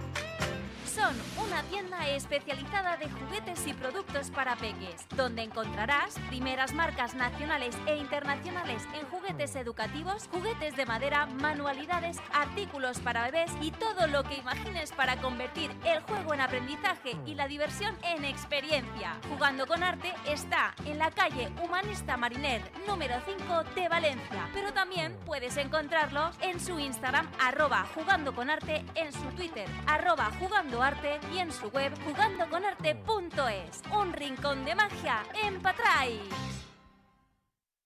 Son 0.95 1.17
una 1.43 1.63
tienda 1.71 2.07
especializada 2.11 2.99
de 2.99 3.09
juguetes 3.09 3.67
y 3.67 3.73
productos 3.73 4.31
para 4.31 4.57
peques, 4.57 5.07
donde 5.17 5.41
encontrarás 5.41 6.19
primeras 6.29 6.75
marcas 6.75 7.15
nacionales 7.15 7.75
e 7.87 7.97
internacionales 7.97 8.83
en 8.93 9.07
juguetes 9.07 9.57
educativos, 9.57 10.29
juguetes 10.31 10.77
de 10.77 10.85
madera, 10.85 11.25
manualidades, 11.25 12.19
artículos 12.35 13.01
para 13.01 13.25
bebés 13.25 13.51
y 13.63 13.71
todo 13.71 14.07
lo 14.07 14.23
que 14.25 14.37
imagines 14.37 14.93
para 14.93 15.17
convertir 15.17 15.71
el 15.87 16.03
juego 16.03 16.35
en 16.35 16.43
aprendizaje 16.43 17.17
y 17.25 17.37
la 17.37 17.49
diversión 17.49 17.97
en 18.03 18.27
experiencia. 18.27 19.17
Jugando 19.31 19.67
con 19.67 19.83
arte 19.83 20.13
está 20.27 20.75
en 20.85 20.99
la 20.99 21.11
calle 21.11 21.51
Humanista 21.63 22.19
Mariner 22.19 22.61
número 22.87 23.15
5 23.25 23.65
de 23.75 23.89
Valencia, 23.89 24.51
pero 24.53 24.75
también 24.75 25.17
puedes 25.25 25.57
encontrarlos 25.57 26.37
en 26.43 26.61
su 26.61 26.79
Instagram 26.79 27.31
arroba 27.41 27.87
jugando 27.95 28.35
con 28.35 28.51
arte, 28.51 28.85
en 28.95 29.11
su 29.11 29.25
Twitter 29.37 29.67
arroba 29.87 30.31
jugando 30.39 30.82
arte 30.83 31.21
y 31.33 31.39
en 31.39 31.53
su 31.53 31.69
web 31.69 31.93
jugandoconarte.es. 32.05 33.83
Un 33.97 34.13
rincón 34.13 34.65
de 34.65 34.75
magia 34.75 35.23
en. 35.43 35.63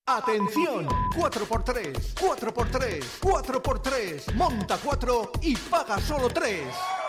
¡Atención! 0.09 0.87
4x3, 1.17 2.15
4x3, 2.15 3.21
4x3, 3.21 4.35
monta 4.35 4.79
4 4.79 5.33
y 5.43 5.57
paga 5.57 6.01
solo 6.01 6.29
3. 6.29 7.06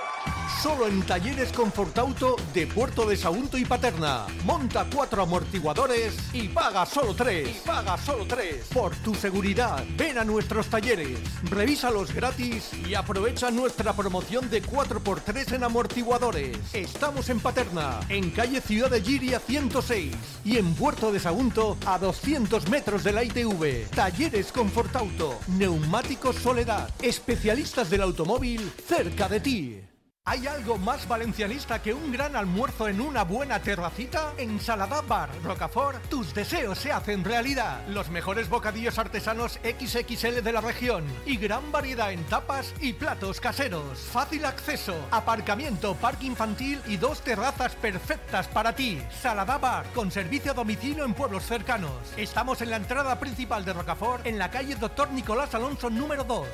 Solo 0.48 0.88
en 0.88 1.04
Talleres 1.04 1.52
Confortauto 1.52 2.38
de 2.54 2.68
Puerto 2.68 3.06
de 3.06 3.18
Sagunto 3.18 3.58
y 3.58 3.66
Paterna. 3.66 4.26
Monta 4.46 4.88
cuatro 4.94 5.22
amortiguadores 5.22 6.18
y 6.34 6.48
paga 6.48 6.86
solo 6.86 7.14
tres. 7.14 7.50
Y 7.50 7.68
paga 7.68 7.98
solo 7.98 8.26
tres. 8.26 8.66
Por 8.74 8.96
tu 8.98 9.14
seguridad, 9.14 9.84
ven 9.98 10.18
a 10.18 10.24
nuestros 10.24 10.68
talleres. 10.68 11.20
Revísalos 11.50 12.14
gratis 12.14 12.72
y 12.74 12.96
aprovecha 12.96 13.52
nuestra 13.52 13.94
promoción 13.94 14.50
de 14.50 14.64
4x3 14.64 15.54
en 15.54 15.64
amortiguadores. 15.66 16.58
Estamos 16.74 17.30
en 17.30 17.40
Paterna, 17.40 18.00
en 18.10 18.32
calle 18.32 18.62
Ciudad 18.62 18.90
de 18.90 19.02
Giria 19.02 19.40
106 19.40 20.16
y 20.46 20.58
en 20.58 20.74
Puerto 20.76 21.12
de 21.12 21.20
Sagunto 21.20 21.78
a 21.86 22.00
200 22.00 22.70
metros 22.70 23.04
de 23.04 23.12
la 23.12 23.24
ITV. 23.24 23.90
Talleres 23.92 24.52
Confortauto, 24.54 25.40
Neumáticos 25.48 26.38
Soledad, 26.38 26.90
especialistas 27.02 27.90
del 27.90 28.02
automóvil 28.02 28.72
cerca 28.88 29.28
de 29.28 29.40
ti. 29.40 29.87
¿Hay 30.30 30.46
algo 30.46 30.78
más 30.78 31.08
valencianista 31.08 31.82
que 31.82 31.94
un 31.94 32.12
gran 32.12 32.36
almuerzo 32.36 32.90
en 32.90 33.00
una 33.00 33.24
buena 33.24 33.62
terracita? 33.62 34.34
En 34.38 34.60
Salada 34.60 35.00
Bar 35.00 35.30
Rocafort, 35.42 36.06
tus 36.10 36.34
deseos 36.34 36.78
se 36.80 36.92
hacen 36.92 37.24
realidad. 37.24 37.88
Los 37.88 38.10
mejores 38.10 38.50
bocadillos 38.50 39.00
artesanos 39.00 39.58
XXL 39.64 40.42
de 40.44 40.52
la 40.52 40.60
región 40.60 41.06
y 41.26 41.38
gran 41.38 41.72
variedad 41.72 42.12
en 42.12 42.26
tapas 42.26 42.74
y 42.82 42.92
platos 42.92 43.40
caseros. 43.40 44.00
Fácil 44.00 44.44
acceso, 44.44 44.98
aparcamiento, 45.12 45.96
parque 45.96 46.26
infantil 46.26 46.82
y 46.88 46.98
dos 46.98 47.22
terrazas 47.22 47.76
perfectas 47.76 48.50
para 48.50 48.76
ti. 48.76 49.02
Salada 49.22 49.58
Bar, 49.58 49.86
con 49.96 50.12
servicio 50.12 50.52
a 50.52 50.56
domicilio 50.56 51.06
en 51.06 51.14
pueblos 51.14 51.46
cercanos. 51.46 51.94
Estamos 52.18 52.62
en 52.62 52.72
la 52.72 52.76
entrada 52.76 53.18
principal 53.18 53.64
de 53.64 53.72
Rocafort, 53.72 54.28
en 54.28 54.38
la 54.38 54.52
calle 54.52 54.76
Doctor 54.76 55.10
Nicolás 55.10 55.56
Alonso 55.56 55.90
número 55.90 56.26
2. 56.26 56.48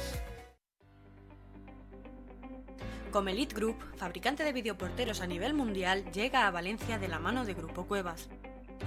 Comelit 3.14 3.54
Group, 3.54 3.78
fabricante 3.96 4.44
de 4.44 4.52
videoporteros 4.52 5.22
a 5.22 5.28
nivel 5.28 5.54
mundial, 5.54 6.04
llega 6.14 6.48
a 6.48 6.52
Valencia 6.52 6.98
de 6.98 7.08
la 7.08 7.20
mano 7.20 7.46
de 7.46 7.54
Grupo 7.54 7.86
Cuevas. 7.86 8.28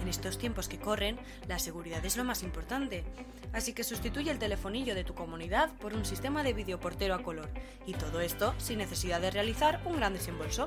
En 0.02 0.08
estos 0.08 0.36
tiempos 0.36 0.68
que 0.68 0.80
corren, 0.80 1.16
la 1.46 1.60
seguridad 1.60 2.04
es 2.04 2.16
lo 2.16 2.24
más 2.24 2.42
importante, 2.42 3.04
así 3.52 3.72
que 3.72 3.84
sustituye 3.84 4.32
el 4.32 4.40
telefonillo 4.40 4.96
de 4.96 5.04
tu 5.04 5.14
comunidad 5.14 5.70
por 5.78 5.94
un 5.94 6.04
sistema 6.04 6.42
de 6.42 6.54
videoportero 6.54 7.14
a 7.14 7.22
color, 7.22 7.48
y 7.86 7.92
todo 7.92 8.20
esto 8.20 8.52
sin 8.58 8.78
necesidad 8.78 9.20
de 9.20 9.30
realizar 9.30 9.80
un 9.84 9.94
gran 9.98 10.12
desembolso. 10.12 10.66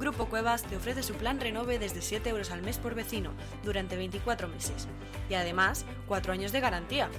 Grupo 0.00 0.30
Cuevas 0.30 0.62
te 0.62 0.76
ofrece 0.76 1.02
su 1.02 1.12
plan 1.16 1.38
Renove 1.38 1.78
desde 1.78 2.00
7 2.00 2.30
euros 2.30 2.50
al 2.50 2.62
mes 2.62 2.78
por 2.78 2.94
vecino 2.94 3.32
durante 3.62 3.98
24 3.98 4.48
meses, 4.48 4.88
y 5.28 5.34
además 5.34 5.84
4 6.08 6.32
años 6.32 6.50
de 6.50 6.60
garantía. 6.60 7.10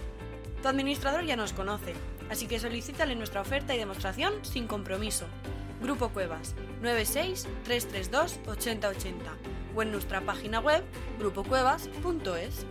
Tu 0.63 0.67
administrador 0.67 1.23
ya 1.23 1.35
nos 1.35 1.53
conoce, 1.53 1.93
así 2.31 2.47
que 2.47 2.59
solicítale 2.59 3.13
nuestra 3.13 3.41
oferta 3.41 3.75
y 3.75 3.77
demostración 3.77 4.33
sin 4.43 4.65
compromiso. 4.65 5.27
Grupo 5.81 6.09
Cuevas 6.09 6.55
96 6.81 7.47
332 7.63 8.39
8080 8.47 9.31
o 9.75 9.81
en 9.81 9.91
nuestra 9.91 10.21
página 10.21 10.59
web 10.59 10.83
grupocuevas.es. 11.19 12.65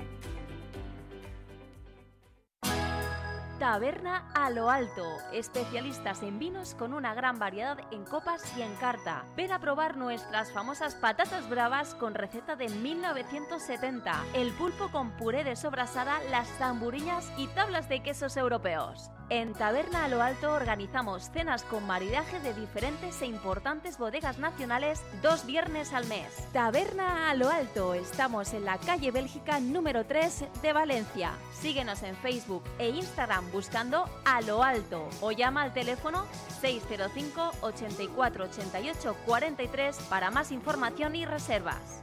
Taberna 3.58 4.30
a 4.34 4.50
lo 4.50 4.68
alto, 4.68 5.02
especialistas 5.32 6.22
en 6.22 6.38
vinos 6.38 6.74
con 6.74 6.92
una 6.92 7.14
gran 7.14 7.38
variedad 7.38 7.78
en 7.90 8.04
copas 8.04 8.42
y 8.58 8.62
en 8.62 8.74
carta. 8.74 9.24
Ven 9.34 9.50
a 9.50 9.60
probar 9.60 9.96
nuestras 9.96 10.52
famosas 10.52 10.94
patatas 10.94 11.48
bravas 11.48 11.94
con 11.94 12.14
receta 12.14 12.54
de 12.54 12.68
1970, 12.68 14.24
el 14.34 14.52
pulpo 14.52 14.88
con 14.92 15.10
puré 15.12 15.42
de 15.42 15.56
sobrasada, 15.56 16.20
las 16.30 16.48
zamburiñas 16.58 17.32
y 17.38 17.46
tablas 17.48 17.88
de 17.88 18.02
quesos 18.02 18.36
europeos. 18.36 19.10
En 19.28 19.54
Taberna 19.54 20.04
a 20.04 20.08
lo 20.08 20.22
Alto 20.22 20.52
organizamos 20.52 21.30
cenas 21.32 21.64
con 21.64 21.84
maridaje 21.84 22.38
de 22.38 22.54
diferentes 22.54 23.20
e 23.22 23.26
importantes 23.26 23.98
bodegas 23.98 24.38
nacionales 24.38 25.02
dos 25.20 25.44
viernes 25.44 25.92
al 25.92 26.06
mes. 26.06 26.28
Taberna 26.52 27.28
a 27.28 27.34
lo 27.34 27.50
Alto, 27.50 27.94
estamos 27.94 28.54
en 28.54 28.64
la 28.64 28.78
calle 28.78 29.10
Bélgica 29.10 29.58
número 29.58 30.06
3 30.06 30.44
de 30.62 30.72
Valencia. 30.72 31.32
Síguenos 31.52 32.04
en 32.04 32.14
Facebook 32.16 32.62
e 32.78 32.90
Instagram 32.90 33.50
buscando 33.50 34.08
a 34.24 34.40
lo 34.42 34.62
alto 34.62 35.08
o 35.20 35.32
llama 35.32 35.62
al 35.62 35.74
teléfono 35.74 36.24
605 36.60 37.50
84 37.62 38.44
88 38.44 39.16
43 39.26 39.96
para 40.08 40.30
más 40.30 40.52
información 40.52 41.16
y 41.16 41.26
reservas. 41.26 42.00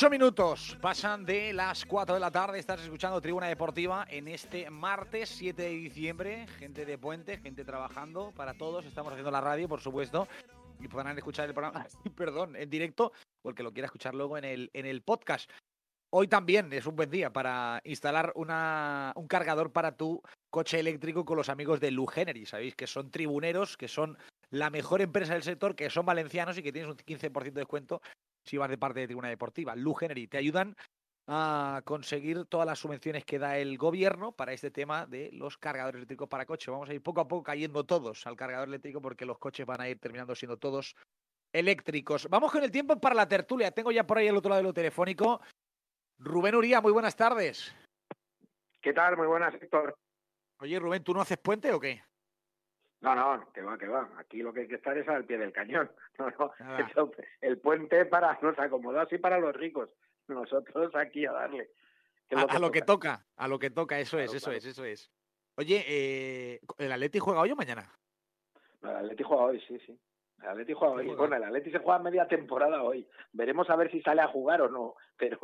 Ocho 0.00 0.08
minutos 0.08 0.78
pasan 0.80 1.26
de 1.26 1.52
las 1.52 1.84
cuatro 1.84 2.14
de 2.14 2.22
la 2.22 2.30
tarde. 2.30 2.58
Estás 2.58 2.80
escuchando 2.80 3.20
Tribuna 3.20 3.48
Deportiva 3.48 4.06
en 4.08 4.28
este 4.28 4.70
martes 4.70 5.28
7 5.28 5.60
de 5.60 5.68
diciembre. 5.68 6.46
Gente 6.58 6.86
de 6.86 6.96
puente, 6.96 7.36
gente 7.36 7.66
trabajando 7.66 8.32
para 8.34 8.54
todos. 8.54 8.86
Estamos 8.86 9.12
haciendo 9.12 9.30
la 9.30 9.42
radio, 9.42 9.68
por 9.68 9.82
supuesto. 9.82 10.26
Y 10.80 10.88
podrán 10.88 11.18
escuchar 11.18 11.48
el 11.48 11.54
programa, 11.54 11.86
perdón, 12.16 12.56
en 12.56 12.70
directo, 12.70 13.12
porque 13.42 13.62
lo 13.62 13.74
quiera 13.74 13.84
escuchar 13.84 14.14
luego 14.14 14.38
en 14.38 14.46
el, 14.46 14.70
en 14.72 14.86
el 14.86 15.02
podcast. 15.02 15.50
Hoy 16.08 16.28
también 16.28 16.72
es 16.72 16.86
un 16.86 16.96
buen 16.96 17.10
día 17.10 17.30
para 17.30 17.82
instalar 17.84 18.32
una, 18.36 19.12
un 19.16 19.28
cargador 19.28 19.70
para 19.70 19.98
tu 19.98 20.22
coche 20.48 20.80
eléctrico 20.80 21.26
con 21.26 21.36
los 21.36 21.50
amigos 21.50 21.78
de 21.78 21.90
Lugenery. 21.90 22.46
Sabéis 22.46 22.74
que 22.74 22.86
son 22.86 23.10
tribuneros, 23.10 23.76
que 23.76 23.86
son 23.86 24.16
la 24.48 24.70
mejor 24.70 25.02
empresa 25.02 25.34
del 25.34 25.42
sector, 25.42 25.76
que 25.76 25.90
son 25.90 26.06
valencianos 26.06 26.56
y 26.56 26.62
que 26.62 26.72
tienes 26.72 26.90
un 26.90 26.96
15% 26.96 27.42
de 27.42 27.50
descuento 27.50 28.00
si 28.50 28.58
vas 28.58 28.68
de 28.68 28.78
parte 28.78 28.98
de 28.98 29.06
Tribuna 29.06 29.28
Deportiva. 29.28 29.76
Lugenery 29.76 30.26
te 30.26 30.36
ayudan 30.36 30.76
a 31.28 31.82
conseguir 31.84 32.46
todas 32.46 32.66
las 32.66 32.80
subvenciones 32.80 33.24
que 33.24 33.38
da 33.38 33.56
el 33.58 33.78
gobierno 33.78 34.32
para 34.32 34.52
este 34.52 34.72
tema 34.72 35.06
de 35.06 35.30
los 35.32 35.56
cargadores 35.56 35.98
eléctricos 35.98 36.28
para 36.28 36.46
coche. 36.46 36.72
Vamos 36.72 36.88
a 36.88 36.94
ir 36.94 37.00
poco 37.00 37.20
a 37.20 37.28
poco 37.28 37.44
cayendo 37.44 37.84
todos 37.84 38.26
al 38.26 38.34
cargador 38.34 38.66
eléctrico 38.66 39.00
porque 39.00 39.24
los 39.24 39.38
coches 39.38 39.64
van 39.64 39.80
a 39.80 39.88
ir 39.88 40.00
terminando 40.00 40.34
siendo 40.34 40.56
todos 40.56 40.96
eléctricos. 41.52 42.28
Vamos 42.28 42.50
con 42.50 42.64
el 42.64 42.72
tiempo 42.72 43.00
para 43.00 43.14
la 43.14 43.28
tertulia. 43.28 43.70
Tengo 43.70 43.92
ya 43.92 44.04
por 44.04 44.18
ahí 44.18 44.26
el 44.26 44.36
otro 44.36 44.48
lado 44.48 44.62
de 44.62 44.68
lo 44.68 44.74
telefónico. 44.74 45.40
Rubén 46.18 46.56
Uría, 46.56 46.80
muy 46.80 46.90
buenas 46.90 47.14
tardes. 47.14 47.72
¿Qué 48.80 48.92
tal? 48.92 49.16
Muy 49.16 49.28
buenas, 49.28 49.54
Héctor. 49.54 49.94
Oye, 50.58 50.80
Rubén, 50.80 51.04
¿tú 51.04 51.14
no 51.14 51.20
haces 51.20 51.38
puente 51.38 51.72
o 51.72 51.78
qué? 51.78 52.02
No, 53.00 53.14
no, 53.14 53.50
que 53.52 53.62
va, 53.62 53.78
que 53.78 53.88
va. 53.88 54.10
Aquí 54.18 54.42
lo 54.42 54.52
que 54.52 54.60
hay 54.60 54.68
que 54.68 54.74
estar 54.74 54.96
es 54.96 55.08
al 55.08 55.24
pie 55.24 55.38
del 55.38 55.52
cañón. 55.52 55.90
No, 56.18 56.30
no. 56.38 57.10
El 57.40 57.58
puente 57.58 58.04
para 58.04 58.38
los 58.42 58.58
acomodados 58.58 59.10
y 59.12 59.18
para 59.18 59.38
los 59.38 59.56
ricos. 59.56 59.88
Nosotros 60.28 60.94
aquí 60.94 61.24
a 61.24 61.32
darle. 61.32 61.70
A, 62.30 62.58
lo 62.58 62.70
que 62.70 62.82
toca, 62.82 63.26
a 63.36 63.48
lo 63.48 63.58
que 63.58 63.70
toca, 63.70 63.98
eso 63.98 64.18
es, 64.18 64.34
eso 64.34 64.52
es, 64.52 64.64
eso 64.64 64.84
es. 64.84 65.10
Oye, 65.56 65.84
eh, 65.88 66.60
¿el 66.78 66.92
Atleti 66.92 67.18
juega 67.18 67.40
hoy 67.40 67.50
o 67.50 67.56
mañana? 67.56 67.90
el 68.82 68.96
Atleti 68.96 69.22
juega 69.22 69.44
hoy, 69.44 69.60
sí, 69.66 69.78
sí. 69.84 69.98
El 70.42 70.48
Atleti 70.48 70.74
juega 70.74 70.94
hoy. 70.94 71.14
Bueno, 71.14 71.36
el 71.36 71.44
Atleti 71.44 71.70
se 71.70 71.78
juega 71.78 71.98
media 71.98 72.28
temporada 72.28 72.82
hoy. 72.82 73.08
Veremos 73.32 73.68
a 73.70 73.76
ver 73.76 73.90
si 73.90 74.00
sale 74.02 74.22
a 74.22 74.28
jugar 74.28 74.62
o 74.62 74.68
no, 74.68 74.94
pero, 75.16 75.38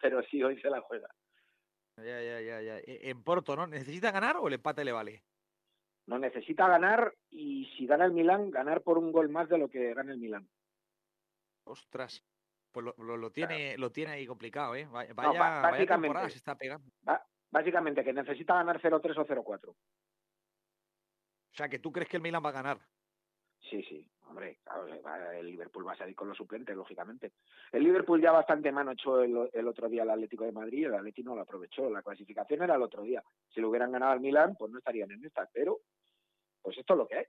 pero 0.00 0.22
sí, 0.22 0.42
hoy 0.42 0.60
se 0.60 0.70
la 0.70 0.80
juega. 0.80 1.08
Ya, 1.96 2.22
ya, 2.22 2.40
ya, 2.40 2.62
ya. 2.62 2.78
E, 2.78 3.10
en 3.10 3.22
Porto, 3.22 3.56
¿no? 3.56 3.66
¿Necesita 3.66 4.10
ganar 4.10 4.36
o 4.36 4.48
el 4.48 4.54
empate 4.54 4.84
le 4.84 4.92
vale? 4.92 5.24
No 6.10 6.18
necesita 6.18 6.66
ganar 6.66 7.14
y 7.30 7.66
si 7.76 7.86
gana 7.86 8.04
el 8.04 8.10
Milán, 8.10 8.50
ganar 8.50 8.82
por 8.82 8.98
un 8.98 9.12
gol 9.12 9.28
más 9.28 9.48
de 9.48 9.58
lo 9.58 9.68
que 9.68 9.94
gana 9.94 10.10
el 10.10 10.18
Milán. 10.18 10.48
Ostras. 11.62 12.20
Pues 12.72 12.84
lo, 12.98 13.16
lo, 13.16 13.30
tiene, 13.30 13.78
lo 13.78 13.92
tiene 13.92 14.12
ahí 14.12 14.26
complicado, 14.26 14.74
¿eh? 14.74 14.88
Vaya, 14.90 15.14
básicamente, 15.14 16.30
se 16.30 16.38
está 16.38 16.56
pegando. 16.56 16.90
básicamente 17.48 18.02
que 18.02 18.12
necesita 18.12 18.54
ganar 18.54 18.80
0-3 18.80 19.18
o 19.18 19.24
0-4. 19.24 19.68
O 19.68 19.76
sea, 21.52 21.68
que 21.68 21.78
tú 21.78 21.92
crees 21.92 22.08
que 22.08 22.16
el 22.16 22.24
Milan 22.24 22.44
va 22.44 22.48
a 22.48 22.54
ganar. 22.54 22.80
Sí, 23.68 23.80
sí, 23.84 24.10
hombre, 24.26 24.58
el 25.38 25.46
Liverpool 25.46 25.86
va 25.86 25.92
a 25.92 25.96
salir 25.96 26.16
con 26.16 26.26
los 26.26 26.36
suplentes, 26.36 26.74
lógicamente. 26.74 27.34
El 27.70 27.84
Liverpool 27.84 28.20
ya 28.20 28.32
bastante 28.32 28.72
mano 28.72 28.90
echó 28.90 29.22
el, 29.22 29.48
el, 29.52 29.68
otro 29.68 29.88
día 29.88 30.02
al 30.02 30.10
Atlético 30.10 30.44
de 30.44 30.50
Madrid, 30.50 30.86
el 30.86 30.94
Atlético 30.94 31.30
no 31.30 31.36
lo 31.36 31.42
aprovechó. 31.42 31.88
La 31.88 32.02
clasificación 32.02 32.62
era 32.62 32.74
el 32.74 32.82
otro 32.82 33.02
día. 33.02 33.22
Si 33.48 33.60
lo 33.60 33.68
hubieran 33.68 33.92
ganado 33.92 34.12
al 34.12 34.20
Milan, 34.20 34.56
pues 34.58 34.72
no 34.72 34.78
estarían 34.78 35.12
en 35.12 35.24
esta, 35.24 35.48
pero 35.52 35.80
pues 36.70 36.78
esto 36.78 36.94
es 36.94 36.98
lo 36.98 37.08
que 37.08 37.16
hay. 37.16 37.24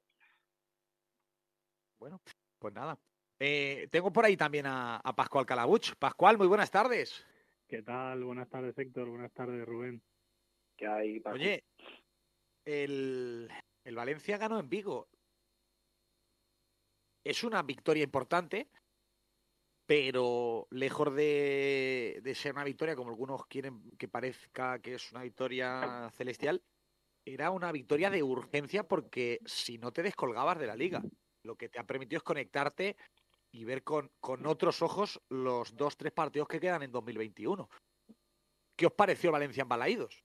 Bueno, 1.98 2.22
pues 2.60 2.74
nada, 2.76 2.96
eh, 3.40 3.88
tengo 3.90 4.14
por 4.14 4.24
ahí 4.24 4.38
también 4.38 4.68
a, 4.68 5.02
Pascual 5.16 5.48
Calabuch. 5.48 5.96
Pascual, 5.98 6.38
muy 6.38 6.46
buenas 6.46 6.70
tardes. 6.70 7.26
¿Qué 7.68 7.82
tal? 7.82 8.24
Buenas 8.24 8.48
tardes, 8.50 8.78
Héctor. 8.78 9.10
Buenas 9.10 9.32
tardes, 9.32 9.66
Rubén. 9.66 10.00
¿Qué 10.78 10.86
hay, 10.86 11.20
Pascual? 11.20 11.42
Oye, 11.42 11.64
el, 12.66 13.50
Valencia 13.96 14.38
ganó 14.38 14.60
en 14.60 14.70
Vigo. 14.70 15.10
Es 17.24 17.44
una 17.44 17.64
victoria 17.64 18.04
importante, 18.04 18.70
pero 19.88 20.68
lejos 20.70 21.16
de, 21.16 22.20
de, 22.22 22.36
ser 22.36 22.54
una 22.54 22.64
victoria, 22.64 22.96
como 22.96 23.10
algunos 23.10 23.48
quieren 23.48 23.90
que 23.98 24.08
parezca 24.08 24.78
que 24.78 24.96
es 24.96 25.12
una 25.12 25.24
victoria 25.24 26.12
celestial, 26.14 26.64
era 27.26 27.52
una 27.52 27.72
victoria 27.72 28.10
de 28.10 28.24
urgencia 28.24 28.88
porque 28.88 29.40
si 29.46 29.78
no 29.78 29.92
te 29.92 30.04
descolgabas 30.04 30.60
de 30.60 30.68
la 30.68 30.76
liga, 30.76 31.02
lo 31.44 31.56
que 31.56 31.70
te 31.70 31.80
ha 31.80 31.86
permitido 31.86 32.18
es 32.18 32.24
conectarte 32.24 32.96
y 33.52 33.66
ver 33.66 33.84
con, 33.84 34.12
con 34.20 34.46
otros 34.46 34.82
ojos 34.82 35.22
los 35.30 35.76
dos, 35.76 35.98
tres 35.98 36.14
partidos 36.14 36.48
que 36.48 36.60
quedan 36.60 36.84
en 36.84 36.92
2021. 36.92 37.70
¿Qué 38.76 38.86
os 38.86 38.94
pareció 38.94 39.32
Valencia 39.32 39.64
en 39.64 39.70
Balaídos? 39.70 40.24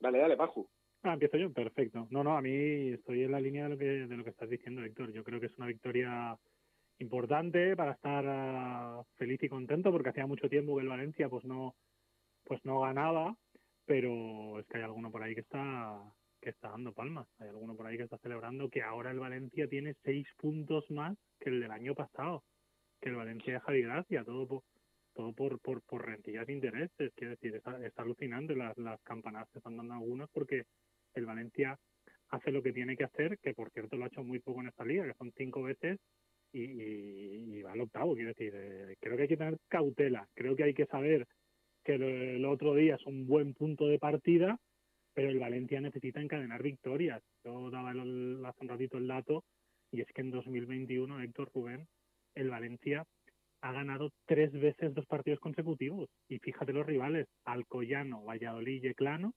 Dale, 0.00 0.18
dale, 0.18 0.36
Paju. 0.36 0.68
Ah, 1.02 1.14
empiezo 1.14 1.36
yo, 1.36 1.52
perfecto. 1.52 2.06
No, 2.10 2.22
no, 2.22 2.36
a 2.36 2.42
mí 2.42 2.92
estoy 2.92 3.24
en 3.24 3.32
la 3.32 3.40
línea 3.40 3.64
de 3.64 3.70
lo 3.70 3.78
que, 3.78 3.84
de 3.84 4.16
lo 4.16 4.24
que 4.24 4.30
estás 4.30 4.48
diciendo, 4.48 4.82
Héctor. 4.82 5.12
Yo 5.12 5.24
creo 5.24 5.40
que 5.40 5.46
es 5.46 5.58
una 5.58 5.66
victoria 5.66 6.38
importante 6.98 7.76
para 7.76 7.92
estar 7.92 8.24
ah, 8.26 9.02
feliz 9.16 9.42
y 9.42 9.48
contento 9.48 9.90
porque 9.90 10.10
hacía 10.10 10.26
mucho 10.26 10.48
tiempo 10.48 10.76
que 10.76 10.82
el 10.82 10.88
Valencia 10.88 11.28
pues 11.28 11.44
no 11.44 11.76
pues 12.48 12.64
no 12.64 12.80
ganaba, 12.80 13.36
pero 13.84 14.58
es 14.58 14.66
que 14.66 14.78
hay 14.78 14.82
alguno 14.82 15.10
por 15.10 15.22
ahí 15.22 15.34
que 15.34 15.42
está 15.42 16.02
que 16.40 16.50
está 16.50 16.70
dando 16.70 16.92
palmas. 16.92 17.26
Hay 17.40 17.48
alguno 17.48 17.76
por 17.76 17.86
ahí 17.86 17.96
que 17.96 18.04
está 18.04 18.16
celebrando 18.18 18.70
que 18.70 18.82
ahora 18.82 19.10
el 19.10 19.18
Valencia 19.18 19.68
tiene 19.68 19.94
seis 20.02 20.26
puntos 20.36 20.88
más 20.90 21.16
que 21.40 21.50
el 21.50 21.60
del 21.60 21.70
año 21.70 21.94
pasado, 21.94 22.44
que 23.00 23.10
el 23.10 23.16
Valencia 23.16 23.60
de 23.66 23.82
Gracia, 23.82 24.24
todo 24.24 24.46
por, 24.46 24.62
todo 25.14 25.32
por, 25.32 25.60
por, 25.60 26.06
rentillas 26.06 26.46
de 26.46 26.52
intereses. 26.52 27.12
Quiero 27.16 27.32
decir, 27.32 27.56
está, 27.56 27.84
está 27.84 28.02
alucinante 28.02 28.54
las, 28.54 28.76
las 28.78 29.00
campanadas 29.02 29.48
que 29.50 29.58
están 29.58 29.76
dando 29.76 29.94
algunos 29.94 30.30
porque 30.30 30.62
el 31.14 31.26
Valencia 31.26 31.76
hace 32.30 32.52
lo 32.52 32.62
que 32.62 32.72
tiene 32.72 32.96
que 32.96 33.04
hacer, 33.04 33.38
que 33.40 33.52
por 33.52 33.70
cierto 33.70 33.96
lo 33.96 34.04
ha 34.04 34.08
hecho 34.08 34.22
muy 34.22 34.38
poco 34.38 34.60
en 34.60 34.68
esta 34.68 34.84
liga, 34.84 35.06
que 35.06 35.14
son 35.14 35.32
cinco 35.36 35.62
veces 35.62 35.98
y, 36.52 36.62
y, 36.62 37.62
va 37.62 37.72
al 37.72 37.80
octavo. 37.80 38.14
Quiero 38.14 38.28
decir, 38.28 38.52
eh, 38.54 38.96
creo 39.00 39.16
que 39.16 39.22
hay 39.22 39.28
que 39.28 39.36
tener 39.36 39.58
cautela, 39.68 40.28
creo 40.34 40.54
que 40.54 40.64
hay 40.64 40.74
que 40.74 40.86
saber 40.86 41.26
que 41.84 41.94
el 41.94 42.44
otro 42.44 42.74
día 42.74 42.96
es 42.96 43.06
un 43.06 43.26
buen 43.26 43.54
punto 43.54 43.86
de 43.86 43.98
partida 43.98 44.58
pero 45.18 45.30
el 45.30 45.40
Valencia 45.40 45.80
necesita 45.80 46.20
encadenar 46.20 46.62
victorias. 46.62 47.20
Yo 47.44 47.72
daba 47.72 47.90
hace 47.90 47.98
un 48.60 48.68
ratito 48.68 48.98
el 48.98 49.08
dato 49.08 49.42
y 49.90 50.00
es 50.00 50.06
que 50.14 50.20
en 50.20 50.30
2021, 50.30 51.20
Héctor 51.22 51.50
Rubén, 51.52 51.88
el 52.36 52.50
Valencia 52.50 53.04
ha 53.62 53.72
ganado 53.72 54.12
tres 54.26 54.52
veces 54.52 54.94
dos 54.94 55.06
partidos 55.06 55.40
consecutivos. 55.40 56.08
Y 56.28 56.38
fíjate 56.38 56.72
los 56.72 56.86
rivales, 56.86 57.26
Alcoyano, 57.44 58.22
Valladolid 58.22 58.84
y 58.84 58.86
Eclano, 58.86 59.34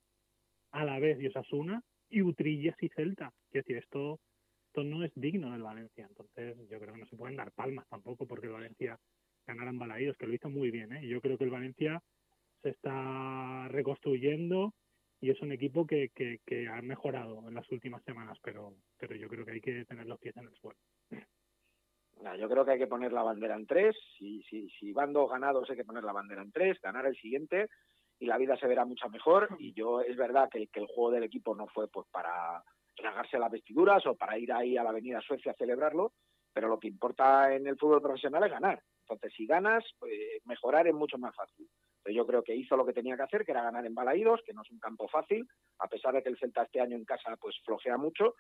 a 0.71 0.85
la 0.85 0.99
vez 0.99 1.19
y 1.19 1.25
Osasuna, 1.25 1.81
y 2.11 2.21
Utrillas 2.21 2.75
y 2.79 2.89
Celta. 2.89 3.33
Es 3.47 3.63
decir, 3.63 3.77
esto, 3.77 4.19
esto 4.67 4.83
no 4.83 5.03
es 5.03 5.11
digno 5.15 5.51
del 5.51 5.63
Valencia. 5.63 6.05
Entonces 6.07 6.57
yo 6.69 6.79
creo 6.79 6.93
que 6.93 6.99
no 6.99 7.07
se 7.07 7.17
pueden 7.17 7.37
dar 7.37 7.51
palmas 7.53 7.87
tampoco 7.89 8.27
porque 8.27 8.45
el 8.45 8.53
Valencia 8.53 8.99
ganara 9.47 9.71
en 9.71 9.79
Balaídos, 9.79 10.15
que 10.15 10.27
lo 10.27 10.35
hizo 10.35 10.51
muy 10.51 10.69
bien. 10.69 10.93
¿eh? 10.93 11.07
Yo 11.07 11.21
creo 11.21 11.39
que 11.39 11.45
el 11.45 11.49
Valencia 11.49 12.03
se 12.61 12.69
está 12.69 13.67
reconstruyendo 13.69 14.73
y 15.19 15.29
es 15.29 15.39
un 15.41 15.51
equipo 15.51 15.85
que, 15.85 16.09
ha 16.71 16.81
mejorado 16.81 17.47
en 17.47 17.53
las 17.53 17.69
últimas 17.71 18.03
semanas, 18.03 18.37
pero, 18.43 18.73
pero 18.97 19.15
yo 19.15 19.27
creo 19.27 19.45
que 19.45 19.51
hay 19.51 19.61
que 19.61 19.85
tener 19.85 20.07
los 20.07 20.19
pies 20.19 20.35
en 20.35 20.45
el 20.45 20.55
suelo. 20.55 20.79
yo 22.39 22.49
creo 22.49 22.65
que 22.65 22.71
hay 22.71 22.79
que 22.79 22.87
poner 22.87 23.13
la 23.13 23.21
bandera 23.21 23.55
en 23.55 23.67
tres. 23.67 23.95
Si, 24.17 24.41
si, 24.43 24.69
si 24.71 24.91
van 24.91 25.13
dos 25.13 25.29
ganados, 25.29 25.69
hay 25.69 25.75
que 25.75 25.85
poner 25.85 26.03
la 26.03 26.13
bandera 26.13 26.41
en 26.41 26.51
tres, 26.51 26.79
ganar 26.81 27.05
el 27.05 27.15
siguiente 27.15 27.69
y 28.19 28.25
la 28.25 28.37
vida 28.37 28.57
se 28.57 28.67
verá 28.67 28.83
mucho 28.83 29.09
mejor. 29.09 29.49
Y 29.59 29.73
yo, 29.73 30.01
es 30.01 30.17
verdad 30.17 30.49
que, 30.49 30.67
que 30.67 30.79
el 30.79 30.87
juego 30.87 31.11
del 31.11 31.23
equipo 31.23 31.55
no 31.55 31.67
fue 31.67 31.87
pues 31.87 32.07
para 32.11 32.63
tragarse 32.95 33.37
las 33.37 33.51
vestiduras 33.51 34.05
o 34.07 34.15
para 34.15 34.37
ir 34.37 34.51
ahí 34.51 34.77
a 34.77 34.83
la 34.83 34.89
Avenida 34.89 35.21
Suecia 35.21 35.51
a 35.51 35.55
celebrarlo, 35.55 36.13
pero 36.53 36.67
lo 36.67 36.79
que 36.79 36.87
importa 36.87 37.53
en 37.53 37.67
el 37.67 37.77
fútbol 37.77 38.01
profesional 38.01 38.43
es 38.43 38.51
ganar. 38.51 38.81
Entonces, 39.01 39.33
si 39.35 39.45
ganas, 39.45 39.83
pues, 39.99 40.13
mejorar 40.45 40.87
es 40.87 40.93
mucho 40.93 41.17
más 41.17 41.35
fácil. 41.35 41.67
Yo 42.05 42.25
creo 42.25 42.43
que 42.43 42.55
hizo 42.55 42.75
lo 42.75 42.85
que 42.85 42.93
tenía 42.93 43.15
que 43.15 43.23
hacer, 43.23 43.45
que 43.45 43.51
era 43.51 43.63
ganar 43.63 43.85
en 43.85 43.93
Balaídos, 43.93 44.41
que 44.45 44.53
no 44.53 44.61
es 44.63 44.71
un 44.71 44.79
campo 44.79 45.07
fácil, 45.07 45.47
a 45.79 45.87
pesar 45.87 46.13
de 46.13 46.23
que 46.23 46.29
el 46.29 46.37
Celta 46.37 46.63
este 46.63 46.81
año 46.81 46.95
en 46.95 47.05
casa 47.05 47.35
pues 47.39 47.55
flojea 47.63 47.97
mucho, 47.97 48.35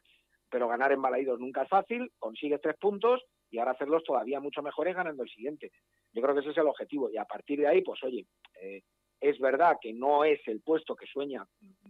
pero 0.49 0.67
ganar 0.67 0.91
en 0.91 1.01
Balaídos 1.01 1.39
nunca 1.39 1.63
es 1.63 1.69
fácil, 1.69 2.11
consigues 2.19 2.61
tres 2.61 2.75
puntos 2.77 3.23
y 3.49 3.59
ahora 3.59 3.71
hacerlos 3.71 4.03
todavía 4.03 4.39
mucho 4.39 4.61
mejores 4.61 4.95
ganando 4.95 5.23
el 5.23 5.29
siguiente. 5.29 5.71
Yo 6.11 6.21
creo 6.21 6.33
que 6.33 6.41
ese 6.41 6.51
es 6.51 6.57
el 6.57 6.67
objetivo 6.67 7.09
y 7.09 7.17
a 7.17 7.25
partir 7.25 7.59
de 7.59 7.67
ahí, 7.67 7.81
pues 7.81 8.03
oye, 8.03 8.25
eh, 8.61 8.81
es 9.19 9.39
verdad 9.39 9.77
que 9.79 9.93
no 9.93 10.25
es 10.25 10.39
el 10.47 10.61
puesto 10.61 10.95
que 10.95 11.05
sueñan 11.05 11.45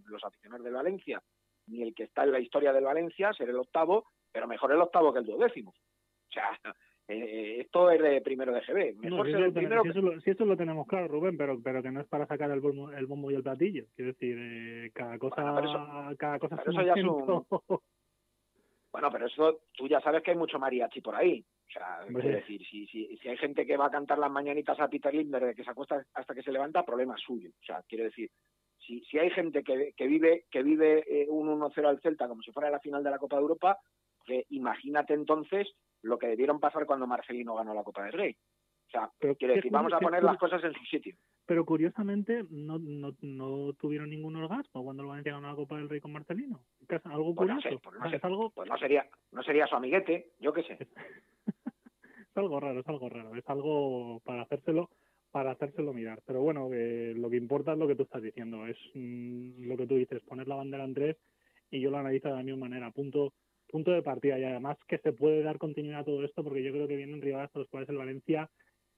los 0.06 0.24
aficionados 0.24 0.66
del 0.66 0.74
Valencia, 0.74 1.22
ni 1.68 1.82
el 1.82 1.96
que 1.96 2.04
está 2.04 2.24
en 2.24 2.34
la 2.34 2.40
historia 2.40 2.74
del 2.74 2.84
Valencia, 2.84 3.34
ser 3.34 3.50
el 3.50 3.58
octavo, 3.58 4.06
pero 4.32 4.48
mejor 4.48 4.72
el 4.72 4.82
octavo 4.82 5.14
que 5.14 5.20
el 5.20 5.26
duodécimo. 5.26 5.72
O 5.72 6.34
sea, 6.34 6.60
eh, 7.08 7.62
esto 7.62 7.90
es 7.92 8.02
de 8.02 8.22
primero 8.22 8.54
de 8.54 8.62
GB. 8.62 8.96
Mejor 8.98 9.26
si, 9.26 9.34
eso, 9.34 9.54
primero 9.54 9.84
si, 9.84 10.30
eso 10.30 10.46
lo, 10.46 10.58
tenemos 10.58 10.88
claro, 10.88 11.08
Rubén, 11.08 11.38
pero, 11.38 11.60
pero 11.62 11.82
que 11.82 11.92
no 11.92 12.02
es 12.02 12.08
para 12.08 12.26
sacar 12.26 12.52
el 12.52 12.62
bombo, 12.62 12.92
el 12.92 13.06
bombo 13.06 13.32
y 13.32 13.36
el 13.36 13.44
platillo. 13.44 13.86
Quiero 13.96 14.12
decir, 14.14 14.38
eh, 14.40 14.92
cada 14.94 15.18
cosa, 15.18 16.14
cada 16.18 16.40
cosa 16.40 16.62
eso 16.66 16.82
ya 16.82 16.94
es 16.94 17.04
un, 17.04 17.46
Bueno, 18.92 19.10
pero 19.12 19.26
eso 19.26 19.62
tú 19.74 19.88
ya 19.88 20.02
sabes 20.02 20.22
que 20.22 20.32
hay 20.32 20.38
mucho 20.38 20.60
mariachi 20.60 21.02
por 21.02 21.16
ahí. 21.16 21.44
O 21.68 21.72
sea, 21.72 22.00
quiero 22.06 22.28
decir, 22.28 22.62
si, 22.70 22.86
si, 22.88 23.18
si 23.18 23.30
hay 23.30 23.38
gente 23.38 23.66
que 23.66 23.78
va 23.78 23.86
a 23.86 23.92
cantar 23.92 24.20
las 24.20 24.32
mañanitas 24.32 24.78
a 24.80 24.90
Peter 24.90 25.14
Lindbergh 25.14 25.46
de 25.46 25.56
que 25.56 25.64
se 25.64 25.72
acuesta 25.72 26.06
hasta 26.14 26.36
que 26.36 26.44
se 26.44 26.52
levanta, 26.52 26.84
problema 26.84 27.16
suyo. 27.18 27.50
O 27.50 27.66
sea, 27.66 27.82
quiero 27.88 28.04
decir, 28.04 28.30
si, 28.86 29.00
si 29.06 29.18
hay 29.18 29.30
gente 29.30 29.64
que, 29.64 29.94
que 29.96 30.08
vive 30.08 30.46
que 30.52 30.64
vive 30.64 31.06
eh, 31.08 31.28
un 31.30 31.48
1-0 31.48 31.86
al 31.86 32.02
Celta 32.02 32.28
como 32.28 32.42
si 32.42 32.52
fuera 32.52 32.70
la 32.70 32.80
final 32.80 33.04
de 33.04 33.12
la 33.12 33.20
Copa 33.20 33.38
de 33.38 33.44
Europa, 33.44 33.78
que 34.26 34.46
imagínate 34.50 35.14
entonces 35.14 35.68
lo 36.04 36.18
que 36.18 36.28
debieron 36.28 36.60
pasar 36.60 36.86
cuando 36.86 37.08
Marcelino 37.08 37.56
ganó 37.56 37.74
la 37.74 37.84
Copa 37.84 38.04
del 38.04 38.14
Rey. 38.14 38.36
O 38.88 38.92
sea, 38.92 39.10
quiero 39.40 39.54
decir, 39.54 39.72
vamos 39.72 39.94
a 39.94 40.00
poner 40.00 40.22
las 40.22 40.38
cosas 40.38 40.62
en 40.66 40.74
su 40.74 40.84
sitio. 40.86 41.16
Pero 41.46 41.66
curiosamente 41.66 42.44
no, 42.50 42.78
no, 42.78 43.16
no 43.22 43.74
tuvieron 43.74 44.10
ningún 44.10 44.36
orgasmo 44.36 44.84
cuando 44.84 45.04
el 45.04 45.10
Valencia 45.10 45.32
ganó 45.32 45.48
la 45.48 45.56
Copa 45.56 45.78
del 45.78 45.88
Rey 45.88 46.02
con 46.02 46.12
Marcelino. 46.12 46.60
¿Es 46.90 47.06
algo 47.06 47.34
Pues 47.34 47.50
curioso? 47.50 47.70
no, 47.70 47.76
sé, 47.76 47.82
pues 47.82 48.00
no 48.00 48.10
sé, 48.10 48.16
¿Es 48.18 48.24
algo... 48.26 48.50
pues 48.50 48.70
no 48.70 48.78
sería 48.78 49.08
no 49.32 49.44
sería 49.44 49.66
su 49.68 49.76
amiguete, 49.76 50.32
yo 50.40 50.52
qué 50.52 50.64
sé. 50.64 50.78
es 52.18 52.38
algo 52.38 52.60
raro, 52.60 52.82
es 52.82 52.88
algo 52.88 53.08
raro, 53.08 53.34
es 53.36 53.50
algo 53.50 54.20
para 54.26 54.42
hacérselo 54.42 54.90
para 55.32 55.52
hacérselo 55.52 55.94
mirar. 55.94 56.22
Pero 56.26 56.42
bueno, 56.42 56.70
eh, 56.74 57.14
lo 57.16 57.30
que 57.30 57.38
importa 57.38 57.72
es 57.72 57.78
lo 57.78 57.88
que 57.88 57.96
tú 57.96 58.04
estás 58.04 58.22
diciendo, 58.22 58.68
es 58.68 58.78
mm, 58.94 59.64
lo 59.68 59.78
que 59.78 59.88
tú 59.88 59.96
dices, 59.96 60.22
poner 60.24 60.50
la 60.50 60.56
bandera 60.56 60.84
en 60.84 60.94
tres 60.94 61.18
y 61.70 61.80
yo 61.80 61.90
lo 61.90 61.98
analizo 61.98 62.28
de 62.28 62.36
la 62.36 62.44
misma 62.44 62.68
manera, 62.68 62.92
punto 62.92 63.34
punto 63.72 63.92
de 63.92 64.04
partida 64.04 64.38
y 64.38 64.44
además 64.44 64.78
que 64.88 65.00
se 65.00 65.14
puede 65.14 65.42
dar 65.42 65.58
continuidad 65.58 66.02
a 66.02 66.06
todo 66.06 66.24
esto 66.24 66.44
porque 66.44 66.64
yo 66.64 66.72
creo 66.72 66.88
que 66.88 66.98
vienen 66.98 67.22
rivales 67.22 67.50
a 67.54 67.60
los 67.60 67.70
cuales 67.70 67.90
el 67.90 67.98
Valencia 67.98 68.50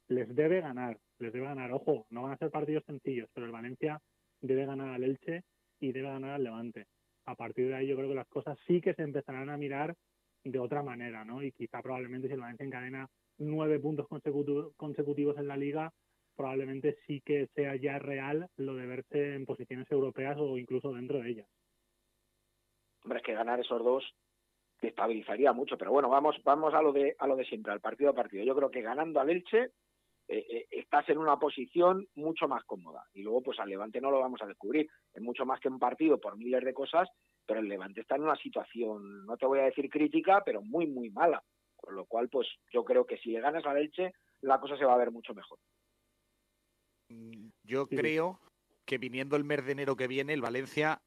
les 0.09 0.33
debe 0.35 0.61
ganar, 0.61 0.97
les 1.19 1.31
debe 1.31 1.45
ganar. 1.45 1.71
Ojo, 1.71 2.05
no 2.09 2.23
van 2.23 2.33
a 2.33 2.37
ser 2.37 2.51
partidos 2.51 2.83
sencillos, 2.85 3.29
pero 3.33 3.45
el 3.45 3.51
Valencia 3.51 4.01
debe 4.41 4.65
ganar 4.65 4.89
al 4.89 5.03
Elche 5.03 5.43
y 5.79 5.91
debe 5.91 6.09
ganar 6.09 6.31
al 6.31 6.43
Levante. 6.43 6.87
A 7.25 7.35
partir 7.35 7.69
de 7.69 7.75
ahí 7.75 7.87
yo 7.87 7.95
creo 7.95 8.09
que 8.09 8.15
las 8.15 8.27
cosas 8.27 8.57
sí 8.67 8.81
que 8.81 8.93
se 8.93 9.03
empezarán 9.03 9.49
a 9.49 9.57
mirar 9.57 9.95
de 10.43 10.59
otra 10.59 10.83
manera, 10.83 11.23
¿no? 11.23 11.41
Y 11.41 11.53
quizá 11.53 11.81
probablemente 11.81 12.27
si 12.27 12.33
el 12.33 12.41
Valencia 12.41 12.65
encadena 12.65 13.07
nueve 13.37 13.79
puntos 13.79 14.07
consecutivos, 14.07 15.37
en 15.37 15.47
la 15.47 15.55
liga, 15.55 15.93
probablemente 16.35 16.97
sí 17.07 17.21
que 17.23 17.47
sea 17.55 17.75
ya 17.75 17.99
real 17.99 18.47
lo 18.57 18.75
de 18.75 18.85
verse 18.85 19.35
en 19.35 19.45
posiciones 19.45 19.89
europeas 19.89 20.37
o 20.37 20.57
incluso 20.57 20.91
dentro 20.91 21.19
de 21.19 21.29
ellas. 21.29 21.47
Hombre, 23.03 23.19
es 23.19 23.25
que 23.25 23.33
ganar 23.33 23.59
esos 23.59 23.83
dos 23.83 24.03
estabilizaría 24.87 25.53
mucho, 25.53 25.77
pero 25.77 25.91
bueno, 25.91 26.09
vamos 26.09 26.35
vamos 26.43 26.73
a 26.73 26.81
lo 26.81 26.91
de 26.91 27.15
a 27.17 27.27
lo 27.27 27.35
de 27.35 27.45
siempre, 27.45 27.71
al 27.71 27.81
partido 27.81 28.11
a 28.11 28.15
partido. 28.15 28.43
Yo 28.43 28.55
creo 28.55 28.71
que 28.71 28.81
ganando 28.81 29.19
al 29.19 29.29
Elche 29.29 29.71
eh, 30.27 30.45
eh, 30.49 30.67
estás 30.71 31.07
en 31.09 31.17
una 31.17 31.37
posición 31.37 32.07
mucho 32.15 32.47
más 32.47 32.63
cómoda 32.63 33.05
y 33.13 33.21
luego 33.21 33.41
pues 33.41 33.59
al 33.59 33.69
Levante 33.69 33.99
no 33.99 34.11
lo 34.11 34.19
vamos 34.19 34.41
a 34.41 34.47
descubrir, 34.47 34.89
es 35.13 35.21
mucho 35.21 35.45
más 35.45 35.59
que 35.59 35.69
un 35.69 35.79
partido 35.79 36.19
por 36.19 36.37
miles 36.37 36.63
de 36.63 36.73
cosas, 36.73 37.09
pero 37.45 37.59
el 37.59 37.67
Levante 37.67 38.01
está 38.01 38.15
en 38.15 38.23
una 38.23 38.35
situación, 38.37 39.25
no 39.25 39.37
te 39.37 39.45
voy 39.45 39.59
a 39.59 39.65
decir 39.65 39.89
crítica, 39.89 40.41
pero 40.45 40.61
muy 40.61 40.87
muy 40.87 41.09
mala, 41.09 41.43
con 41.75 41.95
lo 41.95 42.05
cual 42.05 42.29
pues 42.29 42.47
yo 42.71 42.83
creo 42.83 43.05
que 43.05 43.17
si 43.17 43.31
le 43.31 43.41
ganas 43.41 43.65
al 43.65 43.77
Elche 43.77 44.13
la 44.41 44.59
cosa 44.59 44.77
se 44.77 44.85
va 44.85 44.93
a 44.93 44.97
ver 44.97 45.11
mucho 45.11 45.33
mejor. 45.33 45.59
Yo 47.63 47.85
sí. 47.89 47.95
creo 47.95 48.39
que 48.85 48.97
viniendo 48.97 49.35
el 49.35 49.43
mes 49.43 49.65
de 49.65 49.71
enero 49.71 49.95
que 49.95 50.07
viene, 50.07 50.33
el 50.33 50.41
Valencia 50.41 51.01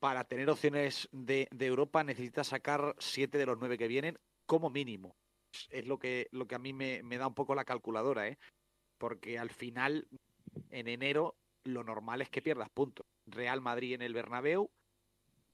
para 0.00 0.24
tener 0.24 0.48
opciones 0.50 1.08
de, 1.12 1.46
de, 1.50 1.66
Europa 1.66 2.02
necesita 2.02 2.42
sacar 2.42 2.96
siete 2.98 3.38
de 3.38 3.46
los 3.46 3.58
nueve 3.58 3.78
que 3.78 3.86
vienen 3.86 4.18
como 4.46 4.70
mínimo. 4.70 5.14
Es 5.68 5.86
lo 5.86 5.98
que, 5.98 6.28
lo 6.32 6.46
que 6.46 6.54
a 6.54 6.58
mí 6.58 6.72
me, 6.72 7.02
me 7.02 7.18
da 7.18 7.28
un 7.28 7.34
poco 7.34 7.54
la 7.54 7.64
calculadora, 7.64 8.26
¿eh? 8.26 8.38
porque 8.98 9.38
al 9.38 9.50
final, 9.50 10.08
en 10.70 10.88
enero, 10.88 11.36
lo 11.64 11.84
normal 11.84 12.22
es 12.22 12.30
que 12.30 12.42
pierdas 12.42 12.70
puntos. 12.70 13.06
Real 13.26 13.60
Madrid 13.60 13.94
en 13.94 14.02
el 14.02 14.14
Bernabéu, 14.14 14.70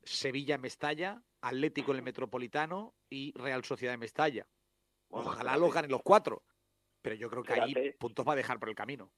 Sevilla 0.03 0.55
en 0.55 0.61
Mestalla, 0.61 1.23
Atlético 1.41 1.93
en 1.93 1.99
el 1.99 2.05
Metropolitano 2.05 2.95
y 3.11 3.33
Real 3.37 3.65
Sociedad 3.65 3.95
en 3.95 4.01
Mestalla. 4.01 4.47
Ojalá 5.09 5.57
los 5.57 5.73
ganen 5.73 5.91
los 5.91 6.03
cuatro, 6.03 6.43
pero 7.03 7.17
yo 7.17 7.29
creo 7.29 7.43
que 7.43 7.53
espérate. 7.53 7.81
ahí 7.81 7.93
puntos 7.93 8.27
va 8.27 8.33
a 8.33 8.37
dejar 8.37 8.59
por 8.59 8.69
el 8.69 8.75
camino. 8.75 9.11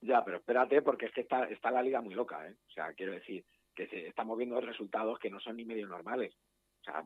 Ya, 0.00 0.24
pero 0.24 0.38
espérate, 0.38 0.82
porque 0.82 1.06
es 1.06 1.12
que 1.12 1.20
está, 1.22 1.44
está 1.44 1.70
la 1.70 1.82
liga 1.82 2.00
muy 2.00 2.14
loca, 2.14 2.48
¿eh? 2.48 2.56
O 2.68 2.70
sea, 2.72 2.92
quiero 2.94 3.12
decir, 3.12 3.44
que 3.74 3.88
estamos 4.06 4.36
viendo 4.36 4.60
resultados 4.60 5.18
que 5.18 5.30
no 5.30 5.40
son 5.40 5.56
ni 5.56 5.64
medio 5.64 5.86
normales. 5.86 6.34
O 6.80 6.84
sea, 6.84 7.04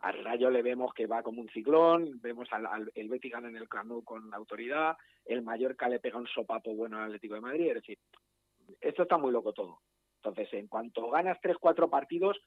al 0.00 0.24
Rayo 0.24 0.50
le 0.50 0.62
vemos 0.62 0.94
que 0.94 1.06
va 1.06 1.22
como 1.22 1.40
un 1.40 1.48
ciclón, 1.50 2.20
vemos 2.20 2.48
al, 2.52 2.66
al 2.66 2.90
el 2.94 3.08
Betis 3.08 3.32
gana 3.32 3.48
en 3.48 3.56
el 3.56 3.68
Camp 3.68 3.88
Nou 3.90 4.02
con 4.02 4.32
autoridad, 4.32 4.96
el 5.24 5.42
Mallorca 5.42 5.88
le 5.88 6.00
pega 6.00 6.18
un 6.18 6.26
sopapo 6.26 6.74
bueno 6.74 6.96
al 6.96 7.04
Atlético 7.04 7.34
de 7.34 7.40
Madrid, 7.40 7.68
es 7.68 7.74
decir, 7.74 7.98
esto 8.80 9.02
está 9.02 9.18
muy 9.18 9.32
loco 9.32 9.52
todo. 9.52 9.80
Entonces, 10.16 10.52
en 10.54 10.68
cuanto 10.68 11.10
ganas 11.10 11.38
tres, 11.40 11.56
cuatro 11.58 11.88
partidos, 11.88 12.38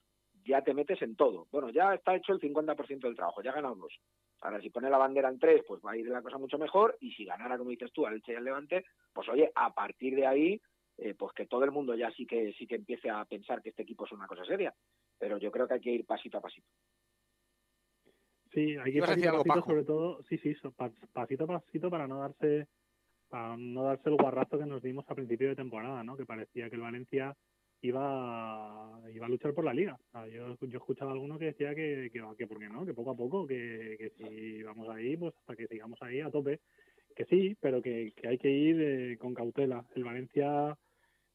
ya 0.46 0.62
te 0.62 0.74
metes 0.74 1.02
en 1.02 1.16
todo. 1.16 1.48
Bueno, 1.52 1.70
ya 1.70 1.94
está 1.94 2.16
hecho 2.16 2.34
el 2.34 2.40
50% 2.40 3.00
del 3.02 3.16
trabajo, 3.16 3.42
ya 3.42 3.52
ganamos. 3.52 3.94
Ahora, 4.42 4.60
si 4.60 4.70
pone 4.70 4.90
la 4.90 4.98
bandera 4.98 5.30
en 5.30 5.40
tres, 5.40 5.64
pues 5.68 5.82
va 5.86 5.92
a 5.92 5.98
ir 5.98 6.08
la 6.08 6.22
cosa 6.22 6.38
mucho 6.38 6.58
mejor, 6.58 6.98
y 7.00 7.14
si 7.14 7.26
ganara, 7.26 7.58
como 7.58 7.70
dices 7.70 7.92
tú, 7.94 8.06
al 8.06 8.16
Elche 8.16 8.34
y 8.34 8.36
al 8.36 8.44
Levante, 8.44 8.86
pues 9.14 9.30
oye, 9.30 9.52
a 9.56 9.74
partir 9.74 10.16
de 10.16 10.28
ahí 10.28 10.62
eh, 10.98 11.16
pues 11.16 11.34
que 11.34 11.46
todo 11.46 11.64
el 11.64 11.72
mundo 11.72 11.96
ya 11.96 12.12
sí 12.12 12.26
que 12.26 12.54
sí 12.54 12.68
que 12.68 12.76
empiece 12.76 13.10
a 13.10 13.26
pensar 13.26 13.62
que 13.62 13.70
este 13.70 13.84
equipo 13.84 14.06
es 14.06 14.12
una 14.12 14.28
cosa 14.28 14.46
seria. 14.46 14.74
Pero 15.18 15.38
yo 15.38 15.52
creo 15.52 15.68
que 15.68 15.76
hay 15.76 15.82
que 15.82 15.92
ir 15.92 16.06
pasito 16.06 16.38
a 16.38 16.42
pasito. 16.42 16.68
Sí, 18.52 18.78
hay 18.78 18.92
que 18.92 18.98
ir 18.98 19.04
pasito 19.04 19.30
a 19.30 19.44
pasito, 19.44 19.66
sobre 19.66 19.84
todo, 19.84 20.24
sí, 20.30 20.38
sí, 20.38 20.56
pasito 21.14 21.44
a 21.46 21.48
pasito 21.48 21.90
para 21.90 22.08
no 22.08 22.20
darse 22.20 22.68
para 23.28 23.58
no 23.58 23.84
darse 23.86 24.10
el 24.10 24.16
guarrazo 24.16 24.60
que 24.60 24.66
nos 24.66 24.84
dimos 24.84 25.06
a 25.10 25.16
principio 25.16 25.50
de 25.50 25.56
temporada, 25.56 26.04
¿no? 26.04 26.16
Que 26.16 26.26
parecía 26.26 26.70
que 26.70 26.76
el 26.76 26.82
Valencia 26.82 27.36
iba 27.82 29.02
iba 29.12 29.26
a 29.26 29.30
luchar 29.30 29.56
por 29.56 29.66
la 29.66 29.74
liga. 29.74 29.98
O 30.00 30.12
sea, 30.12 30.28
yo, 30.28 30.56
yo 30.60 30.78
escuchaba 30.78 31.12
a 31.12 31.14
alguno 31.16 31.40
que 31.40 31.46
decía 31.46 31.74
que, 31.74 32.12
que, 32.14 32.24
que 32.38 32.48
por 32.48 32.60
qué 32.60 32.70
no, 32.70 32.86
que 32.86 32.94
poco 32.94 33.12
a 33.12 33.16
poco, 33.16 33.48
que, 33.48 33.96
que 33.98 34.12
si 34.12 34.62
vamos 34.62 34.88
ahí, 34.90 35.18
pues 35.18 35.34
hasta 35.40 35.56
que 35.56 35.68
sigamos 35.68 36.00
ahí 36.04 36.22
a 36.22 36.30
tope 36.30 36.60
que 37.14 37.26
sí, 37.26 37.56
pero 37.60 37.82
que, 37.82 38.14
hay 38.28 38.38
que 38.38 38.50
ir 38.52 38.82
eh, 38.82 39.18
con 39.18 39.34
cautela. 39.34 39.86
El 39.96 40.04
Valencia 40.04 40.78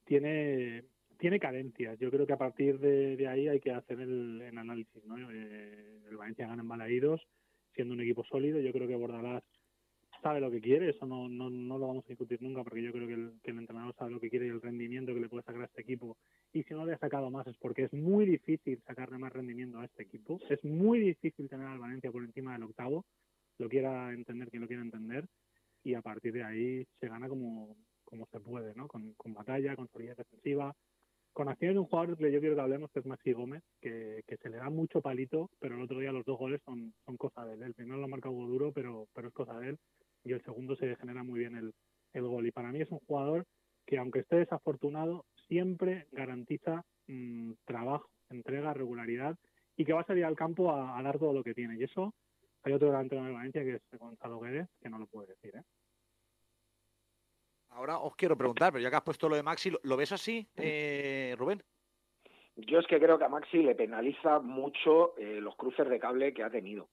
tiene 0.04 0.84
tiene 1.18 1.40
carencias. 1.40 1.98
Yo 1.98 2.10
creo 2.10 2.26
que 2.26 2.32
a 2.32 2.38
partir 2.38 2.78
de, 2.78 3.16
de 3.16 3.26
ahí 3.26 3.48
hay 3.48 3.60
que 3.60 3.72
hacer 3.72 4.00
el, 4.00 4.40
el 4.40 4.56
análisis. 4.56 5.04
¿no? 5.04 5.16
Eh, 5.30 6.00
el 6.08 6.16
Valencia 6.16 6.46
gana 6.46 6.62
en 6.62 6.68
Balaídos, 6.68 7.26
siendo 7.74 7.94
un 7.94 8.00
equipo 8.00 8.24
sólido. 8.24 8.60
Yo 8.60 8.72
creo 8.72 8.86
que 8.86 8.94
Bordalás 8.94 9.42
sabe 10.22 10.40
lo 10.40 10.50
que 10.50 10.60
quiere, 10.60 10.90
eso 10.90 11.06
no, 11.06 11.28
no, 11.28 11.50
no 11.50 11.78
lo 11.78 11.88
vamos 11.88 12.04
a 12.04 12.08
discutir 12.08 12.42
nunca, 12.42 12.64
porque 12.64 12.82
yo 12.82 12.92
creo 12.92 13.06
que 13.06 13.14
el, 13.14 13.32
que 13.42 13.50
el 13.50 13.58
entrenador 13.58 13.94
sabe 13.96 14.10
lo 14.10 14.20
que 14.20 14.30
quiere 14.30 14.46
y 14.46 14.50
el 14.50 14.60
rendimiento 14.60 15.14
que 15.14 15.20
le 15.20 15.28
puede 15.28 15.44
sacar 15.44 15.62
a 15.62 15.66
este 15.66 15.82
equipo. 15.82 16.16
Y 16.52 16.62
si 16.64 16.74
no 16.74 16.84
le 16.84 16.94
ha 16.94 16.98
sacado 16.98 17.30
más 17.30 17.46
es 17.46 17.56
porque 17.58 17.84
es 17.84 17.92
muy 17.92 18.26
difícil 18.26 18.80
sacarle 18.86 19.18
más 19.18 19.32
rendimiento 19.32 19.78
a 19.78 19.84
este 19.84 20.02
equipo. 20.02 20.40
Es 20.48 20.64
muy 20.64 21.00
difícil 21.00 21.48
tener 21.48 21.66
al 21.66 21.78
Valencia 21.78 22.10
por 22.10 22.24
encima 22.24 22.52
del 22.52 22.64
octavo, 22.64 23.04
lo 23.58 23.68
quiera 23.68 24.12
entender 24.12 24.50
quien 24.50 24.62
lo 24.62 24.68
quiera 24.68 24.82
entender 24.82 25.28
y 25.88 25.94
a 25.94 26.02
partir 26.02 26.34
de 26.34 26.44
ahí 26.44 26.84
se 27.00 27.08
gana 27.08 27.28
como, 27.28 27.74
como 28.04 28.26
se 28.26 28.40
puede, 28.40 28.74
¿no? 28.74 28.86
Con, 28.86 29.14
con 29.14 29.32
batalla, 29.32 29.74
con 29.74 29.88
solidez 29.88 30.18
defensiva, 30.18 30.74
con 31.32 31.48
acciones 31.48 31.76
de 31.76 31.80
un 31.80 31.86
jugador 31.86 32.18
que 32.18 32.30
yo 32.30 32.40
quiero 32.40 32.56
que 32.56 32.60
hablemos, 32.60 32.90
que 32.90 33.00
es 33.00 33.06
Maxi 33.06 33.32
Gómez, 33.32 33.62
que, 33.80 34.22
que 34.26 34.36
se 34.36 34.50
le 34.50 34.58
da 34.58 34.68
mucho 34.68 35.00
palito, 35.00 35.50
pero 35.58 35.76
el 35.76 35.82
otro 35.82 35.98
día 35.98 36.12
los 36.12 36.26
dos 36.26 36.38
goles 36.38 36.60
son, 36.64 36.92
son 37.06 37.16
cosa 37.16 37.46
de 37.46 37.54
él. 37.54 37.62
El 37.62 37.74
primero 37.74 37.98
lo 37.98 38.08
marca 38.08 38.28
Hugo 38.28 38.46
Duro, 38.46 38.72
pero, 38.72 39.06
pero 39.14 39.28
es 39.28 39.34
cosa 39.34 39.58
de 39.58 39.70
él, 39.70 39.78
y 40.24 40.32
el 40.32 40.42
segundo 40.42 40.76
se 40.76 40.94
genera 40.96 41.22
muy 41.22 41.38
bien 41.38 41.56
el, 41.56 41.72
el 42.12 42.22
gol. 42.22 42.46
Y 42.46 42.50
para 42.50 42.70
mí 42.70 42.82
es 42.82 42.90
un 42.90 42.98
jugador 43.06 43.46
que, 43.86 43.96
aunque 43.96 44.18
esté 44.18 44.36
desafortunado, 44.36 45.24
siempre 45.46 46.06
garantiza 46.12 46.84
mmm, 47.06 47.52
trabajo, 47.64 48.10
entrega, 48.28 48.74
regularidad, 48.74 49.36
y 49.76 49.84
que 49.84 49.94
va 49.94 50.02
a 50.02 50.06
salir 50.06 50.24
al 50.24 50.36
campo 50.36 50.70
a, 50.70 50.98
a 50.98 51.02
dar 51.02 51.18
todo 51.18 51.32
lo 51.32 51.42
que 51.42 51.54
tiene. 51.54 51.78
Y 51.78 51.84
eso 51.84 52.12
hay 52.64 52.72
otro 52.72 52.88
entrenador 53.00 53.30
de 53.30 53.36
Valencia 53.36 53.62
que 53.62 53.74
es 53.76 53.98
Gonzalo 53.98 54.40
Guedes, 54.40 54.68
que 54.82 54.90
no 54.90 54.98
lo 54.98 55.06
puede 55.06 55.28
decir, 55.28 55.54
¿eh? 55.56 55.62
Ahora 57.70 57.98
os 57.98 58.16
quiero 58.16 58.36
preguntar, 58.36 58.72
pero 58.72 58.82
ya 58.82 58.90
que 58.90 58.96
has 58.96 59.02
puesto 59.02 59.28
lo 59.28 59.36
de 59.36 59.42
Maxi, 59.42 59.70
¿lo, 59.82 59.96
ves 59.96 60.12
así, 60.12 60.46
eh, 60.56 61.34
Rubén? 61.38 61.62
Yo 62.56 62.80
es 62.80 62.86
que 62.86 62.98
creo 62.98 63.18
que 63.18 63.24
a 63.24 63.28
Maxi 63.28 63.62
le 63.62 63.74
penaliza 63.74 64.40
mucho 64.40 65.16
eh, 65.16 65.40
los 65.40 65.54
cruces 65.56 65.88
de 65.88 66.00
cable 66.00 66.34
que 66.34 66.42
ha 66.42 66.50
tenido. 66.50 66.88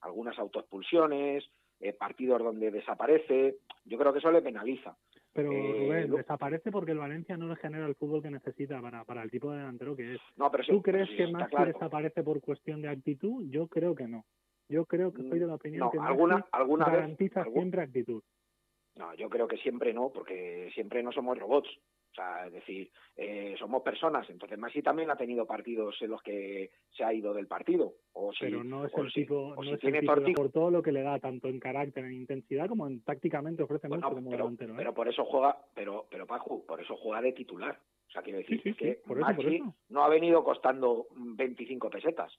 Algunas 0.00 0.38
autoexpulsiones, 0.38 1.44
eh, 1.80 1.92
partidos 1.92 2.42
donde 2.42 2.70
desaparece. 2.70 3.56
Yo 3.84 3.98
creo 3.98 4.12
que 4.12 4.20
eso 4.20 4.30
le 4.30 4.40
penaliza. 4.40 4.96
Pero 5.34 5.50
Rubén, 5.50 6.10
lo... 6.10 6.16
desaparece 6.16 6.70
porque 6.70 6.92
el 6.92 6.98
Valencia 6.98 7.36
no 7.36 7.48
le 7.48 7.56
genera 7.56 7.86
el 7.86 7.94
fútbol 7.94 8.22
que 8.22 8.30
necesita 8.30 8.80
para, 8.80 9.04
para 9.04 9.22
el 9.22 9.30
tipo 9.30 9.50
de 9.50 9.58
delantero 9.58 9.96
que 9.96 10.14
es. 10.14 10.20
No, 10.36 10.50
pero 10.50 10.64
sí, 10.64 10.72
¿Tú 10.72 10.82
crees 10.82 11.08
sí, 11.10 11.16
que 11.16 11.26
Maxi 11.26 11.50
claro. 11.50 11.72
desaparece 11.72 12.22
por 12.22 12.40
cuestión 12.40 12.80
de 12.80 12.88
actitud? 12.88 13.44
Yo 13.48 13.66
creo 13.66 13.94
que 13.94 14.06
no. 14.06 14.24
Yo 14.68 14.86
creo 14.86 15.12
que 15.12 15.22
soy 15.28 15.38
de 15.38 15.46
la 15.46 15.54
opinión 15.54 15.80
no, 15.80 15.90
que 15.90 15.98
alguna, 15.98 16.36
Maxi 16.36 16.48
alguna 16.52 16.86
garantiza 16.86 17.40
vez, 17.40 17.46
algún... 17.46 17.60
siempre 17.62 17.82
actitud. 17.82 18.22
No, 18.96 19.14
yo 19.14 19.30
creo 19.30 19.48
que 19.48 19.56
siempre 19.56 19.94
no, 19.94 20.10
porque 20.10 20.70
siempre 20.74 21.02
no 21.02 21.12
somos 21.12 21.38
robots. 21.38 21.68
O 22.12 22.14
sea, 22.14 22.46
es 22.46 22.52
decir, 22.52 22.90
eh, 23.16 23.54
somos 23.58 23.82
personas. 23.82 24.28
Entonces, 24.28 24.58
Maxi 24.58 24.82
también 24.82 25.10
ha 25.10 25.16
tenido 25.16 25.46
partidos 25.46 25.96
en 26.02 26.10
los 26.10 26.22
que 26.22 26.70
se 26.94 27.04
ha 27.04 27.14
ido 27.14 27.32
del 27.32 27.46
partido. 27.46 27.94
O 28.12 28.34
si, 28.34 28.40
pero 28.40 28.62
no 28.62 28.84
es 28.84 28.92
el 28.94 29.10
si, 29.10 29.22
tipo, 29.22 29.54
no 29.56 29.62
si 29.62 29.70
es 29.70 29.80
tiene 29.80 30.00
el 30.00 30.24
tipo 30.24 30.42
por 30.42 30.52
todo 30.52 30.70
lo 30.70 30.82
que 30.82 30.92
le 30.92 31.00
da, 31.00 31.18
tanto 31.18 31.48
en 31.48 31.58
carácter, 31.58 32.04
en 32.04 32.12
intensidad, 32.12 32.68
como 32.68 32.86
en 32.86 33.02
tácticamente 33.02 33.62
ofrece 33.62 33.88
bueno, 33.88 34.08
mucho 34.08 34.16
como 34.16 34.30
pero, 34.30 34.44
delantero. 34.44 34.74
¿eh? 34.74 34.76
pero 34.76 34.92
por 34.92 35.08
eso 35.08 35.24
juega, 35.24 35.56
pero, 35.74 36.06
pero 36.10 36.26
Paju, 36.26 36.66
por 36.66 36.82
eso 36.82 36.94
juega 36.96 37.22
de 37.22 37.32
titular. 37.32 37.80
O 38.08 38.10
sea, 38.10 38.20
quiero 38.20 38.40
decir 38.40 38.60
sí, 38.62 38.72
sí, 38.72 38.76
que 38.76 38.94
sí, 38.96 39.00
por 39.06 39.16
eso, 39.16 39.26
Maxi 39.26 39.42
por 39.42 39.52
eso. 39.54 39.74
no 39.88 40.04
ha 40.04 40.08
venido 40.10 40.44
costando 40.44 41.06
25 41.16 41.88
pesetas. 41.88 42.30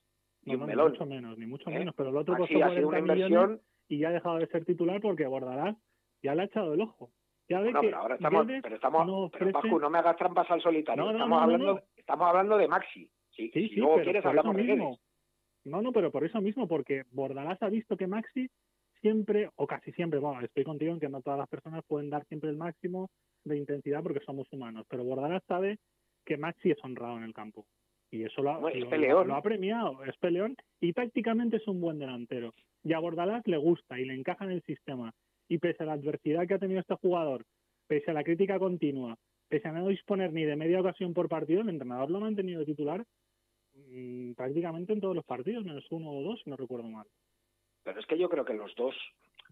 y 0.44 0.54
un 0.54 0.68
melón. 0.68 0.92
Ni 0.92 1.00
mucho 1.00 1.06
menos, 1.08 1.38
ni 1.40 1.46
mucho 1.48 1.70
¿Eh? 1.72 1.80
menos. 1.80 1.96
Pero 1.98 2.10
el 2.10 2.18
otro 2.18 2.38
costó 2.38 2.60
40 2.60 2.88
una 2.88 3.00
inversión... 3.00 3.60
y 3.88 3.98
ya 3.98 4.10
ha 4.10 4.12
dejado 4.12 4.38
de 4.38 4.46
ser 4.46 4.66
titular 4.66 5.02
porque 5.02 5.26
Bordalás 5.26 5.76
ya 6.24 6.34
le 6.34 6.44
ha 6.44 6.46
echado 6.46 6.74
el 6.74 6.82
ojo. 6.82 7.12
Ya 7.50 7.60
ve 7.60 7.74
que 7.74 7.80
pero 7.82 7.98
ahora 7.98 8.16
estamos, 8.16 8.48
pero 8.48 8.76
estamos, 8.76 9.06
no 9.06 9.30
pero 9.30 9.52
Paco, 9.52 9.80
no 9.80 9.90
me 9.90 10.00
hagas 10.00 10.16
trampas 10.16 10.50
al 10.50 10.62
solitario. 10.62 11.12
estamos 11.12 11.42
hablando, 11.42 11.82
estamos 11.96 12.28
hablando 12.28 12.58
de 12.58 12.68
Maxi. 12.68 13.10
Si, 13.32 13.50
sí, 13.50 13.70
si 13.70 13.76
luego 13.76 14.02
quieres 14.02 14.26
hablamos 14.26 14.56
de 14.56 14.64
mismo. 14.64 15.00
No, 15.66 15.82
no, 15.82 15.92
pero 15.92 16.12
por 16.12 16.24
eso 16.24 16.42
mismo, 16.42 16.68
porque 16.68 17.04
Bordalás 17.12 17.62
ha 17.62 17.70
visto 17.70 17.98
que 17.98 18.08
Maxi 18.08 18.50
siempre, 19.02 19.50
o 19.56 19.68
casi 19.68 19.92
siempre, 19.92 20.20
bueno, 20.20 20.42
estoy 20.42 20.64
contigo 20.64 20.94
en 20.94 21.00
que 21.00 21.10
no 21.10 21.22
todas 21.22 21.40
las 21.40 21.50
personas 21.50 21.84
pueden 21.86 22.10
dar 22.10 22.26
siempre 22.26 22.50
el 22.50 22.58
máximo 22.58 23.10
de 23.44 23.58
intensidad 23.58 24.02
porque 24.02 24.22
somos 24.22 24.48
humanos, 24.52 24.86
pero 24.90 25.04
Bordalás 25.04 25.44
sabe 25.48 25.78
que 26.26 26.38
Maxi 26.38 26.72
es 26.72 26.84
honrado 26.84 27.18
en 27.18 27.24
el 27.24 27.34
campo. 27.34 27.66
Y 28.10 28.24
eso 28.24 28.44
lo, 28.44 28.52
ha, 28.52 28.60
lo, 28.60 29.36
ha 29.36 29.42
premiado, 29.42 30.04
es 30.04 30.16
peleón 30.18 30.56
y 30.80 30.94
tácticamente 30.94 31.58
es 31.58 31.68
un 31.68 31.82
buen 31.82 31.98
delantero. 31.98 32.54
Y 32.84 32.94
a 32.94 33.00
Bordalás 33.00 33.46
le 33.48 33.58
gusta 33.58 34.00
y 34.00 34.06
le 34.06 34.14
encaja 34.14 34.46
en 34.46 34.52
el 34.52 34.62
sistema. 34.64 35.12
Y 35.54 35.60
pese 35.60 35.84
a 35.84 35.86
la 35.86 35.94
adversidad 35.94 36.48
que 36.48 36.56
ha 36.56 36.58
tenido 36.58 36.80
este 36.80 36.96
jugador, 36.96 37.46
pese 37.86 38.10
a 38.10 38.14
la 38.16 38.24
crítica 38.24 38.58
continua, 38.58 39.16
pese 39.48 39.68
a 39.68 39.72
no 39.72 39.88
disponer 39.88 40.34
ni 40.34 40.46
de 40.46 40.56
media 40.56 40.80
ocasión 40.80 41.14
por 41.14 41.30
partido, 41.30 41.62
el 41.62 41.70
entrenador 41.70 42.10
lo 42.10 42.18
ha 42.18 42.22
mantenido 42.22 42.66
titular 42.66 43.06
mmm, 43.76 44.32
prácticamente 44.34 44.94
en 44.94 45.00
todos 45.00 45.16
los 45.16 45.24
partidos, 45.24 45.64
menos 45.64 45.86
uno 45.92 46.10
o 46.10 46.24
dos, 46.24 46.42
si 46.44 46.50
no 46.50 46.58
recuerdo 46.58 46.90
mal. 46.90 47.06
Pero 47.84 48.00
es 48.00 48.06
que 48.08 48.18
yo 48.18 48.30
creo 48.30 48.44
que 48.44 48.56
los 48.56 48.74
dos, 48.74 48.96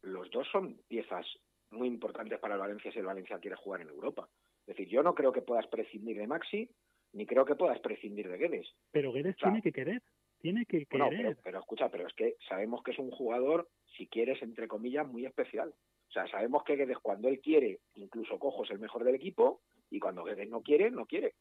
los 0.01 0.27
dos 0.31 0.47
son 0.51 0.81
piezas 0.87 1.27
muy 1.69 1.87
importantes 1.87 2.39
para 2.39 2.55
el 2.55 2.61
Valencia 2.61 2.91
si 2.91 2.97
el 2.97 3.05
Valencia 3.05 3.37
quiere 3.37 3.57
jugar 3.57 3.81
en 3.81 3.89
Europa. 3.89 4.27
Es 4.61 4.75
decir, 4.75 4.87
yo 4.87 5.03
no 5.03 5.13
creo 5.13 5.31
que 5.31 5.43
puedas 5.43 5.67
prescindir 5.67 6.17
de 6.17 6.25
Maxi, 6.25 6.67
ni 7.13 7.27
creo 7.27 7.45
que 7.45 7.53
puedas 7.53 7.79
prescindir 7.79 8.27
de 8.27 8.39
Guedes. 8.39 8.67
Pero 8.91 9.11
Guedes 9.11 9.35
tiene 9.35 9.61
que 9.61 9.71
querer, 9.71 10.01
tiene 10.39 10.65
que 10.65 10.87
querer. 10.87 11.37
pero, 11.43 11.59
escucha, 11.59 11.89
pero 11.89 12.07
es 12.07 12.13
que 12.15 12.37
sabemos 12.49 12.81
que 12.81 12.89
es 12.89 12.97
un 12.97 13.11
jugador, 13.11 13.69
si 13.95 14.07
quieres, 14.07 14.41
entre 14.41 14.67
comillas, 14.67 15.07
muy 15.07 15.27
especial. 15.27 15.75
O 16.11 16.13
sea, 16.13 16.27
sabemos 16.27 16.65
que 16.65 16.75
Guedes 16.75 16.97
cuando 16.97 17.29
él 17.29 17.39
quiere, 17.39 17.79
incluso 17.95 18.37
Cojo 18.37 18.65
es 18.65 18.71
el 18.71 18.79
mejor 18.79 19.05
del 19.05 19.15
equipo, 19.15 19.61
y 19.89 19.97
cuando 19.97 20.25
Guedes 20.25 20.49
no 20.49 20.61
quiere, 20.61 20.91
no 20.91 21.05
quiere. 21.05 21.35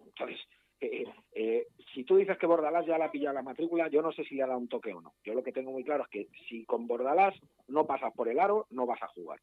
Entonces, 0.00 0.40
eh, 0.80 1.04
eh, 1.30 1.68
si 1.94 2.02
tú 2.02 2.16
dices 2.16 2.36
que 2.36 2.46
Bordalás 2.46 2.84
ya 2.84 2.98
la 2.98 3.04
ha 3.04 3.10
pillado 3.12 3.34
la 3.34 3.42
matrícula, 3.42 3.86
yo 3.86 4.02
no 4.02 4.10
sé 4.10 4.24
si 4.24 4.34
le 4.34 4.42
ha 4.42 4.48
dado 4.48 4.58
un 4.58 4.66
toque 4.66 4.92
o 4.92 5.00
no. 5.00 5.14
Yo 5.22 5.34
lo 5.34 5.44
que 5.44 5.52
tengo 5.52 5.70
muy 5.70 5.84
claro 5.84 6.02
es 6.02 6.08
que 6.10 6.28
si 6.48 6.64
con 6.64 6.88
Bordalás 6.88 7.32
no 7.68 7.86
pasas 7.86 8.12
por 8.12 8.28
el 8.28 8.40
aro, 8.40 8.66
no 8.70 8.86
vas 8.86 9.00
a 9.04 9.08
jugar. 9.08 9.38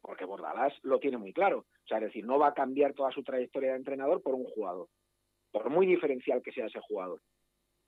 Porque 0.00 0.24
Bordalás 0.24 0.72
lo 0.82 0.98
tiene 0.98 1.18
muy 1.18 1.34
claro. 1.34 1.58
O 1.58 1.86
sea, 1.86 1.98
es 1.98 2.04
decir, 2.04 2.24
no 2.24 2.38
va 2.38 2.48
a 2.48 2.54
cambiar 2.54 2.94
toda 2.94 3.12
su 3.12 3.22
trayectoria 3.22 3.72
de 3.72 3.76
entrenador 3.76 4.22
por 4.22 4.34
un 4.34 4.44
jugador. 4.44 4.88
Por 5.52 5.68
muy 5.68 5.86
diferencial 5.86 6.42
que 6.42 6.52
sea 6.52 6.66
ese 6.66 6.80
jugador. 6.80 7.20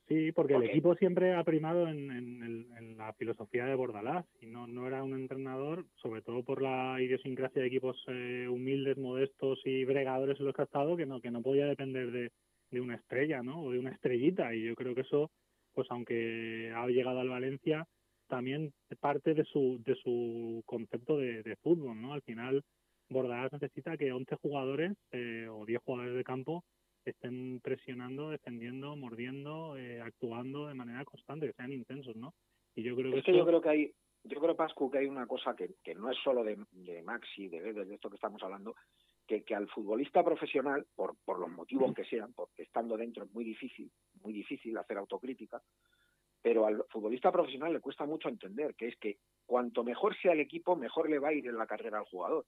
Sí, 0.08 0.30
porque 0.30 0.54
el 0.54 0.62
equipo 0.62 0.94
siempre 0.94 1.34
ha 1.34 1.42
primado 1.42 1.88
en, 1.88 2.96
la 2.96 3.12
filosofía 3.14 3.66
de 3.66 3.74
Bordalás 3.74 4.24
y 4.40 4.46
no, 4.46 4.66
no 4.66 4.86
era 4.86 5.02
un 5.02 5.14
entrenador, 5.14 5.84
sobre 5.96 6.22
todo 6.22 6.44
por 6.44 6.62
la 6.62 7.00
idiosincrasia 7.00 7.60
de 7.60 7.68
equipos 7.68 8.02
eh, 8.06 8.46
humildes, 8.48 8.96
modestos 8.96 9.60
y 9.64 9.84
bregadores 9.84 10.38
en 10.38 10.46
los 10.46 10.54
que 10.54 10.62
ha 10.62 10.64
estado, 10.64 10.96
que 10.96 11.06
no, 11.06 11.20
que 11.20 11.30
no 11.30 11.42
podía 11.42 11.66
depender 11.66 12.10
de, 12.12 12.30
de 12.70 12.80
una 12.80 12.94
estrella, 12.94 13.42
¿no? 13.42 13.62
O 13.62 13.72
de 13.72 13.78
una 13.78 13.90
estrellita. 13.90 14.54
Y 14.54 14.64
yo 14.64 14.74
creo 14.74 14.94
que 14.94 15.02
eso, 15.02 15.30
pues 15.74 15.88
aunque 15.90 16.72
ha 16.74 16.86
llegado 16.86 17.20
al 17.20 17.28
Valencia, 17.28 17.86
también 18.28 18.72
parte 19.00 19.34
de 19.34 19.44
su, 19.44 19.82
de 19.84 19.94
su 19.96 20.62
concepto 20.66 21.18
de, 21.18 21.56
fútbol, 21.62 22.00
¿no? 22.00 22.12
Al 22.12 22.22
final, 22.22 22.62
Bordalás 23.08 23.52
necesita 23.52 23.96
que 23.96 24.12
11 24.12 24.36
jugadores 24.36 24.92
eh, 25.12 25.48
o 25.50 25.64
10 25.64 25.80
jugadores 25.84 26.16
de 26.16 26.24
campo 26.24 26.64
estén 27.10 27.60
presionando, 27.60 28.30
defendiendo, 28.30 28.96
mordiendo, 28.96 29.76
eh, 29.76 30.00
actuando 30.00 30.66
de 30.66 30.74
manera 30.74 31.04
constante, 31.04 31.46
que 31.46 31.52
sean 31.52 31.72
intensos, 31.72 32.16
¿no? 32.16 32.34
Y 32.74 32.82
yo 32.82 32.94
creo 32.96 33.12
que, 33.12 33.32
yo 33.32 33.46
creo 33.46 33.60
que 33.60 33.68
hay 33.68 33.92
yo 34.24 34.40
creo 34.40 34.56
Pascu 34.56 34.90
que 34.90 34.98
hay 34.98 35.06
una 35.06 35.26
cosa 35.26 35.54
que, 35.54 35.74
que 35.84 35.94
no 35.94 36.10
es 36.10 36.18
solo 36.22 36.42
de, 36.42 36.58
de 36.72 37.02
Maxi, 37.02 37.48
de, 37.48 37.72
de 37.72 37.94
esto 37.94 38.10
que 38.10 38.16
estamos 38.16 38.42
hablando, 38.42 38.74
que, 39.26 39.42
que 39.42 39.54
al 39.54 39.68
futbolista 39.68 40.24
profesional, 40.24 40.86
por, 40.94 41.16
por 41.24 41.38
los 41.38 41.50
motivos 41.50 41.94
que 41.94 42.04
sean, 42.04 42.32
porque 42.32 42.62
estando 42.62 42.96
dentro 42.96 43.24
es 43.24 43.32
muy 43.32 43.44
difícil, 43.44 43.90
muy 44.22 44.32
difícil 44.32 44.76
hacer 44.78 44.98
autocrítica, 44.98 45.62
pero 46.42 46.66
al 46.66 46.84
futbolista 46.88 47.32
profesional 47.32 47.72
le 47.72 47.80
cuesta 47.80 48.04
mucho 48.04 48.28
entender 48.28 48.74
que 48.74 48.88
es 48.88 48.96
que 48.98 49.18
cuanto 49.44 49.82
mejor 49.82 50.16
sea 50.16 50.32
el 50.32 50.40
equipo, 50.40 50.76
mejor 50.76 51.10
le 51.10 51.18
va 51.18 51.28
a 51.28 51.32
ir 51.32 51.46
en 51.46 51.56
la 51.56 51.66
carrera 51.66 51.98
al 51.98 52.04
jugador. 52.04 52.46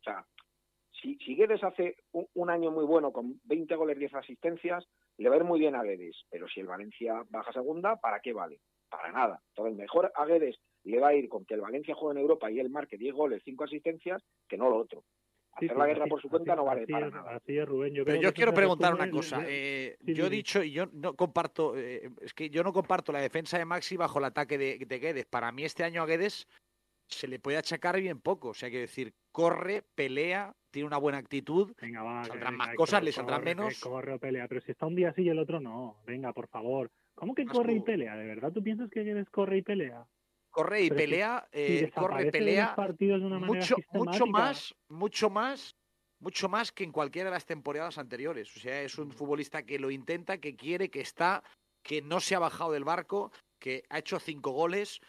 O 0.00 0.02
sea, 0.02 0.26
si, 1.00 1.16
si 1.16 1.34
Guedes 1.34 1.62
hace 1.62 1.96
un, 2.12 2.50
año 2.50 2.70
muy 2.70 2.84
bueno 2.84 3.12
con 3.12 3.40
20 3.44 3.74
goles, 3.76 3.98
10 3.98 4.14
asistencias, 4.14 4.86
le 5.18 5.28
va 5.28 5.36
a 5.36 5.38
ir 5.38 5.44
muy 5.44 5.58
bien 5.58 5.74
a 5.74 5.82
Guedes, 5.82 6.24
pero 6.30 6.48
si 6.48 6.60
el 6.60 6.66
Valencia 6.66 7.22
baja 7.30 7.52
segunda, 7.52 7.96
¿para 7.96 8.20
qué 8.20 8.32
vale? 8.32 8.60
Para 8.88 9.12
nada. 9.12 9.40
Entonces, 9.48 9.76
mejor 9.76 10.12
a 10.14 10.24
Guedes 10.24 10.56
le 10.84 11.00
va 11.00 11.08
a 11.08 11.14
ir 11.14 11.28
con 11.28 11.44
que 11.44 11.54
el 11.54 11.60
Valencia 11.60 11.94
juegue 11.94 12.18
en 12.18 12.22
Europa 12.22 12.50
y 12.50 12.60
él 12.60 12.70
marque 12.70 12.96
10 12.96 13.14
goles, 13.14 13.42
5 13.44 13.64
asistencias, 13.64 14.22
que 14.48 14.56
no 14.56 14.70
lo 14.70 14.76
otro 14.76 15.04
hacer 15.56 15.76
la 15.76 15.86
guerra 15.86 16.06
por 16.06 16.20
su 16.20 16.28
cuenta 16.28 16.54
no 16.56 16.64
vale 16.64 16.86
para 16.86 17.10
nada. 17.10 17.36
Así 17.36 17.56
es, 17.56 17.66
Rubén. 17.66 17.94
Yo 17.94 18.04
Pero 18.04 18.20
yo 18.20 18.32
quiero 18.32 18.52
preguntar 18.52 18.94
una 18.94 19.10
cosa. 19.10 19.42
Eh, 19.46 19.96
yo 20.02 20.26
he 20.26 20.30
dicho, 20.30 20.62
y 20.62 20.72
yo 20.72 20.86
no 20.92 21.14
comparto, 21.14 21.76
eh, 21.76 22.10
es 22.20 22.34
que 22.34 22.50
yo 22.50 22.62
no 22.62 22.72
comparto 22.72 23.12
la 23.12 23.20
defensa 23.20 23.58
de 23.58 23.64
Maxi 23.64 23.96
bajo 23.96 24.18
el 24.18 24.24
ataque 24.24 24.58
de, 24.58 24.78
de 24.78 24.98
Guedes. 24.98 25.26
Para 25.26 25.52
mí 25.52 25.64
este 25.64 25.84
año 25.84 26.02
a 26.02 26.06
Guedes 26.06 26.48
se 27.14 27.28
le 27.28 27.38
puede 27.38 27.56
achacar 27.56 28.00
bien 28.00 28.20
poco. 28.20 28.48
O 28.50 28.54
sea, 28.54 28.70
que 28.70 28.80
decir, 28.80 29.14
corre, 29.32 29.82
pelea, 29.94 30.54
tiene 30.70 30.86
una 30.86 30.98
buena 30.98 31.18
actitud. 31.18 31.72
Venga, 31.80 32.02
va, 32.02 32.24
saldrán 32.24 32.56
más 32.56 32.74
cosas, 32.74 33.02
le 33.02 33.12
saldrán 33.12 33.44
menos. 33.44 33.80
Corre 33.80 34.14
o 34.14 34.18
pelea, 34.18 34.48
pero 34.48 34.60
si 34.60 34.72
está 34.72 34.86
un 34.86 34.96
día 34.96 35.10
así 35.10 35.22
y 35.22 35.28
el 35.28 35.38
otro 35.38 35.60
no. 35.60 36.02
Venga, 36.06 36.32
por 36.32 36.48
favor. 36.48 36.90
¿Cómo 37.14 37.34
que 37.34 37.46
corre 37.46 37.74
y 37.74 37.80
pelea? 37.80 38.16
¿De 38.16 38.26
verdad 38.26 38.52
tú 38.52 38.62
piensas 38.62 38.90
que 38.90 39.04
Guedes 39.04 39.30
corre 39.30 39.58
y 39.58 39.62
pelea? 39.62 40.06
corre 40.54 40.82
y 40.82 40.88
pelea, 40.88 41.48
eh, 41.50 41.90
corre, 41.92 42.30
pelea 42.30 42.76
mucho, 43.40 43.76
mucho 43.92 44.24
más, 44.26 44.72
mucho 44.88 45.28
más, 45.28 45.74
mucho 46.20 46.48
más 46.48 46.70
que 46.70 46.84
en 46.84 46.92
cualquiera 46.92 47.28
de 47.28 47.34
las 47.34 47.44
temporadas 47.44 47.98
anteriores. 47.98 48.56
O 48.56 48.60
sea, 48.60 48.82
es 48.82 48.96
un 48.96 49.10
futbolista 49.10 49.64
que 49.64 49.80
lo 49.80 49.90
intenta, 49.90 50.38
que 50.38 50.54
quiere, 50.54 50.90
que 50.90 51.00
está, 51.00 51.42
que 51.82 52.02
no 52.02 52.20
se 52.20 52.36
ha 52.36 52.38
bajado 52.38 52.70
del 52.70 52.84
barco, 52.84 53.32
que 53.58 53.82
ha 53.90 53.98
hecho 53.98 54.20
cinco 54.20 54.52
goles. 54.52 55.00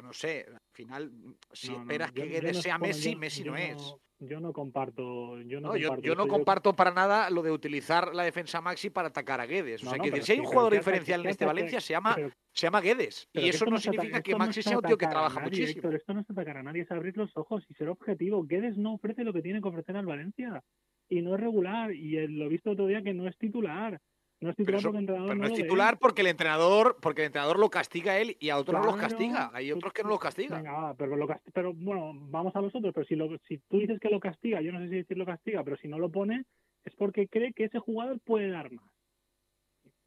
No 0.00 0.12
sé, 0.12 0.46
final, 0.72 1.12
si 1.52 1.72
esperas 1.72 2.12
que 2.12 2.26
Guedes 2.26 2.62
sea 2.62 2.78
Messi, 2.78 3.16
Messi 3.16 3.44
no 3.44 3.56
es 3.56 3.94
yo 4.24 4.38
no 4.38 4.52
comparto. 4.52 5.40
Yo 5.42 5.60
no, 5.60 5.70
comparto, 5.70 6.02
yo, 6.02 6.14
no 6.14 6.28
comparto 6.28 6.76
para 6.76 6.92
nada 6.92 7.28
lo 7.28 7.42
de 7.42 7.50
utilizar 7.50 8.14
la 8.14 8.22
defensa 8.22 8.60
Maxi 8.60 8.88
para 8.88 9.08
atacar 9.08 9.40
a 9.40 9.46
Guedes. 9.46 9.82
O 9.84 9.90
sea, 9.90 9.98
que 9.98 10.22
si 10.22 10.32
hay 10.32 10.38
un 10.38 10.46
jugador 10.46 10.74
diferencial 10.74 11.22
en 11.22 11.30
este 11.30 11.44
Valencia, 11.44 11.80
se 11.80 11.92
llama, 11.92 12.16
se 12.52 12.66
llama 12.66 12.80
Guedes. 12.80 13.28
Y 13.32 13.48
eso 13.48 13.66
no 13.66 13.78
significa 13.78 14.22
que 14.22 14.36
Maxi 14.36 14.62
sea 14.62 14.78
un 14.78 14.84
tío 14.84 14.96
que 14.96 15.08
trabaja 15.08 15.40
muchísimo. 15.40 15.82
Pero 15.82 15.96
esto 15.96 16.14
no 16.14 16.20
es 16.20 16.30
atacar 16.30 16.58
a 16.58 16.62
nadie, 16.62 16.82
es 16.82 16.90
abrir 16.92 17.16
los 17.16 17.36
ojos 17.36 17.64
y 17.68 17.74
ser 17.74 17.88
objetivo. 17.88 18.44
Guedes 18.44 18.76
no 18.76 18.94
ofrece 18.94 19.24
lo 19.24 19.32
que 19.32 19.42
tiene 19.42 19.60
que 19.60 19.68
ofrecer 19.68 19.96
al 19.96 20.06
Valencia. 20.06 20.62
Y 21.08 21.20
no 21.20 21.34
es 21.34 21.40
regular. 21.40 21.92
Y 21.92 22.26
lo 22.28 22.44
he 22.44 22.48
visto 22.48 22.70
otro 22.70 22.86
día 22.86 23.02
que 23.02 23.14
no 23.14 23.26
es 23.26 23.36
titular. 23.38 24.00
No 24.42 24.50
es 24.50 24.56
titular 24.56 24.82
porque 24.82 24.98
el 24.98 24.98
entrenador 24.98 25.36
no, 25.36 25.46
es 25.46 25.54
titular 25.54 25.98
porque 25.98 26.20
el 26.22 26.26
entrenador, 26.26 26.96
porque 27.00 27.20
el 27.22 27.26
entrenador 27.26 27.58
lo 27.60 27.70
castiga 27.70 28.12
a 28.12 28.18
él 28.18 28.36
y 28.40 28.50
a 28.50 28.58
otros 28.58 28.80
no 28.80 28.86
los 28.86 28.96
castiga. 28.96 29.52
Hay 29.54 29.70
otros 29.70 29.92
que 29.92 30.02
no 30.02 30.08
lo 30.08 30.18
castigan. 30.18 30.64
Venga, 30.64 30.94
pero, 30.98 31.14
lo 31.14 31.28
pero 31.54 31.72
bueno, 31.72 32.12
vamos 32.28 32.54
a 32.56 32.60
los 32.60 32.74
otros. 32.74 32.92
Pero 32.92 33.06
si, 33.06 33.14
lo, 33.14 33.38
si 33.46 33.58
tú 33.58 33.78
dices 33.78 34.00
que 34.00 34.10
lo 34.10 34.18
castiga, 34.18 34.60
yo 34.60 34.72
no 34.72 34.80
sé 34.80 34.88
si 34.88 34.96
decir 34.96 35.16
lo 35.16 35.26
castiga, 35.26 35.62
pero 35.62 35.76
si 35.76 35.86
no 35.86 35.96
lo 36.00 36.10
pone, 36.10 36.44
es 36.84 36.92
porque 36.96 37.28
cree 37.28 37.52
que 37.52 37.64
ese 37.66 37.78
jugador 37.78 38.18
puede 38.18 38.50
dar 38.50 38.72
más. 38.72 38.84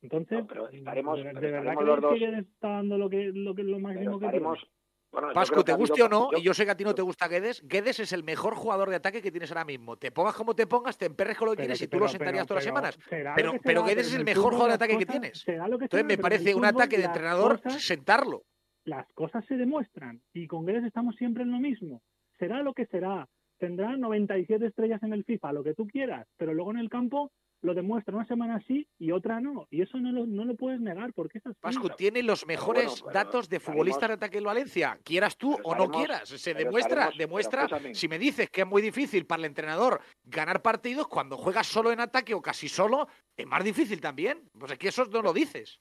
Entonces, 0.02 0.46
estaremos, 0.74 1.18
de, 1.18 1.24
verdad 1.24 1.76
que 2.12 2.20
que 2.20 2.38
está 2.40 2.68
dando 2.68 2.98
lo 2.98 3.10
que 3.10 3.32
lo, 3.34 3.56
que, 3.56 3.64
lo 3.64 3.80
máximo 3.80 4.20
que 4.20 4.28
Pascu, 5.34 5.64
te 5.64 5.74
guste 5.74 6.04
o 6.04 6.10
no, 6.10 6.30
y 6.36 6.42
yo 6.42 6.54
sé 6.54 6.66
que 6.66 6.72
a 6.72 6.78
ti 6.78 6.84
no 6.84 6.96
te 6.96 7.02
gusta 7.02 7.28
Guedes, 7.28 7.62
Guedes 7.68 8.00
es 8.00 8.12
el 8.14 8.24
mejor 8.24 8.56
jugador 8.56 8.90
de 8.90 8.98
ataque 8.98 9.22
que 9.22 9.32
tienes 9.32 9.52
ahora 9.52 9.66
mismo. 9.66 9.98
Te 9.98 10.12
pongas 10.12 10.36
como 10.36 10.56
te 10.56 10.68
pongas, 10.68 10.98
te 10.98 11.06
emperres 11.06 11.38
con 11.38 11.48
lo 11.48 11.52
que 11.54 11.64
quieres 11.64 11.82
y 11.82 11.88
tú 11.88 12.00
lo 12.00 12.08
sentarías 12.08 12.46
todas 12.46 12.64
las 12.64 12.66
semanas. 12.66 13.00
Pero, 13.36 13.54
pero 13.64 13.84
Guedes 13.84 14.08
es 14.08 14.16
el 14.16 14.26
mejor 14.26 14.54
jugador 14.54 14.70
de 14.70 14.76
ataque 14.76 14.98
que 14.98 15.06
tienes. 15.06 15.46
Entonces 15.48 16.06
me 16.06 16.18
parece 16.18 16.56
un 16.56 16.66
ataque 16.66 16.98
de 16.98 17.06
entrenador 17.06 17.62
sentarlo. 17.80 18.44
Las 18.84 19.12
cosas 19.14 19.44
se 19.48 19.56
demuestran 19.56 20.22
y 20.32 20.48
con 20.48 20.66
Guedes 20.66 20.84
estamos 20.84 21.16
siempre 21.16 21.44
en 21.44 21.52
lo 21.52 21.60
mismo. 21.60 22.02
Será 22.38 22.62
lo 22.62 22.74
que 22.74 22.86
será. 22.86 23.28
Tendrá 23.58 23.96
97 23.96 24.66
estrellas 24.66 25.02
en 25.02 25.14
el 25.14 25.24
FIFA, 25.24 25.54
lo 25.54 25.64
que 25.64 25.74
tú 25.74 25.88
quieras, 25.88 26.28
pero 26.38 26.54
luego 26.54 26.72
en 26.72 26.78
el 26.78 26.90
campo 26.90 27.32
lo 27.62 27.74
demuestra 27.74 28.16
una 28.16 28.28
semana 28.28 28.64
sí 28.68 28.88
y 29.00 29.12
otra 29.12 29.40
no. 29.40 29.68
Y 29.72 29.82
eso 29.82 29.98
no 29.98 30.12
lo, 30.12 30.26
no 30.26 30.46
lo 30.46 30.56
puedes 30.56 30.80
negar 30.80 31.14
porque 31.14 31.40
es 31.40 31.46
así. 31.48 31.58
Pascu 31.60 31.90
tiene 31.90 32.22
los 32.24 32.46
mejores 32.46 33.04
datos 33.14 33.50
de 33.50 33.60
futbolista 33.60 34.08
de 34.08 34.14
ataque 34.14 34.38
en 34.38 34.44
Valencia, 34.44 35.00
quieras 35.04 35.38
tú 35.38 35.58
o 35.64 35.76
no 35.76 35.90
quieras. 35.90 36.30
Se 36.30 36.54
demuestra, 36.54 37.10
demuestra. 37.18 37.68
Si 37.94 38.08
me 38.08 38.20
dices 38.20 38.50
que 38.50 38.62
es 38.62 38.68
muy 38.68 38.82
difícil 38.82 39.26
para 39.26 39.40
el 39.42 39.46
entrenador 39.46 40.02
ganar 40.24 40.62
partidos, 40.62 41.08
cuando 41.08 41.38
juegas 41.38 41.68
solo 41.68 41.92
en 41.92 42.00
ataque 42.00 42.34
o 42.34 42.42
casi 42.42 42.70
solo, 42.70 43.08
es 43.36 43.48
más 43.48 43.64
difícil 43.64 44.00
también. 44.02 44.50
Pues 44.58 44.72
es 44.72 44.78
que 44.78 44.90
eso 44.90 45.06
no 45.06 45.22
lo 45.22 45.34
dices. 45.34 45.80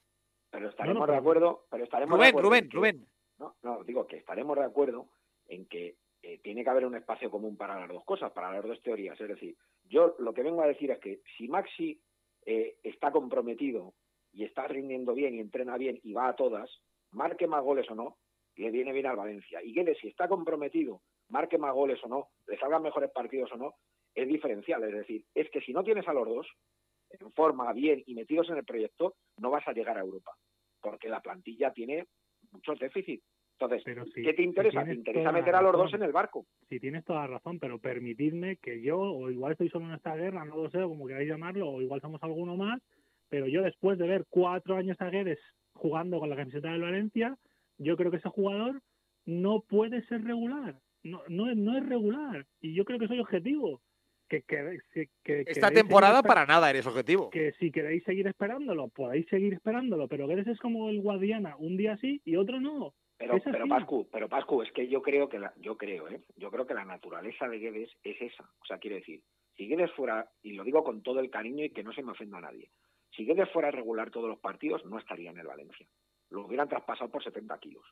Pero 0.49 0.69
estaremos 0.69 1.07
de 1.07 1.15
acuerdo. 1.15 1.65
Pero 1.69 1.83
estaremos 1.83 2.17
Rubén, 2.17 2.37
Rubén, 2.37 2.71
Rubén. 2.71 3.07
No, 3.37 3.55
no, 3.63 3.83
digo 3.83 4.07
que 4.07 4.17
estaremos 4.17 4.57
de 4.57 4.63
acuerdo 4.63 5.09
en 5.47 5.65
que 5.65 5.97
tiene 6.41 6.63
que 6.63 6.69
haber 6.69 6.85
un 6.85 6.95
espacio 6.95 7.29
común 7.29 7.55
para 7.55 7.79
las 7.79 7.89
dos 7.89 8.03
cosas, 8.03 8.31
para 8.31 8.51
las 8.51 8.63
dos 8.63 8.81
teorías. 8.81 9.19
Es 9.19 9.27
decir, 9.27 9.55
yo 9.85 10.15
lo 10.19 10.33
que 10.33 10.43
vengo 10.43 10.61
a 10.61 10.67
decir 10.67 10.91
es 10.91 10.99
que 10.99 11.21
si 11.37 11.47
Maxi 11.47 11.99
eh, 12.45 12.77
está 12.83 13.11
comprometido 13.11 13.93
y 14.31 14.43
está 14.43 14.67
rindiendo 14.67 15.13
bien 15.13 15.35
y 15.35 15.39
entrena 15.39 15.77
bien 15.77 15.99
y 16.03 16.13
va 16.13 16.27
a 16.27 16.35
todas, 16.35 16.69
marque 17.11 17.47
más 17.47 17.63
goles 17.63 17.89
o 17.89 17.95
no, 17.95 18.17
le 18.55 18.71
viene 18.71 18.93
bien 18.93 19.05
al 19.07 19.15
Valencia. 19.15 19.61
Y 19.63 19.73
Guedes, 19.73 19.97
si 19.99 20.07
está 20.07 20.27
comprometido, 20.27 21.01
marque 21.29 21.57
más 21.57 21.73
goles 21.73 22.03
o 22.03 22.07
no, 22.07 22.29
le 22.47 22.57
salgan 22.57 22.83
mejores 22.83 23.11
partidos 23.11 23.51
o 23.51 23.57
no, 23.57 23.75
es 24.13 24.27
diferencial. 24.27 24.83
Es 24.83 24.93
decir, 24.93 25.25
es 25.33 25.49
que 25.49 25.61
si 25.61 25.73
no 25.73 25.83
tienes 25.83 26.07
a 26.07 26.13
los 26.13 26.27
dos 26.27 26.47
en 27.09 27.31
forma, 27.33 27.71
bien 27.73 28.03
y 28.05 28.15
metidos 28.15 28.49
en 28.49 28.57
el 28.57 28.65
proyecto, 28.65 29.15
no 29.37 29.51
vas 29.51 29.67
a 29.67 29.73
llegar 29.73 29.97
a 29.97 30.01
Europa, 30.01 30.31
porque 30.81 31.09
la 31.09 31.21
plantilla 31.21 31.71
tiene 31.71 32.05
muchos 32.51 32.79
déficits. 32.79 33.23
Entonces, 33.59 33.83
¿qué 34.13 34.33
te 34.33 34.43
interesa? 34.43 34.83
te 34.83 34.93
interesa 34.93 35.31
meter 35.31 35.55
a 35.55 35.61
los 35.61 35.71
dos 35.71 35.93
en 35.93 36.03
el 36.03 36.11
barco. 36.11 36.45
Si 36.67 36.79
tienes 36.79 37.05
toda 37.05 37.21
la 37.21 37.27
razón, 37.27 37.57
pero 37.59 37.79
permitidme 37.79 38.57
que 38.57 38.81
yo, 38.81 38.99
o 38.99 39.29
igual 39.29 39.53
estoy 39.53 39.69
solo 39.69 39.85
en 39.85 39.93
esta 39.93 40.15
guerra, 40.15 40.43
no 40.43 40.57
lo 40.57 40.69
sé, 40.69 40.79
como 40.79 41.07
queráis 41.07 41.29
llamarlo, 41.29 41.69
o 41.69 41.81
igual 41.81 42.01
somos 42.01 42.21
alguno 42.21 42.57
más, 42.57 42.81
pero 43.29 43.47
yo 43.47 43.61
después 43.61 43.97
de 43.97 44.07
ver 44.07 44.25
cuatro 44.29 44.75
años 44.75 44.99
a 44.99 45.09
Guedes 45.09 45.39
jugando 45.73 46.19
con 46.19 46.29
la 46.29 46.35
camiseta 46.35 46.69
del 46.69 46.81
Valencia, 46.81 47.37
yo 47.77 47.95
creo 47.95 48.11
que 48.11 48.17
ese 48.17 48.29
jugador 48.29 48.81
no 49.25 49.61
puede 49.61 50.05
ser 50.07 50.23
regular, 50.23 50.75
no, 51.03 51.21
no, 51.29 51.53
no 51.55 51.77
es 51.77 51.85
regular, 51.87 52.45
y 52.59 52.75
yo 52.75 52.83
creo 52.83 52.99
que 52.99 53.07
soy 53.07 53.19
objetivo. 53.19 53.81
Que, 54.27 54.41
que, 54.41 55.43
Esta 55.45 55.69
temporada 55.69 56.23
para 56.23 56.47
nada 56.47 56.69
eres 56.69 56.87
objetivo. 56.87 57.29
Que 57.29 57.51
si 57.53 57.71
queréis 57.71 58.03
seguir 58.03 58.25
esperándolo, 58.25 58.87
podéis 58.87 59.27
seguir 59.27 59.53
esperándolo, 59.53 60.07
pero 60.07 60.27
Guedes 60.27 60.47
es 60.47 60.59
como 60.59 60.89
el 60.89 60.99
Guadiana, 60.99 61.55
un 61.57 61.77
día 61.77 61.95
sí 61.97 62.21
y 62.25 62.35
otro 62.35 62.59
no. 62.59 62.93
Pero, 63.17 63.37
pero 63.43 63.67
Pascu, 63.67 64.09
pero 64.11 64.27
Pascu, 64.27 64.61
es 64.61 64.71
que 64.73 64.87
yo 64.89 65.01
creo 65.01 65.29
que 65.29 65.39
la, 65.39 65.53
yo 65.57 65.77
creo, 65.77 66.09
¿eh? 66.09 66.21
yo 66.35 66.51
creo 66.51 66.67
que 66.67 66.73
la 66.73 66.83
naturaleza 66.83 67.47
de 67.47 67.59
Guedes 67.59 67.89
es 68.03 68.21
esa. 68.21 68.43
O 68.61 68.65
sea, 68.65 68.77
quiere 68.77 68.97
decir, 68.97 69.21
si 69.55 69.67
Guedes 69.67 69.91
fuera, 69.93 70.29
y 70.43 70.51
lo 70.53 70.63
digo 70.63 70.83
con 70.83 71.01
todo 71.01 71.21
el 71.21 71.29
cariño 71.29 71.63
y 71.63 71.69
que 71.69 71.83
no 71.83 71.93
se 71.93 72.03
me 72.03 72.11
ofenda 72.11 72.39
a 72.39 72.41
nadie, 72.41 72.69
si 73.15 73.25
Guedes 73.25 73.49
fuera 73.51 73.69
a 73.69 73.71
regular 73.71 74.11
todos 74.11 74.29
los 74.29 74.39
partidos, 74.39 74.83
no 74.85 74.99
estaría 74.99 75.31
en 75.31 75.37
el 75.37 75.47
Valencia. 75.47 75.87
Lo 76.29 76.45
hubieran 76.45 76.67
traspasado 76.67 77.09
por 77.09 77.23
70 77.23 77.57
kilos. 77.59 77.85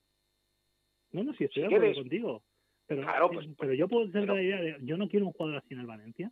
No, 1.11 1.23
no, 1.23 1.33
si 1.33 1.45
estoy 1.45 1.63
de 1.63 1.67
acuerdo 1.67 1.93
contigo. 1.93 2.43
Pero, 2.85 3.03
claro, 3.03 3.29
pues, 3.31 3.47
pero 3.57 3.73
yo 3.73 3.87
puedo 3.87 4.11
ser 4.11 4.27
la 4.27 4.41
idea 4.41 4.59
de, 4.59 4.77
yo 4.81 4.97
no 4.97 5.07
quiero 5.07 5.27
un 5.27 5.31
jugador 5.31 5.59
así 5.59 5.73
en 5.73 5.79
el 5.79 5.85
Valencia. 5.85 6.31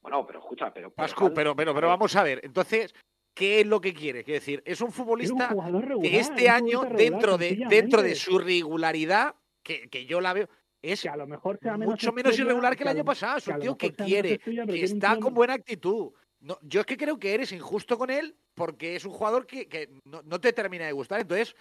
Bueno, 0.00 0.26
pero 0.26 0.38
escucha, 0.38 0.72
pero... 0.72 0.90
Pascu, 0.90 1.34
pero, 1.34 1.54
pero, 1.54 1.74
pero 1.74 1.88
vamos 1.88 2.16
a 2.16 2.22
ver, 2.22 2.40
entonces, 2.42 2.94
¿qué 3.34 3.60
es 3.60 3.66
lo 3.66 3.80
que 3.80 3.94
quiere? 3.94 4.24
Quiere 4.24 4.40
decir, 4.40 4.62
es 4.64 4.80
un 4.80 4.92
futbolista 4.92 5.54
que 6.02 6.18
este 6.18 6.48
año, 6.48 6.82
dentro, 6.84 7.38
de, 7.38 7.64
dentro 7.68 8.02
de 8.02 8.14
su 8.14 8.38
regularidad, 8.38 9.34
que, 9.62 9.88
que 9.88 10.06
yo 10.06 10.20
la 10.20 10.32
veo, 10.32 10.48
es 10.82 11.04
a 11.06 11.16
lo 11.16 11.26
mejor 11.26 11.58
mucho 11.78 12.12
menos 12.12 12.38
irregular 12.38 12.76
que 12.76 12.84
el 12.84 12.88
año 12.90 13.04
pasado. 13.04 13.38
Es 13.38 13.46
un 13.48 13.58
tío 13.58 13.76
que 13.76 13.92
quiere, 13.92 14.38
que 14.38 14.84
está 14.84 15.18
con 15.18 15.34
buena 15.34 15.54
actitud. 15.54 16.12
No, 16.40 16.58
yo 16.62 16.80
es 16.80 16.86
que 16.86 16.96
creo 16.96 17.18
que 17.18 17.34
eres 17.34 17.52
injusto 17.52 17.98
con 17.98 18.08
él 18.08 18.34
porque 18.54 18.96
es 18.96 19.04
un 19.04 19.12
jugador 19.12 19.46
que, 19.46 19.68
que 19.68 19.90
no, 20.04 20.22
no, 20.22 20.40
te 20.40 20.54
termina 20.54 20.86
de 20.86 20.92
gustar. 20.92 21.20
Entonces, 21.20 21.54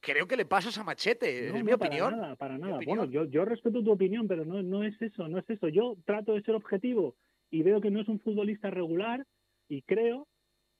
creo 0.00 0.26
que 0.26 0.36
le 0.36 0.46
pasas 0.46 0.78
a 0.78 0.84
machete, 0.84 1.48
es 1.48 1.64
mi 1.64 1.72
opinión. 1.72 2.12
Para 2.12 2.22
nada, 2.22 2.36
para 2.36 2.58
nada. 2.58 2.78
Bueno, 2.86 3.04
yo, 3.04 3.24
yo 3.26 3.44
respeto 3.44 3.84
tu 3.84 3.92
opinión, 3.92 4.26
pero 4.26 4.46
no, 4.46 4.62
no 4.62 4.82
es 4.82 5.00
eso, 5.02 5.28
no 5.28 5.38
es 5.38 5.50
eso. 5.50 5.68
Yo 5.68 5.96
trato 6.06 6.34
de 6.34 6.42
ser 6.42 6.54
objetivo 6.54 7.16
y 7.50 7.62
veo 7.62 7.82
que 7.82 7.90
no 7.90 8.00
es 8.00 8.08
un 8.08 8.18
futbolista 8.20 8.70
regular 8.70 9.26
y 9.68 9.82
creo 9.82 10.26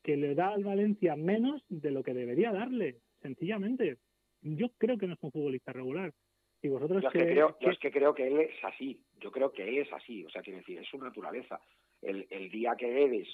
que 0.09 0.17
le 0.17 0.35
da 0.35 0.55
al 0.55 0.65
Valencia 0.65 1.17
menos 1.17 1.63
de 1.69 1.91
lo 1.91 2.03
que 2.03 2.15
debería 2.15 2.51
darle, 2.51 2.97
sencillamente. 3.21 3.99
Yo 4.41 4.71
creo 4.79 4.97
que 4.97 5.07
no 5.07 5.13
es 5.13 5.23
un 5.23 5.31
futbolista 5.31 5.71
regular. 5.71 6.15
Y 6.63 6.69
vosotros 6.69 7.03
yo, 7.03 7.09
es 7.09 7.13
que, 7.13 7.27
creo, 7.27 7.59
yo 7.61 7.71
es 7.71 7.79
que 7.79 7.91
creo 7.91 8.15
que 8.15 8.27
él 8.27 8.41
es 8.41 8.65
así. 8.65 8.99
Yo 9.21 9.31
creo 9.31 9.53
que 9.53 9.69
él 9.69 9.77
es 9.77 9.93
así. 9.93 10.25
O 10.25 10.31
sea, 10.31 10.41
quiere 10.41 10.61
decir, 10.61 10.79
es 10.79 10.89
su 10.89 10.97
naturaleza 10.97 11.61
el, 12.01 12.27
el 12.31 12.51
día 12.51 12.75
que 12.75 13.05
Edes 13.05 13.29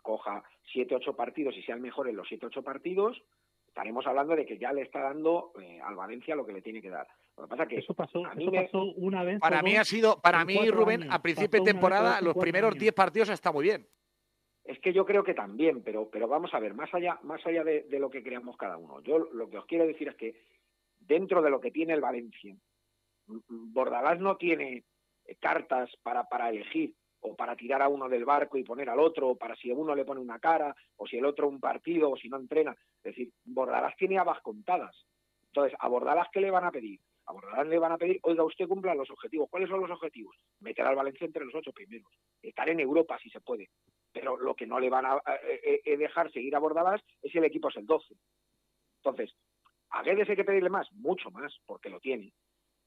coja 0.00 0.44
siete, 0.72 0.94
ocho 0.94 1.16
partidos 1.16 1.56
y 1.56 1.62
sea 1.64 1.74
el 1.74 1.80
mejor 1.80 2.08
en 2.08 2.14
los 2.14 2.28
siete, 2.28 2.46
ocho 2.46 2.62
partidos, 2.62 3.20
estaremos 3.66 4.06
hablando 4.06 4.36
de 4.36 4.46
que 4.46 4.56
ya 4.56 4.72
le 4.72 4.82
está 4.82 5.00
dando 5.00 5.50
eh, 5.60 5.80
al 5.82 5.96
Valencia 5.96 6.36
lo 6.36 6.46
que 6.46 6.52
le 6.52 6.62
tiene 6.62 6.80
que 6.80 6.90
dar. 6.90 7.08
Lo 7.36 7.42
que 7.42 7.48
pasa 7.48 7.66
que 7.66 7.78
eso 7.78 7.92
pasó, 7.92 8.22
eso 8.38 8.52
pasó 8.52 8.84
una 8.98 9.24
vez. 9.24 9.40
Para 9.40 9.62
mí 9.62 9.74
ha 9.74 9.84
sido, 9.84 10.20
para 10.20 10.44
mí 10.44 10.70
Rubén, 10.70 11.10
a 11.10 11.20
principio 11.20 11.58
de 11.60 11.72
temporada, 11.72 12.20
los 12.20 12.36
primeros 12.36 12.76
diez 12.76 12.92
partidos 12.92 13.30
está 13.30 13.50
muy 13.50 13.64
bien. 13.64 13.88
Es 14.68 14.78
que 14.80 14.92
yo 14.92 15.06
creo 15.06 15.24
que 15.24 15.32
también, 15.32 15.82
pero, 15.82 16.10
pero 16.10 16.28
vamos 16.28 16.52
a 16.52 16.60
ver, 16.60 16.74
más 16.74 16.92
allá, 16.92 17.18
más 17.22 17.44
allá 17.46 17.64
de, 17.64 17.86
lo 17.98 18.10
que 18.10 18.22
creamos 18.22 18.54
cada 18.58 18.76
uno. 18.76 19.00
Yo 19.00 19.18
lo 19.18 19.48
que 19.48 19.56
os 19.56 19.64
quiero 19.64 19.86
decir 19.86 20.08
es 20.08 20.14
que 20.14 20.42
dentro 21.00 21.40
de 21.40 21.48
lo 21.48 21.58
que 21.58 21.70
tiene 21.70 21.94
el 21.94 22.02
Valencia, 22.02 22.54
Bordalás 23.26 24.20
no 24.20 24.36
tiene 24.36 24.84
cartas 25.40 25.90
para, 26.02 26.24
para 26.24 26.50
elegir 26.50 26.94
o 27.20 27.34
para 27.34 27.56
tirar 27.56 27.80
a 27.80 27.88
uno 27.88 28.10
del 28.10 28.26
barco 28.26 28.58
y 28.58 28.62
poner 28.62 28.90
al 28.90 29.00
otro, 29.00 29.28
o 29.28 29.36
para 29.36 29.56
si 29.56 29.70
uno 29.70 29.94
le 29.94 30.04
pone 30.04 30.20
una 30.20 30.38
cara, 30.38 30.76
o 30.96 31.06
si 31.06 31.16
el 31.16 31.24
otro 31.24 31.48
un 31.48 31.60
partido, 31.60 32.10
o 32.10 32.16
si 32.18 32.28
no 32.28 32.36
entrena. 32.36 32.76
Es 32.98 33.14
decir, 33.14 33.32
Bordalás 33.46 33.96
tiene 33.96 34.18
habas 34.18 34.42
contadas. 34.42 34.94
Entonces, 35.46 35.78
¿a 35.80 35.88
Bordalás 35.88 36.28
qué 36.30 36.42
le 36.42 36.50
van 36.50 36.64
a 36.64 36.70
pedir? 36.70 37.00
A 37.24 37.32
Bordalás 37.32 37.66
le 37.66 37.78
van 37.78 37.92
a 37.92 37.96
pedir, 37.96 38.20
oiga, 38.22 38.44
usted 38.44 38.68
cumpla 38.68 38.94
los 38.94 39.10
objetivos. 39.10 39.48
¿Cuáles 39.48 39.70
son 39.70 39.80
los 39.80 39.90
objetivos? 39.90 40.36
Meter 40.60 40.84
al 40.84 40.96
Valencia 40.96 41.24
entre 41.24 41.46
los 41.46 41.54
ocho 41.54 41.72
primeros. 41.72 42.12
Estar 42.42 42.68
en 42.68 42.80
Europa, 42.80 43.18
si 43.18 43.30
se 43.30 43.40
puede. 43.40 43.70
Pero 44.12 44.36
lo 44.36 44.54
que 44.54 44.66
no 44.66 44.80
le 44.80 44.90
van 44.90 45.06
a 45.06 45.20
dejar 45.84 46.32
seguir 46.32 46.56
a 46.56 46.58
Bordalás 46.58 47.00
es 47.22 47.30
si 47.30 47.38
el 47.38 47.44
equipo 47.44 47.68
es 47.68 47.76
el 47.76 47.86
12. 47.86 48.14
Entonces, 49.02 49.34
¿a 49.90 50.02
Guedes 50.02 50.28
hay 50.28 50.36
que 50.36 50.44
pedirle 50.44 50.70
más? 50.70 50.90
Mucho 50.92 51.30
más, 51.30 51.54
porque 51.66 51.90
lo 51.90 52.00
tiene. 52.00 52.32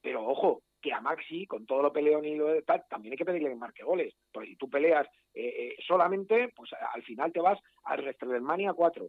Pero 0.01 0.25
ojo, 0.25 0.63
que 0.81 0.91
a 0.91 0.99
Maxi, 0.99 1.45
con 1.45 1.65
todo 1.65 1.83
lo 1.83 1.93
peleón 1.93 2.25
y 2.25 2.35
lo 2.35 2.47
de 2.47 2.63
tal, 2.63 2.83
también 2.89 3.13
hay 3.13 3.17
que 3.17 3.25
pedirle 3.25 3.49
que 3.49 3.55
marque 3.55 3.83
goles. 3.83 4.13
Porque 4.31 4.49
si 4.49 4.55
tú 4.55 4.69
peleas 4.69 5.07
eh, 5.33 5.45
eh, 5.45 5.75
solamente, 5.87 6.51
pues 6.55 6.71
al 6.93 7.03
final 7.03 7.31
te 7.31 7.39
vas 7.39 7.59
al 7.83 8.01
WrestleMania 8.01 8.73
4. 8.73 9.07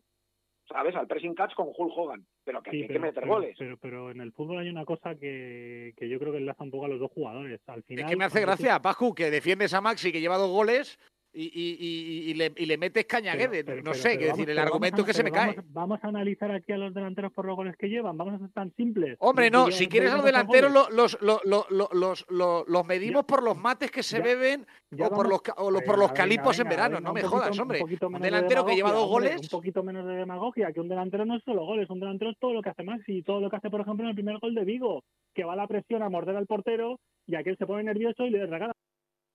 ¿Sabes? 0.69 0.95
Al 0.95 1.07
pressing 1.07 1.35
catch 1.35 1.55
con 1.55 1.69
Hulk 1.75 1.93
Hogan. 1.97 2.27
Pero 2.45 2.63
que 2.63 2.71
hay 2.71 2.87
que 2.87 2.99
meter 2.99 3.27
goles. 3.27 3.57
Pero, 3.59 3.77
pero 3.79 4.11
en 4.11 4.21
el 4.21 4.33
fútbol 4.33 4.59
hay 4.59 4.69
una 4.69 4.85
cosa 4.85 5.17
que, 5.17 5.93
que 5.97 6.09
yo 6.09 6.19
creo 6.19 6.33
que 6.33 6.39
enlaza 6.39 6.63
un 6.63 6.71
poco 6.71 6.85
a 6.85 6.89
los 6.89 7.01
dos 7.01 7.11
jugadores. 7.11 7.61
Al 7.67 7.83
final, 7.83 8.05
es 8.05 8.11
que 8.11 8.17
me 8.17 8.25
hace 8.25 8.41
gracia, 8.41 8.81
Paju, 8.81 9.15
que 9.15 9.31
defiendes 9.31 9.75
a 9.75 9.81
Maxi 9.81 10.13
que 10.13 10.21
lleva 10.21 10.39
dos 10.39 10.51
goles 10.51 10.99
y, 11.35 11.45
y, 11.45 12.31
y, 12.31 12.35
le, 12.35 12.53
y, 12.57 12.67
le, 12.67 12.77
metes 12.77 13.07
caña 13.07 13.35
no 13.83 13.95
sé, 13.95 14.19
qué 14.19 14.27
decir, 14.27 14.51
el 14.51 14.59
argumento 14.59 15.01
es 15.01 15.07
que 15.07 15.15
se 15.15 15.23
me 15.23 15.31
cae. 15.31 15.57
Vamos, 15.69 15.99
a 16.03 16.09
analizar 16.09 16.51
aquí 16.51 16.73
a 16.73 16.77
los 16.77 16.93
delanteros 16.93 17.33
por 17.33 17.47
los 17.47 17.57
goles 17.57 17.75
que 17.77 17.89
llevan, 17.89 18.17
vamos 18.19 18.35
a 18.35 18.39
ser 18.39 18.51
tan 18.51 18.75
simples. 18.75 19.17
Hombre, 19.19 19.51
no, 19.51 19.71
si 19.71 19.87
quieres 19.87 20.13
a 20.13 20.17
los 20.17 20.25
delanteros 20.25 20.71
los, 20.71 21.19
los, 21.21 22.27
los, 22.69 22.87
medimos 22.87 23.25
por 23.25 23.43
los 23.43 23.57
mates 23.57 23.91
que 23.91 24.03
se 24.03 24.21
beben 24.21 24.67
o 24.99 25.09
por 25.09 25.29
los, 25.29 25.41
o 25.57 25.73
por 25.81 25.99
los 25.99 26.13
calipos 26.13 26.59
en 26.59 26.69
verano, 26.69 27.01
no 27.01 27.13
me 27.13 27.23
jodas, 27.23 27.59
hombre. 27.59 27.83
Un, 27.83 28.21
delantero 28.21 28.67
que 28.67 28.75
lleva 28.75 28.93
dos 28.93 29.09
goles. 29.09 29.41
Un 29.41 29.49
poquito 29.49 29.83
menos 29.83 30.07
de 30.07 30.17
demagogia, 30.17 30.73
que 30.73 30.81
un 30.81 30.89
delantero 30.89 31.25
no 31.25 31.37
es 31.37 31.45
solo 31.45 31.65
goles, 31.65 31.89
un 31.89 32.01
delantero 32.01 32.31
es 32.31 32.39
todo 32.39 32.53
lo 32.53 32.63
que 32.63 32.71
hace 32.71 32.83
Maxi, 32.83 33.19
y 33.19 33.23
todo 33.23 33.41
lo 33.41 33.49
que 33.49 33.57
hace, 33.57 33.71
por 33.71 33.81
ejemplo, 33.81 34.05
en 34.05 34.11
el 34.11 34.15
primer 34.15 34.39
gol 34.39 34.55
de 34.55 34.65
Vigo, 34.65 35.03
que 35.35 35.45
va 35.45 35.55
a 35.55 35.57
la 35.57 35.67
presión 35.67 36.03
a 36.03 36.11
morder 36.11 36.37
al 36.37 36.47
portero 36.47 37.01
y 37.27 37.37
aquel 37.37 37.57
se 37.57 37.67
pone 37.67 37.85
nervioso 37.85 38.27
y 38.27 38.31
le 38.31 38.47
regala 38.47 38.75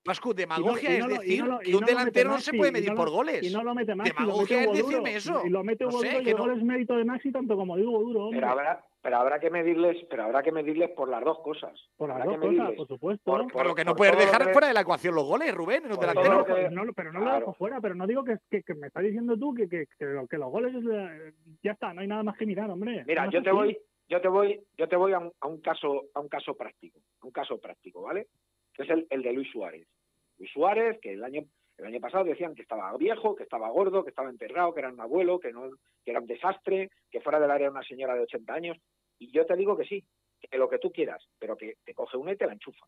Pascu, 0.07 0.33
demagogia 0.33 0.97
es 0.97 1.05
decir 1.05 1.43
que 1.65 1.75
un 1.75 1.83
delantero 1.83 2.29
no 2.29 2.39
se 2.39 2.53
puede 2.53 2.71
medir 2.71 2.93
por 2.93 3.09
goles. 3.09 3.43
Y 3.43 3.53
no 3.53 3.61
lo 3.61 3.75
mete 3.75 3.93
Maxi, 3.93 4.13
demagogia 4.13 4.63
es 4.63 4.71
decirme 4.71 5.15
eso. 5.17 5.41
Y 5.45 5.49
lo 5.49 5.65
mete 5.65 5.83
Duro 5.83 6.21
y 6.21 6.29
el 6.29 6.37
gol 6.37 6.57
es 6.57 6.63
mérito 6.63 6.95
de 6.95 7.03
Maxi 7.03 7.29
tanto 7.29 7.57
como 7.57 7.75
digo 7.75 7.99
Duro. 7.99 8.29
Pero 8.31 8.47
habrá, 8.47 8.85
pero 9.01 9.17
habrá 9.17 9.37
que 9.37 9.49
medirles, 9.49 9.97
pero 10.09 10.23
habrá 10.23 10.41
que 10.43 10.53
medirles 10.53 10.91
por 10.91 11.09
las 11.09 11.21
dos 11.25 11.39
cosas. 11.39 11.73
Por 11.97 12.07
las 12.07 12.23
dos 12.23 12.37
cosas, 12.37 12.71
por 12.77 12.87
supuesto. 12.87 13.47
Por, 13.51 13.67
lo 13.67 13.75
que 13.75 13.83
no 13.83 13.97
puedes 13.97 14.17
dejar 14.17 14.53
fuera 14.53 14.69
de 14.69 14.73
la 14.73 14.81
ecuación 14.81 15.13
los 15.13 15.25
goles, 15.25 15.53
Rubén, 15.53 15.83
en 15.83 15.91
un 15.91 15.99
delantero. 15.99 16.45
pero 16.95 17.11
no 17.11 17.19
lo 17.19 17.35
dejo 17.35 17.53
fuera, 17.53 17.81
pero 17.81 17.93
no 17.93 18.07
digo 18.07 18.23
que, 18.23 18.37
que, 18.49 18.73
me 18.75 18.87
estás 18.87 19.03
diciendo 19.03 19.37
tú 19.37 19.53
que, 19.53 19.67
que, 19.67 19.87
que, 19.99 20.37
los 20.37 20.49
goles 20.49 20.73
ya 21.61 21.73
está, 21.73 21.93
no 21.93 21.99
hay 21.99 22.07
nada 22.07 22.23
más 22.23 22.37
que 22.37 22.45
mirar, 22.45 22.69
hombre. 22.71 23.03
Mira, 23.05 23.29
yo 23.29 23.43
te 23.43 23.51
voy, 23.51 23.77
yo 24.07 24.21
te 24.21 24.29
voy, 24.29 24.63
yo 24.77 24.87
te 24.87 24.95
voy 24.95 25.11
a 25.11 25.19
un, 25.19 25.33
a 25.41 25.47
un 25.47 25.59
caso, 25.59 26.05
a 26.13 26.21
un 26.21 26.29
caso 26.29 26.55
práctico, 26.55 26.99
un 27.23 27.31
caso 27.31 27.57
práctico, 27.59 28.03
¿vale? 28.03 28.27
Que 28.77 28.83
es 28.83 28.89
el, 28.89 29.07
el 29.09 29.23
de 29.23 29.33
Luis 29.33 29.51
Suárez. 29.51 29.87
Luis 30.37 30.51
Suárez, 30.51 30.99
que 31.01 31.13
el 31.13 31.23
año, 31.23 31.43
el 31.77 31.85
año 31.85 31.99
pasado 31.99 32.23
decían 32.23 32.55
que 32.55 32.61
estaba 32.61 32.95
viejo, 32.97 33.35
que 33.35 33.43
estaba 33.43 33.69
gordo, 33.69 34.03
que 34.03 34.11
estaba 34.11 34.29
enterrado, 34.29 34.73
que 34.73 34.79
era 34.79 34.89
un 34.89 35.01
abuelo, 35.01 35.39
que, 35.39 35.51
no, 35.51 35.69
que 36.05 36.11
era 36.11 36.19
un 36.19 36.27
desastre, 36.27 36.91
que 37.11 37.21
fuera 37.21 37.39
del 37.39 37.51
área 37.51 37.69
una 37.69 37.83
señora 37.83 38.13
de 38.15 38.21
80 38.21 38.53
años. 38.53 38.77
Y 39.19 39.31
yo 39.31 39.45
te 39.45 39.55
digo 39.55 39.75
que 39.75 39.85
sí, 39.85 40.05
que 40.39 40.57
lo 40.57 40.69
que 40.69 40.79
tú 40.79 40.91
quieras, 40.91 41.27
pero 41.39 41.57
que 41.57 41.75
te 41.83 41.93
coge 41.93 42.17
una 42.17 42.33
y 42.33 42.37
te 42.37 42.45
la 42.45 42.53
enchufa. 42.53 42.85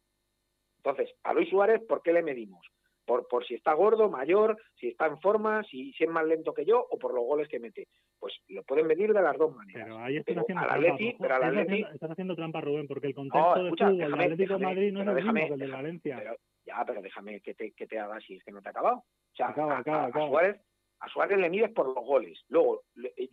Entonces, 0.78 1.14
a 1.24 1.34
Luis 1.34 1.50
Suárez, 1.50 1.82
¿por 1.88 2.02
qué 2.02 2.14
le 2.14 2.22
medimos? 2.22 2.66
Por, 3.10 3.28
por 3.28 3.44
si 3.44 3.56
está 3.56 3.74
gordo, 3.74 4.08
mayor, 4.08 4.56
si 4.76 4.90
está 4.90 5.08
en 5.08 5.20
forma, 5.20 5.64
si, 5.64 5.92
si 5.94 6.04
es 6.04 6.10
más 6.12 6.24
lento 6.28 6.54
que 6.54 6.64
yo 6.64 6.86
o 6.92 7.00
por 7.00 7.12
los 7.12 7.24
goles 7.24 7.48
que 7.48 7.58
mete. 7.58 7.88
Pues 8.20 8.36
lo 8.50 8.62
pueden 8.62 8.86
medir 8.86 9.14
de 9.14 9.22
las 9.24 9.36
dos 9.36 9.56
maneras. 9.56 9.84
Pero 9.84 9.98
ahí 9.98 10.18
estás 10.18 10.38
haciendo, 10.38 10.68
trampa, 10.68 11.90
estás, 11.92 12.12
haciendo, 12.12 12.36
trampa, 12.36 12.62
Rubén, 12.62 12.88
porque 12.88 13.08
el 13.08 13.16
contexto 13.16 13.64
del 13.64 14.14
Atlético 14.14 14.60
de 14.60 14.64
Madrid 14.64 14.92
no 14.92 15.02
es 15.02 15.08
el 15.08 15.34
mismo 15.34 15.48
que 15.48 15.54
el 15.54 15.60
de 15.60 15.68
Valencia. 15.72 16.36
Ya, 16.68 16.86
pero 16.86 17.02
déjame 17.02 17.42
que 17.42 17.56
te, 17.56 17.72
que 17.72 17.88
te 17.88 17.98
haga 17.98 18.20
si 18.20 18.36
es 18.36 18.44
que 18.44 18.52
no 18.52 18.62
te 18.62 18.70
ha 18.70 18.72
acabado. 18.72 18.98
O 18.98 19.36
sea, 19.36 19.48
a, 19.48 20.12
Suárez, 20.12 20.62
a 21.00 21.10
Suárez 21.10 21.40
le 21.40 21.50
mides 21.50 21.72
por 21.72 21.88
los 21.88 22.06
goles. 22.06 22.40
Luego, 22.50 22.84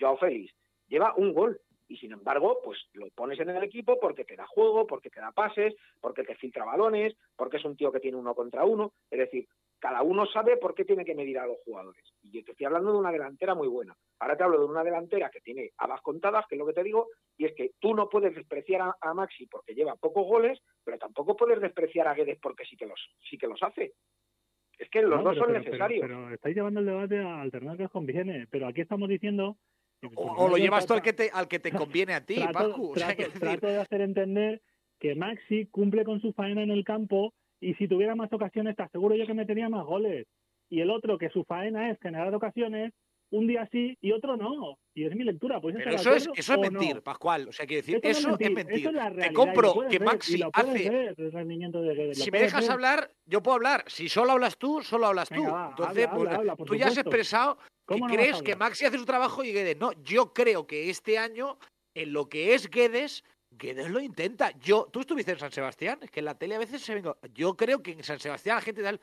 Joao 0.01 0.16
Félix 0.16 0.55
lleva 0.89 1.12
un 1.18 1.35
gol 1.35 1.61
y 1.89 1.97
sin 1.99 2.12
embargo, 2.12 2.59
pues 2.64 2.79
lo 2.95 3.09
pones 3.11 3.39
en 3.41 3.51
el 3.51 3.62
equipo 3.62 3.99
porque 4.01 4.24
te 4.24 4.37
da 4.37 4.47
juego, 4.47 4.87
porque 4.87 5.11
te 5.11 5.20
da 5.20 5.33
pases, 5.33 5.74
porque 6.01 6.24
te 6.24 6.35
filtra 6.35 6.64
balones, 6.64 7.14
porque 7.37 7.59
es 7.59 7.64
un 7.64 7.77
tío 7.77 7.93
que 7.93 8.01
tiene 8.01 8.16
uno 8.16 8.35
contra 8.35 8.64
uno. 8.64 8.93
Es 9.11 9.18
decir, 9.18 9.47
cada 9.79 10.03
uno 10.03 10.27
sabe 10.27 10.57
por 10.57 10.74
qué 10.74 10.85
tiene 10.85 11.05
que 11.05 11.14
medir 11.14 11.39
a 11.39 11.47
los 11.47 11.59
jugadores. 11.64 12.03
Y 12.22 12.31
yo 12.31 12.45
te 12.45 12.53
estoy 12.53 12.66
hablando 12.66 12.93
de 12.93 12.99
una 12.99 13.12
delantera 13.12 13.55
muy 13.55 13.68
buena. 13.68 13.95
Ahora 14.18 14.37
te 14.37 14.43
hablo 14.43 14.59
de 14.59 14.66
una 14.66 14.83
delantera 14.83 15.31
que 15.31 15.41
tiene 15.41 15.72
habas 15.79 16.01
contadas, 16.01 16.47
que 16.49 16.55
es 16.55 16.59
lo 16.59 16.66
que 16.66 16.72
te 16.72 16.83
digo, 16.83 17.09
y 17.37 17.45
es 17.45 17.55
que 17.55 17.72
tú 17.79 17.95
no 17.95 18.09
puedes 18.09 18.35
despreciar 18.35 18.95
a, 19.01 19.14
Maxi 19.14 19.47
porque 19.47 19.74
lleva 19.74 19.97
pocos 19.97 20.27
goles, 20.27 20.59
pero 20.85 20.99
tampoco 20.99 21.37
puedes 21.37 21.61
despreciar 21.61 22.09
a 22.09 22.14
Guedes 22.14 22.39
porque 22.41 22.64
sí 22.64 22.77
que 22.77 22.87
los, 22.87 23.01
sí 23.29 23.37
que 23.37 23.47
los 23.47 23.62
hace. 23.62 23.93
Es 24.79 24.91
que 24.91 25.03
los 25.03 25.22
dos 25.22 25.37
son 25.37 25.53
necesarios. 25.53 26.03
Pero, 26.03 26.31
estáis 26.31 26.55
llevando 26.55 26.81
el 26.81 26.87
debate 26.87 27.18
a 27.18 27.41
alternar 27.41 27.77
que 27.77 27.85
os 27.85 27.91
conviene, 27.91 28.47
pero 28.51 28.66
aquí 28.66 28.81
estamos 28.81 29.09
diciendo... 29.09 29.57
O, 30.14 30.49
lo 30.49 30.59
llevas 30.59 30.87
tú 30.87 30.93
al 30.93 31.03
que 31.03 31.14
te, 31.14 31.31
al 31.33 31.49
que 31.49 31.59
te 31.59 31.72
conviene 31.72 32.12
a 32.12 32.24
ti, 32.24 32.37
trato, 32.53 32.93
trato 33.41 33.66
de 33.66 33.79
hacer 33.79 34.03
entender 34.03 34.61
que 34.99 35.14
Maxi 35.14 35.66
cumple 35.66 36.05
con 36.05 36.20
su 36.20 36.33
faena 36.33 36.62
en 36.62 36.70
el 36.70 36.85
campo 36.85 37.35
y 37.61 37.74
si 37.74 37.88
tuviera 37.88 38.14
más 38.14 38.32
ocasiones 38.32 38.76
te 38.76 38.82
aseguro 38.82 39.14
yo 39.14 39.26
que 39.26 39.34
metería 39.34 39.68
más 39.68 39.84
goles. 39.84 40.26
Y 40.68 40.80
el 40.80 40.90
otro, 40.90 41.16
que 41.18 41.30
su 41.30 41.44
faena 41.44 41.90
es 41.90 41.98
generar 42.00 42.34
ocasiones, 42.34 42.92
un 43.30 43.46
día 43.46 43.68
sí 43.72 43.96
y 44.00 44.12
otro 44.12 44.36
no. 44.36 44.78
Y 44.94 45.04
es 45.04 45.14
mi 45.14 45.24
lectura. 45.24 45.61
Pues 45.61 45.76
Pero 45.76 45.90
eso 45.90 46.14
es, 46.14 46.28
eso 46.34 46.54
es 46.54 46.59
mentir, 46.59 47.02
Pascual. 47.02 47.48
O 47.48 47.52
sea, 47.52 47.66
quiero 47.66 47.82
decir, 47.82 48.00
eso, 48.02 48.36
es 48.38 48.50
mentir. 48.50 48.90
Te 49.18 49.32
compro 49.32 49.86
que 49.88 50.00
Maxi 50.00 50.40
hace. 50.52 51.14
si 52.14 52.30
me 52.30 52.40
dejas 52.40 52.68
hablar, 52.68 53.11
yo 53.24 53.42
puedo 53.42 53.57
hablar. 53.57 53.84
Si 53.86 54.09
solo 54.09 54.32
hablas 54.32 54.59
tú, 54.59 54.82
solo 54.82 55.07
hablas 55.07 55.28
tú. 55.28 55.44
Entonces, 55.44 56.09
pues, 56.14 56.66
tú 56.66 56.74
ya 56.74 56.86
has 56.86 56.98
expresado 56.98 57.59
que 57.86 58.00
crees 58.00 58.42
que 58.42 58.57
Maxi 58.57 58.86
hace 58.86 58.98
su 58.98 59.04
trabajo 59.04 59.44
y 59.44 59.52
Guedes 59.52 59.78
no. 59.78 59.92
Yo 60.02 60.32
creo 60.32 60.66
que 60.66 60.90
este 60.90 61.18
año, 61.18 61.59
en 61.94 62.12
lo 62.12 62.28
que 62.28 62.54
es 62.54 62.70
Guedes, 62.70 63.22
Guedes 63.51 63.90
lo 63.90 64.01
intenta. 64.01 64.53
Yo, 64.59 64.88
tú 64.92 65.01
estuviste 65.01 65.32
en 65.32 65.38
San 65.38 65.53
Sebastián, 65.53 65.99
es 66.03 66.11
que 66.11 66.20
en 66.20 66.26
la 66.26 66.38
tele 66.38 66.57
a 66.57 66.59
veces 66.59 66.82
se 66.82 66.94
vengo. 66.94 67.16
Yo 67.34 67.57
creo 67.57 67.82
que 67.82 67.92
en 67.92 68.03
San 68.03 68.18
Sebastián 68.18 68.57
la 68.57 68.62
gente 68.62 68.82
tal, 68.82 69.01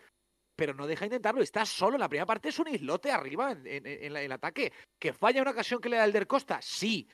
pero 0.55 0.73
no 0.73 0.87
deja 0.87 1.01
de 1.01 1.07
intentarlo. 1.07 1.41
Está 1.41 1.65
solo. 1.65 1.97
La 1.97 2.09
primera 2.09 2.25
parte 2.25 2.49
es 2.49 2.59
un 2.59 2.67
islote 2.67 3.11
arriba 3.11 3.51
en, 3.51 3.85
el 3.85 4.31
ataque. 4.31 4.71
Que 4.99 5.13
falla 5.13 5.41
una 5.41 5.51
ocasión 5.51 5.79
que 5.79 5.89
le 5.89 5.97
da 5.97 6.05
el 6.05 6.11
del 6.11 6.27
Costa, 6.27 6.59
sí. 6.61 7.07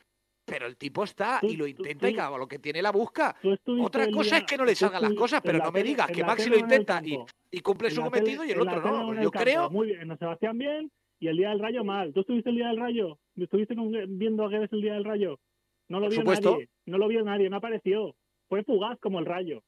Pero 0.46 0.66
el 0.66 0.78
tipo 0.78 1.04
está 1.04 1.40
y 1.44 1.56
lo 1.56 1.68
intenta 1.68 2.10
y 2.10 2.16
cada 2.16 2.36
lo 2.36 2.48
que 2.48 2.58
tiene 2.58 2.82
la 2.82 2.92
busca. 2.92 3.36
Otra 3.82 4.10
cosa 4.10 4.38
es 4.38 4.44
que 4.46 4.58
no 4.58 4.66
le 4.66 4.74
salgan 4.74 5.04
las 5.04 5.14
cosas, 5.14 5.42
pero 5.44 5.60
no 5.60 5.72
me 5.72 5.84
digas 5.84 6.10
que 6.10 6.24
Maxi 6.24 6.50
lo 6.50 6.58
intenta 6.58 7.02
y, 7.04 7.62
cumple 7.62 7.92
su 7.92 8.02
cometido 8.02 8.44
y 8.44 8.52
el 8.52 8.62
otro 8.62 8.82
no. 8.82 9.22
Yo 9.22 9.32
creo. 9.32 9.70
Muy 9.70 9.88
bien, 9.88 10.12
en 10.12 10.18
Sebastián 10.18 10.58
bien 10.58 10.92
y 11.20 11.28
el 11.28 11.38
día 11.38 11.50
del 11.50 11.60
Rayo 11.60 11.84
mal. 11.84 12.14
¿Tú 12.14 12.22
estuviste 12.22 12.50
el 12.50 12.56
día 12.56 12.68
del 12.68 12.78
Rayo? 12.78 13.20
¿Estuviste 13.36 13.76
viendo 14.08 14.46
a 14.46 14.50
Guedes 14.50 14.74
el 14.74 14.82
día 14.82 14.94
del 14.94 15.04
Rayo? 15.04 15.40
No 15.90 16.00
lo 16.00 16.10
vio 16.10 16.24
nadie. 16.24 16.70
No 16.86 16.98
lo 16.98 17.08
vio 17.08 17.24
nadie, 17.24 17.50
no 17.50 17.58
apareció. 17.58 18.16
Fue 18.48 18.64
fugaz 18.64 18.98
como 19.00 19.20
el 19.20 19.26
rayo. 19.26 19.62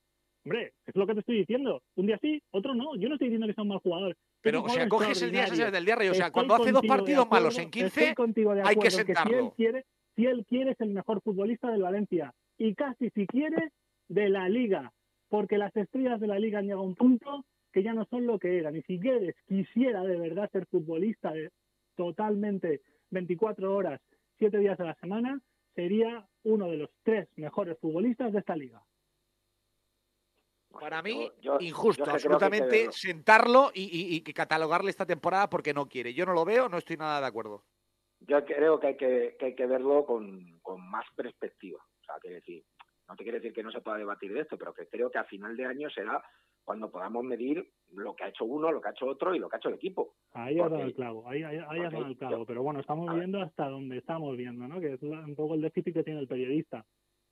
Hombre, 0.44 0.74
es 0.86 0.96
lo 0.96 1.06
que 1.06 1.14
te 1.14 1.20
estoy 1.20 1.38
diciendo. 1.38 1.84
Un 1.96 2.08
día 2.08 2.18
sí, 2.22 2.42
otro 2.52 2.74
no. 2.74 2.96
Yo 2.96 3.10
no 3.10 3.16
estoy 3.16 3.28
diciendo 3.28 3.48
que 3.48 3.54
sea 3.54 3.64
un 3.64 3.70
mal 3.70 3.80
jugador. 3.80 4.16
Pero, 4.42 4.64
o 4.64 4.70
sea, 4.70 4.88
coges 4.88 5.22
el 5.22 5.32
día 5.32 5.46
del 5.46 5.86
día 5.86 5.96
rayo. 5.96 6.12
O 6.12 6.16
sea, 6.16 6.32
cuando 6.32 6.56
hace 6.56 6.72
dos 6.72 6.86
partidos 6.88 7.30
malos 7.30 7.58
en 7.60 7.70
15, 7.70 8.16
hay 8.64 8.76
que 8.76 8.92
sentarlo. 8.92 9.32
si, 9.32 9.38
él 9.38 9.52
quiere, 9.56 9.86
si 10.16 10.26
él 10.26 10.46
quiere, 10.48 10.72
es 10.72 10.82
el 10.82 10.90
mejor 10.90 11.22
futbolista 11.22 11.70
del 11.70 11.84
Valencia. 11.84 12.34
Y 12.58 12.74
casi, 12.76 13.10
si 13.12 13.28
quiere, 13.28 13.72
de 14.08 14.30
la 14.30 14.50
Liga. 14.50 14.92
Porque 15.30 15.58
las 15.58 15.76
estrellas 15.76 16.20
de 16.20 16.28
la 16.28 16.40
Liga 16.40 16.60
han 16.60 16.66
llegado 16.66 16.82
a 16.82 16.88
un 16.88 16.96
punto 16.96 17.46
que 17.72 17.84
ya 17.84 17.94
no 17.94 18.06
son 18.06 18.26
lo 18.26 18.40
que 18.40 18.58
eran. 18.58 18.76
Y 18.76 18.82
si 18.82 18.98
Guedes 19.00 19.36
quisiera 19.48 20.04
de 20.04 20.18
verdad 20.18 20.50
ser 20.52 20.66
futbolista 20.66 21.32
de, 21.32 21.52
totalmente 21.96 22.82
24 23.12 23.74
horas, 23.74 24.02
7 24.40 24.58
días 24.58 24.80
a 24.80 24.86
la 24.86 24.96
semana, 24.96 25.40
sería 25.76 26.28
uno 26.44 26.70
de 26.70 26.78
los 26.78 26.90
tres 27.04 27.28
mejores 27.36 27.78
futbolistas 27.80 28.32
de 28.34 28.40
esta 28.40 28.56
liga. 28.56 28.82
Para 30.72 31.02
mí, 31.02 31.30
injusto, 31.60 32.10
absolutamente, 32.10 32.92
sentarlo 32.92 33.72
y, 33.74 34.22
catalogarle 34.34 34.90
esta 34.90 35.06
temporada 35.06 35.50
porque 35.50 35.74
no 35.74 35.88
quiere. 35.88 36.14
Yo 36.14 36.26
no 36.26 36.34
lo 36.34 36.46
veo, 36.46 36.70
no 36.70 36.78
estoy 36.78 36.98
nada 36.98 37.20
de 37.20 37.28
acuerdo. 37.28 37.64
Yo 38.22 38.46
creo 38.46 38.80
que 38.80 38.88
hay 38.88 38.98
que, 38.98 39.38
hay 39.40 39.56
que 39.56 39.66
verlo 39.66 40.06
con, 40.06 40.60
con, 40.62 40.90
más 40.90 41.06
perspectiva. 41.16 41.80
O 41.80 42.04
sea, 42.06 42.16
que 42.22 42.30
decir, 42.30 42.64
no 43.08 43.16
te 43.16 43.24
quiere 43.24 43.40
decir 43.40 43.54
que 43.54 43.64
no 43.64 43.72
se 43.72 43.82
pueda 43.82 43.98
debatir 43.98 44.32
de 44.34 44.42
esto, 44.42 44.58
pero 44.58 44.74
que 44.74 44.88
creo 44.88 45.12
que 45.12 45.18
a 45.18 45.26
final 45.26 45.58
de 45.58 45.66
año 45.66 45.90
será 45.90 46.24
cuando 46.72 46.90
podamos 46.90 47.26
medir 47.26 47.68
lo 47.92 48.16
que 48.16 48.24
ha 48.24 48.30
hecho 48.30 48.46
uno, 48.46 48.72
lo 48.72 48.80
que 48.80 48.88
ha 48.88 48.92
hecho 48.92 49.06
otro 49.06 49.36
y 49.36 49.40
lo 49.40 49.50
que 49.50 49.58
ha 49.58 49.60
hecho 49.60 49.68
el 49.68 49.76
equipo. 49.76 50.14
Ahí 50.32 50.58
ha 50.58 50.70
dado 50.70 50.84
el 50.84 50.94
clavo, 50.94 51.28
ahí, 51.28 51.44
ahí, 51.44 51.58
ha 51.58 51.90
dado 51.90 52.06
el 52.06 52.16
clavo, 52.16 52.46
pero 52.46 52.64
bueno, 52.64 52.80
estamos 52.80 53.14
viendo 53.14 53.42
hasta 53.42 53.68
donde 53.68 53.98
estamos 53.98 54.38
viendo, 54.38 54.66
¿no? 54.70 54.80
Que 54.80 54.94
es 54.94 55.04
un 55.04 55.36
poco 55.36 55.56
el 55.56 55.62
déficit 55.62 55.96
que 55.96 56.04
tiene 56.06 56.22
el 56.22 56.30
periodista, 56.30 56.86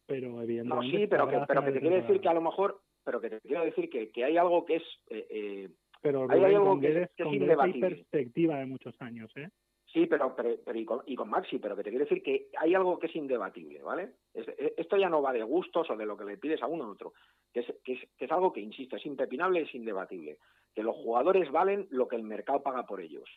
pero 0.05 0.41
evidentemente... 0.41 0.91
No, 0.91 0.99
sí, 0.99 1.07
pero 1.07 1.29
que, 1.29 1.39
pero 1.47 1.63
que 1.63 1.71
te 1.71 1.79
quiere 1.79 2.01
decir 2.01 2.19
que 2.19 2.27
a 2.27 2.33
lo 2.33 2.41
mejor, 2.41 2.81
pero 3.05 3.21
que 3.21 3.29
te 3.29 3.39
quiero 3.39 3.63
decir 3.63 3.89
que, 3.89 4.11
que 4.11 4.25
hay 4.25 4.35
algo 4.35 4.65
que 4.65 4.75
es... 4.75 4.83
Eh, 5.09 5.27
eh 5.29 5.69
pero 6.01 6.29
hay 6.29 6.43
algo 6.43 6.77
que, 6.81 7.03
es, 7.03 7.09
que 7.11 7.23
es 7.23 7.79
perspectiva 7.79 8.57
de 8.57 8.65
muchos 8.65 9.01
años, 9.01 9.31
¿eh? 9.37 9.47
Sí, 9.91 10.05
pero, 10.05 10.35
pero, 10.35 10.77
y, 10.77 11.15
con, 11.15 11.29
Maxi, 11.29 11.57
pero 11.57 11.75
que 11.75 11.83
te 11.83 11.89
quiero 11.89 12.05
decir 12.05 12.21
que 12.21 12.49
hay 12.59 12.75
algo 12.75 12.99
que 12.99 13.07
es 13.07 13.15
indebatible, 13.15 13.81
¿vale? 13.81 14.13
E, 14.35 14.75
esto 14.77 14.97
ya 14.97 15.09
no 15.09 15.21
va 15.21 15.33
de 15.33 15.41
gustos 15.41 15.89
o 15.89 15.95
de 15.95 16.05
lo 16.05 16.15
que 16.15 16.25
le 16.25 16.37
pides 16.37 16.61
a 16.61 16.67
uno 16.67 16.85
u 16.85 16.91
otro, 16.91 17.13
que 17.51 17.61
es, 17.61 17.73
que 17.83 17.93
es, 17.93 18.07
es 18.19 18.31
algo 18.31 18.53
que, 18.53 18.59
insisto, 18.59 18.97
es 18.97 19.05
impepinable, 19.07 19.61
es 19.61 19.73
indebatible, 19.73 20.37
que 20.75 20.83
los 20.83 20.95
jugadores 20.95 21.51
valen 21.51 21.87
lo 21.89 22.07
que 22.07 22.17
el 22.17 22.23
mercado 22.23 22.61
paga 22.61 22.85
por 22.85 23.01
ellos. 23.01 23.27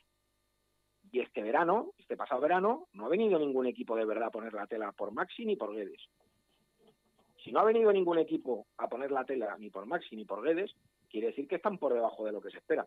Y 1.11 1.21
este 1.21 1.43
verano, 1.43 1.93
este 1.99 2.19
pasado 2.19 2.43
verano, 2.43 2.89
no 2.93 3.07
ha 3.07 3.09
venido 3.09 3.39
ningún 3.39 3.67
equipo 3.67 3.97
de 3.97 4.05
verdad 4.05 4.29
a 4.29 4.31
poner 4.31 4.53
la 4.53 4.67
tela 4.67 4.93
por 4.93 5.11
Maxi 5.11 5.47
ni 5.47 5.57
por 5.57 5.75
Guedes. 5.75 6.03
Si 7.43 7.51
no 7.51 7.61
ha 7.61 7.65
venido 7.65 7.91
ningún 7.93 8.19
equipo 8.19 8.67
a 8.77 8.89
poner 8.89 9.11
la 9.11 9.25
tela 9.25 9.57
ni 9.59 9.71
por 9.71 9.87
Maxi 9.87 10.17
ni 10.17 10.27
por 10.27 10.43
Guedes, 10.43 10.75
quiere 11.11 11.29
decir 11.29 11.49
que 11.49 11.57
están 11.57 11.79
por 11.79 11.95
debajo 11.95 12.27
de 12.27 12.33
lo 12.33 12.43
que 12.43 12.51
se 12.51 12.59
espera. 12.59 12.87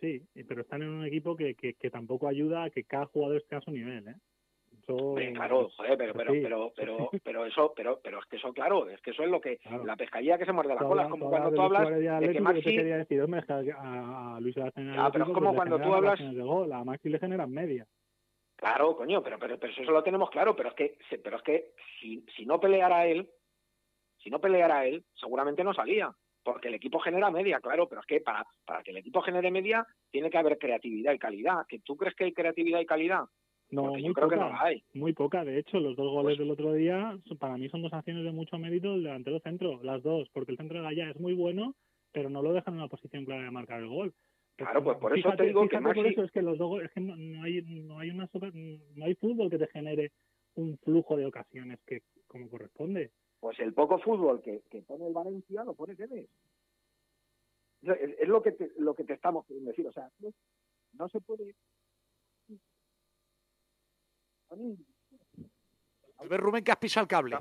Sí, 0.00 0.22
pero 0.46 0.60
están 0.60 0.82
en 0.82 0.90
un 0.90 1.06
equipo 1.06 1.36
que, 1.36 1.54
que, 1.54 1.74
que 1.74 1.90
tampoco 1.90 2.28
ayuda 2.28 2.64
a 2.64 2.70
que 2.70 2.84
cada 2.84 3.06
jugador 3.06 3.38
esté 3.38 3.56
a 3.56 3.60
su 3.60 3.70
nivel, 3.70 4.08
¿eh? 4.08 4.14
claro, 5.34 5.68
joder, 5.76 5.98
pero, 5.98 6.12
pero, 6.14 6.32
pero, 6.32 6.72
pero, 6.76 7.10
pero, 7.24 7.46
eso, 7.46 7.72
pero, 7.74 8.00
pero 8.02 8.20
es 8.20 8.26
que 8.26 8.36
eso, 8.36 8.52
claro, 8.52 8.88
es 8.88 9.00
que 9.00 9.10
eso 9.10 9.22
es 9.24 9.30
lo 9.30 9.40
que 9.40 9.58
la 9.84 9.96
pescadilla 9.96 10.38
que 10.38 10.44
se 10.44 10.52
muerde 10.52 10.74
la 10.74 10.80
cola, 10.80 11.02
es 11.04 11.08
como 11.08 11.28
cuando 11.28 11.52
tú 11.52 11.60
hablas 11.60 11.88
de 11.88 12.32
que 12.32 12.40
Maxi. 12.40 12.76
decir, 12.76 12.92
a, 13.76 14.38
Luis 14.40 14.54
pero 14.54 15.24
es 15.24 15.32
como 15.32 15.54
cuando 15.54 15.80
tú 15.80 15.92
hablas. 15.92 16.20
De 16.20 16.42
gol, 16.42 16.72
a 16.72 16.84
Maxi 16.84 17.08
le 17.08 17.18
generan 17.18 17.50
media. 17.50 17.86
Claro, 18.54 18.96
coño, 18.96 19.22
pero, 19.22 19.38
pero, 19.38 19.58
pero 19.58 19.72
eso 19.72 19.90
lo 19.90 20.02
tenemos 20.02 20.30
claro, 20.30 20.54
pero 20.54 20.70
es 20.70 20.74
que, 20.74 20.98
pero 21.22 21.36
es 21.36 21.42
que 21.42 21.72
si, 22.00 22.24
si 22.36 22.46
no 22.46 22.60
peleara 22.60 23.06
él, 23.06 23.28
si 24.22 24.30
no 24.30 24.40
peleara 24.40 24.86
él, 24.86 25.04
seguramente 25.14 25.64
no 25.64 25.74
salía 25.74 26.14
porque 26.46 26.68
el 26.68 26.74
equipo 26.74 27.00
genera 27.00 27.28
media, 27.28 27.58
claro, 27.58 27.88
pero 27.88 28.00
es 28.00 28.06
que 28.06 28.20
para, 28.20 28.46
para 28.64 28.80
que 28.84 28.92
el 28.92 28.98
equipo 28.98 29.20
genere 29.20 29.50
media 29.50 29.84
tiene 30.12 30.30
que 30.30 30.38
haber 30.38 30.58
creatividad 30.58 31.12
y 31.12 31.18
calidad. 31.18 31.66
¿Que 31.68 31.80
tú 31.80 31.96
crees 31.96 32.14
que 32.14 32.22
hay 32.22 32.32
creatividad 32.32 32.78
y 32.78 32.86
calidad? 32.86 33.24
No, 33.70 33.94
muy 33.96 34.14
poca, 34.14 34.62
hay. 34.62 34.84
Muy 34.94 35.12
poca, 35.12 35.44
de 35.44 35.58
hecho, 35.58 35.80
los 35.80 35.96
dos 35.96 36.08
goles 36.08 36.36
pues 36.36 36.38
del 36.38 36.52
otro 36.52 36.72
día 36.72 37.18
para 37.40 37.56
mí 37.56 37.68
son 37.68 37.82
dos 37.82 37.92
acciones 37.92 38.22
de 38.22 38.30
mucho 38.30 38.56
mérito 38.58 38.92
del 38.92 39.02
delantero 39.02 39.40
centro, 39.40 39.82
las 39.82 40.04
dos, 40.04 40.28
porque 40.32 40.52
el 40.52 40.56
centro 40.56 40.80
de 40.80 40.86
allá 40.86 41.10
es 41.10 41.18
muy 41.18 41.34
bueno, 41.34 41.74
pero 42.12 42.30
no 42.30 42.42
lo 42.42 42.52
dejan 42.52 42.74
en 42.74 42.80
una 42.80 42.88
posición 42.88 43.24
clara 43.24 43.42
de 43.42 43.50
marcar 43.50 43.80
el 43.80 43.88
gol. 43.88 44.14
Claro, 44.54 44.84
pues 44.84 44.98
por 44.98 45.18
eso 45.18 45.32
te 45.36 45.46
digo 45.46 45.66
que 45.68 45.80
Maxi... 45.80 46.00
por 46.00 46.06
eso 46.06 46.22
es 46.22 46.30
que 46.30 46.42
los 46.42 46.56
dos 46.56 46.80
es 46.80 46.92
que 46.92 47.00
no, 47.00 47.42
hay 47.42 47.60
no 47.62 47.98
hay 47.98 48.10
una 48.10 48.30
no 48.32 49.04
hay 49.04 49.14
fútbol 49.16 49.50
que 49.50 49.58
te 49.58 49.66
genere 49.66 50.12
un 50.54 50.78
flujo 50.78 51.16
de 51.16 51.26
ocasiones 51.26 51.80
que 51.84 52.02
como 52.28 52.48
corresponde. 52.48 53.10
Pues 53.40 53.58
el 53.60 53.74
poco 53.74 53.98
fútbol 53.98 54.42
que, 54.42 54.62
que 54.70 54.82
pone 54.82 55.06
el 55.06 55.12
Valencia 55.12 55.64
lo 55.64 55.74
pone. 55.74 55.92
Es, 55.92 56.28
es, 58.18 58.28
lo 58.28 58.42
que 58.42 58.52
te, 58.52 58.72
lo 58.78 58.94
que 58.94 59.04
te 59.04 59.12
estamos 59.12 59.46
queriendo 59.46 59.70
decir, 59.70 59.86
o 59.86 59.92
sea, 59.92 60.10
no 60.94 61.08
se 61.08 61.20
puede 61.20 61.54
a 66.18 66.24
ver, 66.24 66.40
Rubén, 66.40 66.64
que 66.64 66.72
has 66.72 66.78
pisado 66.78 67.04
el 67.04 67.08
cable. 67.08 67.36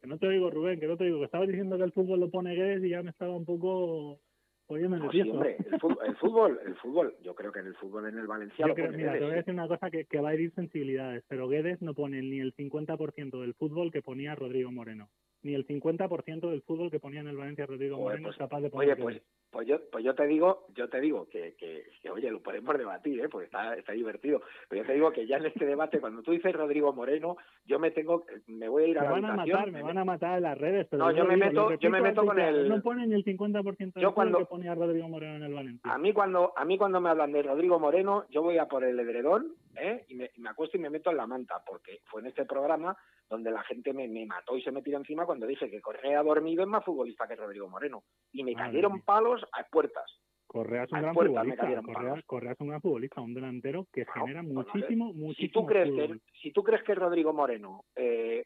Que 0.00 0.06
no 0.06 0.18
te 0.18 0.28
digo, 0.28 0.50
Rubén, 0.50 0.80
que 0.80 0.86
no 0.86 0.96
te 0.96 1.04
digo, 1.04 1.18
que 1.18 1.24
estaba 1.24 1.46
diciendo 1.46 1.76
que 1.76 1.84
el 1.84 1.92
fútbol 1.92 2.20
lo 2.20 2.30
pone 2.30 2.54
Guedes 2.54 2.84
y 2.84 2.90
ya 2.90 3.02
me 3.02 3.10
estaba 3.10 3.34
un 3.34 3.44
poco 3.44 4.20
oyendo 4.68 4.96
el 4.96 5.10
sí, 5.10 5.20
hombre, 5.22 5.56
el 5.58 5.80
fútbol, 6.16 6.60
el 6.64 6.76
fútbol, 6.76 7.16
yo 7.22 7.34
creo 7.34 7.52
que 7.52 7.60
en 7.60 7.66
el 7.66 7.74
fútbol 7.76 8.06
en 8.06 8.18
el 8.18 8.26
Valencia 8.26 8.66
yo 8.66 8.74
creo, 8.74 8.92
mira, 8.92 9.12
te 9.12 9.24
voy 9.24 9.32
a 9.32 9.36
decir 9.36 9.54
una 9.54 9.68
cosa 9.68 9.90
que, 9.90 10.04
que 10.04 10.20
va 10.20 10.30
a 10.30 10.34
ir 10.34 10.52
sensibilidades, 10.54 11.24
pero 11.28 11.48
Guedes 11.48 11.82
no 11.82 11.94
pone 11.94 12.22
ni 12.22 12.40
el 12.40 12.54
50% 12.54 13.40
del 13.40 13.54
fútbol 13.54 13.90
que 13.90 14.02
ponía 14.02 14.34
Rodrigo 14.34 14.70
Moreno 14.70 15.08
ni 15.42 15.54
el 15.54 15.66
50% 15.66 16.50
del 16.50 16.62
fútbol 16.62 16.90
que 16.90 17.00
ponía 17.00 17.20
en 17.20 17.28
el 17.28 17.36
Valencia 17.36 17.66
Rodrigo 17.66 17.98
Moreno 17.98 18.24
pues, 18.24 18.34
es 18.34 18.38
capaz 18.38 18.60
de 18.60 18.70
poner. 18.70 18.88
Oye, 18.88 19.02
pues, 19.02 19.22
pues, 19.50 19.66
yo, 19.66 19.78
pues 19.90 20.04
yo 20.04 20.14
te 20.14 20.26
digo, 20.26 20.66
yo 20.74 20.88
te 20.88 21.00
digo 21.00 21.26
que, 21.28 21.54
que, 21.56 22.10
oye, 22.10 22.30
lo 22.30 22.42
podemos 22.42 22.76
debatir, 22.76 23.20
¿eh? 23.20 23.28
porque 23.28 23.46
está, 23.46 23.74
está 23.74 23.92
divertido. 23.92 24.42
Pero 24.68 24.82
yo 24.82 24.86
te 24.86 24.94
digo 24.94 25.10
que 25.10 25.26
ya 25.26 25.36
en 25.36 25.46
este 25.46 25.64
debate, 25.64 26.00
cuando 26.00 26.22
tú 26.22 26.32
dices 26.32 26.52
Rodrigo 26.52 26.92
Moreno, 26.92 27.36
yo 27.64 27.78
me 27.78 27.90
tengo, 27.90 28.24
me 28.46 28.68
voy 28.68 28.84
a 28.84 28.86
ir 28.88 28.98
a 28.98 29.02
me 29.02 29.08
van 29.08 29.24
a 29.24 29.36
matar, 29.36 29.70
me, 29.70 29.82
van 29.82 29.98
a 29.98 30.04
matar 30.04 30.36
en 30.36 30.42
las 30.42 30.58
redes. 30.58 30.86
Pero 30.90 31.04
no, 31.04 31.12
yo, 31.12 31.24
me 31.24 31.36
meto, 31.36 31.74
yo 31.74 31.90
me 31.90 32.00
meto 32.00 32.24
con 32.26 32.38
el. 32.38 32.68
No 32.68 32.82
ponen 32.82 33.12
el 33.12 33.24
50% 33.24 33.94
del 33.94 34.12
cuando, 34.12 34.38
que 34.38 34.44
ponía 34.46 34.74
Rodrigo 34.74 35.08
Moreno 35.08 35.36
en 35.36 35.42
el 35.44 35.54
Valencia. 35.54 35.92
A 35.92 35.98
mí 35.98 36.12
cuando, 36.12 36.52
a 36.56 36.64
mí 36.64 36.76
cuando 36.76 37.00
me 37.00 37.08
hablan 37.10 37.32
de 37.32 37.42
Rodrigo 37.42 37.78
Moreno, 37.78 38.26
yo 38.30 38.42
voy 38.42 38.58
a 38.58 38.66
por 38.66 38.84
el 38.84 38.98
edredón, 39.00 39.54
¿eh? 39.76 40.04
y 40.08 40.14
me, 40.14 40.30
me 40.36 40.50
acuesto 40.50 40.76
y 40.76 40.80
me 40.80 40.90
meto 40.90 41.10
en 41.10 41.16
la 41.16 41.26
manta, 41.26 41.62
porque 41.66 42.00
fue 42.04 42.20
en 42.20 42.28
este 42.28 42.44
programa 42.44 42.96
donde 43.28 43.50
la 43.50 43.62
gente 43.62 43.92
me, 43.92 44.08
me, 44.08 44.24
mató 44.26 44.56
y 44.56 44.62
se 44.62 44.72
me 44.72 44.82
tiró 44.82 44.98
encima 44.98 45.26
cuando 45.26 45.46
dije 45.46 45.70
que 45.70 45.80
Correa 45.80 46.22
dormido 46.22 46.62
es 46.62 46.68
más 46.68 46.84
futbolista 46.84 47.28
que 47.28 47.36
Rodrigo 47.36 47.68
Moreno. 47.68 48.02
Y 48.32 48.42
me 48.42 48.54
cayeron 48.54 49.02
palos 49.02 49.37
a 49.52 49.64
puertas. 49.64 50.20
Correa 50.46 50.84
es 50.84 50.92
un 50.92 51.02
gran 51.02 51.14
futbolista. 51.14 51.82
Correa, 52.26 52.52
es 52.52 52.60
un 52.60 52.68
gran 52.68 52.80
futbolista, 52.80 53.20
un 53.20 53.34
delantero 53.34 53.86
que 53.92 54.06
genera 54.06 54.42
muchísimo, 54.42 55.12
muchísimo. 55.12 55.34
Si 55.34 55.48
tú 55.50 55.66
crees 55.66 55.90
que 55.90 56.20
si 56.40 56.52
tú 56.52 56.62
crees 56.62 56.82
que 56.84 56.94
Rodrigo 56.94 57.34
Moreno 57.34 57.84
eh, 57.94 58.44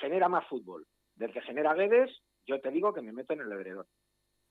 genera 0.00 0.28
más 0.28 0.46
fútbol 0.48 0.86
del 1.14 1.32
que 1.32 1.42
genera 1.42 1.74
Guedes, 1.74 2.10
yo 2.46 2.60
te 2.60 2.70
digo 2.70 2.94
que 2.94 3.02
me 3.02 3.12
meto 3.12 3.34
en 3.34 3.40
el 3.40 3.52
edredón. 3.52 3.86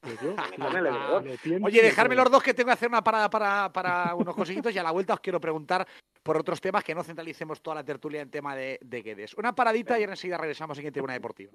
Pues 0.01 0.17
Oye, 1.63 1.81
dejarme 1.83 2.15
los 2.15 2.31
dos 2.31 2.41
que 2.41 2.53
tengo 2.53 2.67
que 2.67 2.73
hacer 2.73 2.89
una 2.89 3.03
parada 3.03 3.29
para, 3.29 3.71
para 3.71 4.15
unos 4.15 4.35
consejitos 4.35 4.73
y 4.73 4.79
a 4.79 4.83
la 4.83 4.91
vuelta 4.91 5.13
os 5.13 5.19
quiero 5.19 5.39
preguntar 5.39 5.87
por 6.23 6.37
otros 6.37 6.59
temas 6.59 6.83
que 6.83 6.95
no 6.95 7.03
centralicemos 7.03 7.61
toda 7.61 7.75
la 7.75 7.83
tertulia 7.83 8.21
en 8.21 8.31
tema 8.31 8.55
de, 8.55 8.79
de 8.81 9.01
Guedes. 9.01 9.35
Una 9.35 9.53
paradita 9.53 9.99
y 9.99 10.03
enseguida 10.03 10.37
regresamos 10.37 10.77
en 10.79 10.91
Tribuna 10.91 11.13
Deportiva. 11.13 11.51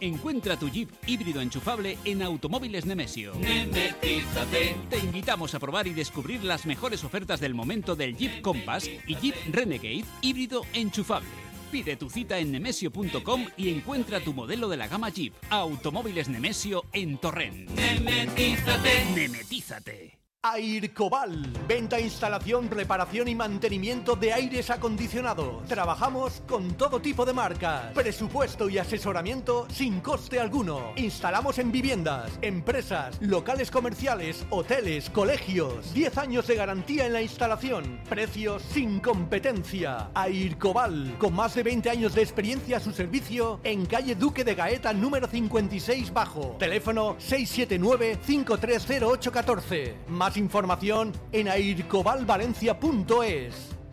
Encuentra 0.00 0.58
tu 0.58 0.68
Jeep 0.68 0.90
híbrido 1.06 1.40
enchufable 1.40 1.96
en 2.04 2.22
Automóviles 2.22 2.84
Nemesio. 2.84 3.34
Nemetízate. 3.36 4.76
Te 4.90 4.98
invitamos 4.98 5.54
a 5.54 5.60
probar 5.60 5.86
y 5.86 5.94
descubrir 5.94 6.42
las 6.42 6.66
mejores 6.66 7.04
ofertas 7.04 7.40
del 7.40 7.54
momento 7.54 7.94
del 7.94 8.16
Jeep 8.16 8.42
Compass 8.42 8.90
y 9.06 9.14
Jeep 9.16 9.34
Renegade 9.50 10.04
híbrido 10.20 10.62
enchufable. 10.72 11.28
Pide 11.70 11.96
tu 11.96 12.10
cita 12.10 12.38
en 12.38 12.52
nemesio.com 12.52 13.46
y 13.56 13.70
encuentra 13.70 14.20
tu 14.20 14.34
modelo 14.34 14.68
de 14.68 14.76
la 14.76 14.88
gama 14.88 15.10
Jeep. 15.10 15.32
Automóviles 15.50 16.28
Nemesio 16.28 16.84
en 16.92 17.18
Torrent. 17.18 17.70
Nemetízate. 17.70 19.04
Nemetízate. 19.14 20.23
Aircobal. 20.46 21.42
Venta, 21.66 21.98
instalación, 21.98 22.70
reparación 22.70 23.28
y 23.28 23.34
mantenimiento 23.34 24.14
de 24.14 24.34
aires 24.34 24.68
acondicionados. 24.68 25.66
Trabajamos 25.66 26.42
con 26.46 26.74
todo 26.74 27.00
tipo 27.00 27.24
de 27.24 27.32
marcas. 27.32 27.94
Presupuesto 27.94 28.68
y 28.68 28.76
asesoramiento 28.76 29.66
sin 29.70 30.00
coste 30.00 30.38
alguno. 30.38 30.92
Instalamos 30.96 31.58
en 31.58 31.72
viviendas, 31.72 32.38
empresas, 32.42 33.16
locales 33.22 33.70
comerciales, 33.70 34.44
hoteles, 34.50 35.08
colegios. 35.08 35.94
10 35.94 36.18
años 36.18 36.46
de 36.46 36.56
garantía 36.56 37.06
en 37.06 37.14
la 37.14 37.22
instalación. 37.22 38.00
Precios 38.10 38.62
sin 38.70 39.00
competencia. 39.00 40.10
Aircobal. 40.12 41.16
Con 41.18 41.32
más 41.32 41.54
de 41.54 41.62
20 41.62 41.88
años 41.88 42.14
de 42.14 42.20
experiencia 42.20 42.76
a 42.76 42.80
su 42.80 42.92
servicio 42.92 43.60
en 43.64 43.86
calle 43.86 44.14
Duque 44.14 44.44
de 44.44 44.54
Gaeta 44.54 44.92
número 44.92 45.26
56 45.26 46.12
bajo. 46.12 46.56
Teléfono 46.58 47.16
679 47.18 48.18
530814. 48.22 49.94
Más 50.08 50.33
información 50.36 51.12
en 51.32 51.48
aircobalvalencia.es. 51.48 53.83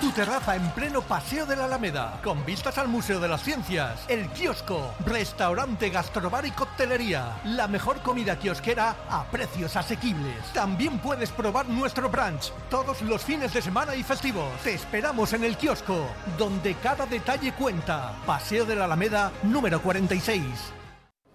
Tu 0.00 0.10
terraza 0.12 0.56
en 0.56 0.70
pleno 0.70 1.02
paseo 1.02 1.44
de 1.44 1.54
la 1.54 1.66
Alameda, 1.66 2.18
con 2.24 2.46
vistas 2.46 2.78
al 2.78 2.88
Museo 2.88 3.20
de 3.20 3.28
las 3.28 3.42
Ciencias, 3.42 4.06
el 4.08 4.28
kiosco, 4.28 4.94
restaurante, 5.04 5.90
gastrobar 5.90 6.46
y 6.46 6.50
coctelería. 6.52 7.42
La 7.44 7.68
mejor 7.68 8.00
comida 8.00 8.38
kiosquera 8.38 8.96
a 9.10 9.24
precios 9.24 9.76
asequibles. 9.76 10.50
También 10.54 10.98
puedes 11.00 11.30
probar 11.30 11.68
nuestro 11.68 12.08
brunch 12.08 12.52
todos 12.70 13.02
los 13.02 13.22
fines 13.22 13.52
de 13.52 13.60
semana 13.60 13.94
y 13.96 14.02
festivos. 14.02 14.50
Te 14.64 14.72
esperamos 14.72 15.34
en 15.34 15.44
el 15.44 15.58
kiosco, 15.58 16.06
donde 16.38 16.74
cada 16.76 17.04
detalle 17.04 17.52
cuenta. 17.52 18.14
Paseo 18.24 18.64
de 18.64 18.76
la 18.76 18.86
Alameda, 18.86 19.30
número 19.42 19.82
46. 19.82 20.77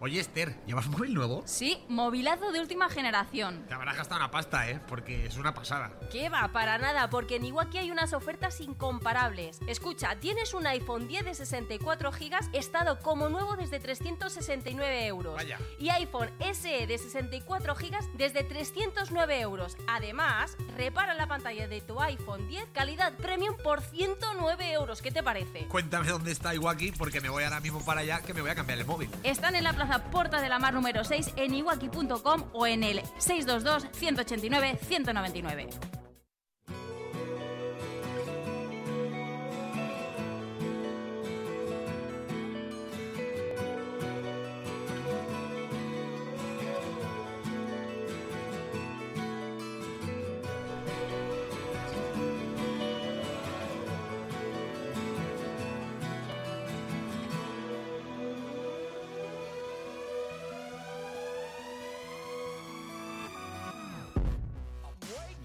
Oye, 0.03 0.19
Esther, 0.19 0.53
¿llevas 0.65 0.87
móvil 0.87 1.13
nuevo? 1.13 1.43
Sí, 1.45 1.81
movilazo 1.87 2.51
de 2.51 2.59
última 2.59 2.89
generación. 2.89 3.63
Te 3.69 3.73
habrás 3.73 3.95
gastado 3.95 4.19
una 4.19 4.31
pasta, 4.31 4.69
¿eh? 4.69 4.81
Porque 4.85 5.27
es 5.27 5.37
una 5.37 5.53
pasada. 5.53 5.93
¿Qué 6.11 6.27
va? 6.27 6.49
Para 6.51 6.77
nada, 6.77 7.09
porque 7.09 7.37
en 7.37 7.45
Iwaki 7.45 7.77
hay 7.77 7.89
unas 7.89 8.11
ofertas 8.11 8.59
incomparables. 8.59 9.61
Escucha, 9.65 10.17
tienes 10.19 10.53
un 10.53 10.67
iPhone 10.67 11.07
10 11.07 11.23
de 11.23 11.33
64 11.33 12.11
GB 12.11 12.35
estado 12.51 12.99
como 12.99 13.29
nuevo 13.29 13.55
desde 13.55 13.79
369 13.79 15.05
euros. 15.05 15.35
Vaya. 15.35 15.57
Y 15.79 15.87
iPhone 15.87 16.31
SE 16.51 16.85
de 16.85 16.97
64 16.97 17.73
GB 17.73 18.17
desde 18.17 18.43
309 18.43 19.39
euros. 19.39 19.77
Además, 19.87 20.57
repara 20.75 21.13
la 21.13 21.27
pantalla 21.27 21.69
de 21.69 21.79
tu 21.79 22.01
iPhone 22.01 22.45
10 22.49 22.71
calidad 22.73 23.13
premium 23.13 23.55
por 23.63 23.79
109 23.79 24.73
euros. 24.73 25.01
¿Qué 25.01 25.11
te 25.11 25.23
parece? 25.23 25.65
Cuéntame 25.69 26.09
dónde 26.09 26.33
está 26.33 26.53
Iwaki 26.53 26.91
porque 26.91 27.21
me 27.21 27.29
voy 27.29 27.45
ahora 27.45 27.61
mismo 27.61 27.85
para 27.85 28.01
allá 28.01 28.19
que 28.19 28.33
me 28.33 28.41
voy 28.41 28.49
a 28.49 28.55
cambiar 28.55 28.79
el 28.79 28.85
móvil. 28.85 29.09
Están 29.23 29.55
en 29.55 29.63
la 29.63 29.71
plaza 29.71 29.92
Puerta 29.99 30.41
de 30.41 30.49
la 30.49 30.59
Mar 30.59 30.73
número 30.73 31.03
6 31.03 31.33
en 31.35 31.53
iwaki.com 31.53 32.43
o 32.53 32.67
en 32.67 32.83
el 32.83 33.01
622 33.17 33.87
189 33.91 34.79
199. 34.81 36.02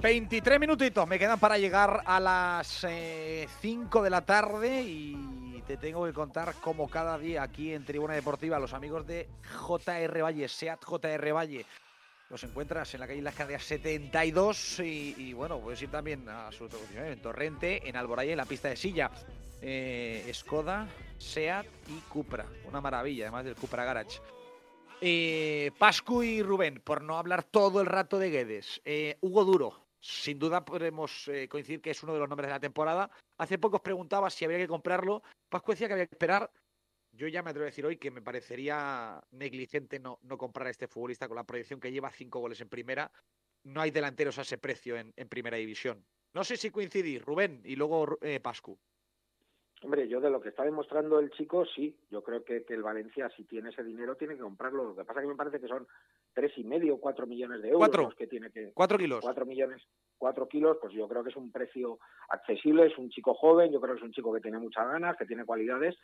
23 0.08 0.58
minutitos 0.58 1.06
me 1.06 1.18
quedan 1.18 1.38
para 1.38 1.58
llegar 1.58 2.02
a 2.06 2.18
las 2.18 2.66
5 2.80 2.88
eh, 2.88 4.02
de 4.02 4.08
la 4.08 4.22
tarde 4.22 4.80
y 4.80 5.62
te 5.66 5.76
tengo 5.76 6.06
que 6.06 6.14
contar 6.14 6.54
como 6.62 6.88
cada 6.88 7.18
día 7.18 7.42
aquí 7.42 7.74
en 7.74 7.84
Tribuna 7.84 8.14
Deportiva 8.14 8.58
los 8.58 8.72
amigos 8.72 9.06
de 9.06 9.28
JR 9.66 10.22
Valle, 10.22 10.48
SEAT 10.48 10.82
JR 10.82 11.32
Valle. 11.34 11.66
Los 12.30 12.42
encuentras 12.42 12.94
en 12.94 13.00
la 13.00 13.06
calle 13.06 13.20
Las 13.20 13.34
Canarias 13.34 13.64
72 13.64 14.80
y, 14.80 15.34
bueno, 15.34 15.58
puedes 15.58 15.82
ir 15.82 15.90
también 15.90 16.26
a 16.26 16.50
su 16.52 16.70
en 16.96 17.20
Torrente, 17.20 17.86
en 17.86 17.94
Alboraya, 17.94 18.30
en 18.32 18.38
la 18.38 18.46
pista 18.46 18.68
de 18.68 18.76
silla. 18.76 19.10
Eh, 19.60 20.30
Skoda, 20.32 20.88
SEAT 21.18 21.66
y 21.88 22.00
Cupra. 22.08 22.46
Una 22.66 22.80
maravilla, 22.80 23.24
además 23.24 23.44
del 23.44 23.56
Cupra 23.56 23.84
Garage. 23.84 24.22
Eh, 25.02 25.70
Pascu 25.78 26.22
y 26.22 26.42
Rubén, 26.42 26.80
por 26.80 27.02
no 27.02 27.18
hablar 27.18 27.42
todo 27.42 27.82
el 27.82 27.86
rato 27.86 28.18
de 28.18 28.30
Guedes. 28.30 28.80
Hugo 29.20 29.44
Duro, 29.44 29.87
sin 30.00 30.38
duda 30.38 30.64
podemos 30.64 31.28
eh, 31.28 31.48
coincidir 31.48 31.80
que 31.80 31.90
es 31.90 32.02
uno 32.02 32.14
de 32.14 32.20
los 32.20 32.28
nombres 32.28 32.48
de 32.48 32.54
la 32.54 32.60
temporada. 32.60 33.10
Hace 33.38 33.58
poco 33.58 33.76
os 33.76 33.82
preguntaba 33.82 34.30
si 34.30 34.44
había 34.44 34.58
que 34.58 34.68
comprarlo. 34.68 35.22
Pascu 35.48 35.72
decía 35.72 35.88
que 35.88 35.94
había 35.94 36.06
que 36.06 36.14
esperar. 36.14 36.50
Yo 37.12 37.26
ya 37.26 37.42
me 37.42 37.50
atrevo 37.50 37.64
a 37.64 37.66
decir 37.72 37.86
hoy 37.86 37.96
que 37.96 38.10
me 38.10 38.22
parecería 38.22 39.20
negligente 39.32 39.98
no, 39.98 40.18
no 40.22 40.38
comprar 40.38 40.68
a 40.68 40.70
este 40.70 40.86
futbolista 40.86 41.26
con 41.26 41.36
la 41.36 41.44
proyección 41.44 41.80
que 41.80 41.90
lleva 41.90 42.10
cinco 42.10 42.38
goles 42.38 42.60
en 42.60 42.68
primera. 42.68 43.10
No 43.64 43.80
hay 43.80 43.90
delanteros 43.90 44.38
a 44.38 44.42
ese 44.42 44.58
precio 44.58 44.96
en, 44.96 45.12
primera 45.28 45.56
división. 45.56 46.04
No 46.32 46.44
sé 46.44 46.56
si 46.56 46.70
coincidir, 46.70 47.24
Rubén, 47.24 47.60
y 47.64 47.74
luego 47.74 48.18
eh, 48.20 48.38
Pascu. 48.38 48.78
Hombre, 49.82 50.08
yo 50.08 50.20
de 50.20 50.30
lo 50.30 50.40
que 50.40 50.50
está 50.50 50.64
demostrando 50.64 51.18
el 51.18 51.30
chico, 51.30 51.64
sí. 51.64 51.96
Yo 52.10 52.22
creo 52.22 52.44
que, 52.44 52.64
que, 52.64 52.74
el 52.74 52.82
Valencia, 52.82 53.30
si 53.36 53.44
tiene 53.44 53.70
ese 53.70 53.84
dinero, 53.84 54.16
tiene 54.16 54.34
que 54.34 54.42
comprarlo. 54.42 54.84
Lo 54.84 54.96
que 54.96 55.04
pasa 55.04 55.20
que 55.20 55.26
me 55.26 55.36
parece 55.36 55.60
que 55.60 55.68
son 55.68 55.86
tres 56.34 56.52
y 56.56 56.64
medio, 56.64 56.98
cuatro 56.98 57.26
millones 57.26 57.62
de 57.62 57.68
euros 57.68 57.88
cuatro. 57.88 58.10
que 58.16 58.26
tiene 58.26 58.50
que 58.50 58.72
cuatro 58.74 58.98
kilos, 58.98 59.20
cuatro 59.20 59.46
millones, 59.46 59.82
cuatro 60.16 60.48
kilos, 60.48 60.78
pues 60.80 60.92
yo 60.92 61.08
creo 61.08 61.22
que 61.22 61.30
es 61.30 61.36
un 61.36 61.50
precio 61.50 61.98
accesible, 62.28 62.86
es 62.86 62.98
un 62.98 63.10
chico 63.10 63.34
joven, 63.34 63.72
yo 63.72 63.80
creo 63.80 63.94
que 63.94 64.00
es 64.00 64.04
un 64.04 64.12
chico 64.12 64.32
que 64.32 64.40
tiene 64.40 64.58
muchas 64.58 64.86
ganas, 64.86 65.16
que 65.16 65.26
tiene 65.26 65.44
cualidades. 65.44 65.96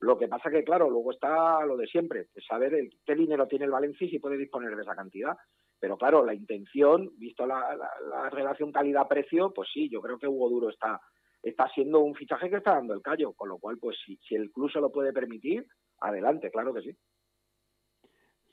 Lo 0.00 0.16
que 0.16 0.28
pasa 0.28 0.50
que 0.50 0.62
claro, 0.62 0.88
luego 0.88 1.10
está 1.10 1.64
lo 1.66 1.76
de 1.76 1.86
siempre, 1.86 2.28
es 2.34 2.46
saber 2.46 2.74
el, 2.74 2.90
qué 3.04 3.14
dinero 3.14 3.48
tiene 3.48 3.64
el 3.64 3.72
Valencia 3.72 4.06
y 4.06 4.10
si 4.10 4.18
puede 4.18 4.36
disponer 4.36 4.76
de 4.76 4.82
esa 4.82 4.94
cantidad. 4.94 5.36
Pero 5.80 5.96
claro, 5.96 6.24
la 6.24 6.34
intención, 6.34 7.10
visto 7.18 7.46
la, 7.46 7.76
la, 7.76 7.90
la 8.08 8.30
relación 8.30 8.72
calidad-precio, 8.72 9.52
pues 9.52 9.68
sí, 9.72 9.88
yo 9.88 10.00
creo 10.00 10.18
que 10.18 10.28
Hugo 10.28 10.48
Duro 10.50 10.70
está 10.70 11.00
está 11.42 11.68
siendo 11.68 12.00
un 12.00 12.14
fichaje 12.14 12.50
que 12.50 12.56
está 12.56 12.74
dando 12.74 12.94
el 12.94 13.02
callo, 13.02 13.32
con 13.32 13.48
lo 13.48 13.58
cual, 13.58 13.78
pues 13.78 13.96
si, 14.04 14.16
si 14.16 14.34
el 14.34 14.50
club 14.50 14.70
se 14.70 14.80
lo 14.80 14.90
puede 14.90 15.12
permitir, 15.12 15.66
adelante, 16.00 16.50
claro 16.50 16.74
que 16.74 16.82
sí. 16.82 16.96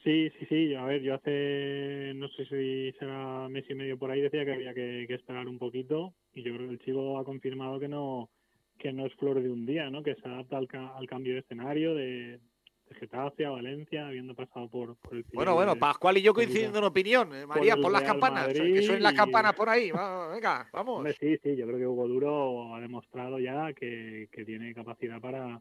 Sí, 0.05 0.29
sí, 0.37 0.45
sí. 0.47 0.75
A 0.75 0.85
ver, 0.85 1.01
yo 1.01 1.15
hace, 1.15 2.13
no 2.15 2.27
sé 2.29 2.45
si 2.45 2.95
será 2.99 3.49
mes 3.49 3.65
y 3.67 3.73
medio 3.73 3.97
por 3.97 4.11
ahí, 4.11 4.21
decía 4.21 4.45
que 4.45 4.53
había 4.53 4.71
que, 4.75 5.05
que, 5.07 5.15
esperar 5.15 5.47
un 5.47 5.57
poquito 5.57 6.13
y 6.35 6.43
yo 6.43 6.53
creo 6.55 6.67
que 6.67 6.73
el 6.73 6.79
chico 6.79 7.17
ha 7.17 7.25
confirmado 7.25 7.79
que 7.79 7.87
no 7.87 8.29
que 8.77 8.93
no 8.93 9.07
es 9.07 9.15
flor 9.15 9.41
de 9.41 9.49
un 9.49 9.65
día, 9.65 9.89
¿no? 9.89 10.03
Que 10.03 10.13
se 10.15 10.27
adapta 10.27 10.57
al, 10.57 10.67
al 10.95 11.07
cambio 11.07 11.33
de 11.33 11.39
escenario 11.39 11.95
de, 11.95 12.39
de 12.87 12.95
Getafe 12.99 13.45
a 13.47 13.51
Valencia, 13.51 14.07
habiendo 14.07 14.35
pasado 14.35 14.69
por, 14.69 14.95
por 14.97 15.15
el 15.15 15.25
Bueno, 15.33 15.55
bueno, 15.55 15.73
de, 15.73 15.79
Pascual 15.79 16.17
y 16.17 16.21
yo 16.21 16.35
coincidiendo 16.35 16.77
en 16.77 16.83
opinión. 16.83 17.33
Eh, 17.33 17.47
María, 17.47 17.75
por 17.75 17.91
las 17.91 18.03
campanas. 18.03 18.47
Madrid, 18.47 18.75
que 18.75 18.81
suenen 18.83 19.01
las 19.01 19.13
campanas 19.13 19.53
por 19.55 19.69
ahí. 19.69 19.89
Va, 19.89 20.27
venga, 20.27 20.69
vamos. 20.71 20.97
Hombre, 20.97 21.15
sí, 21.19 21.35
sí, 21.41 21.55
yo 21.55 21.65
creo 21.65 21.79
que 21.79 21.87
Hugo 21.87 22.07
Duro 22.07 22.75
ha 22.75 22.79
demostrado 22.79 23.39
ya 23.39 23.73
que, 23.73 24.27
que 24.31 24.45
tiene 24.45 24.73
capacidad 24.75 25.19
para, 25.19 25.59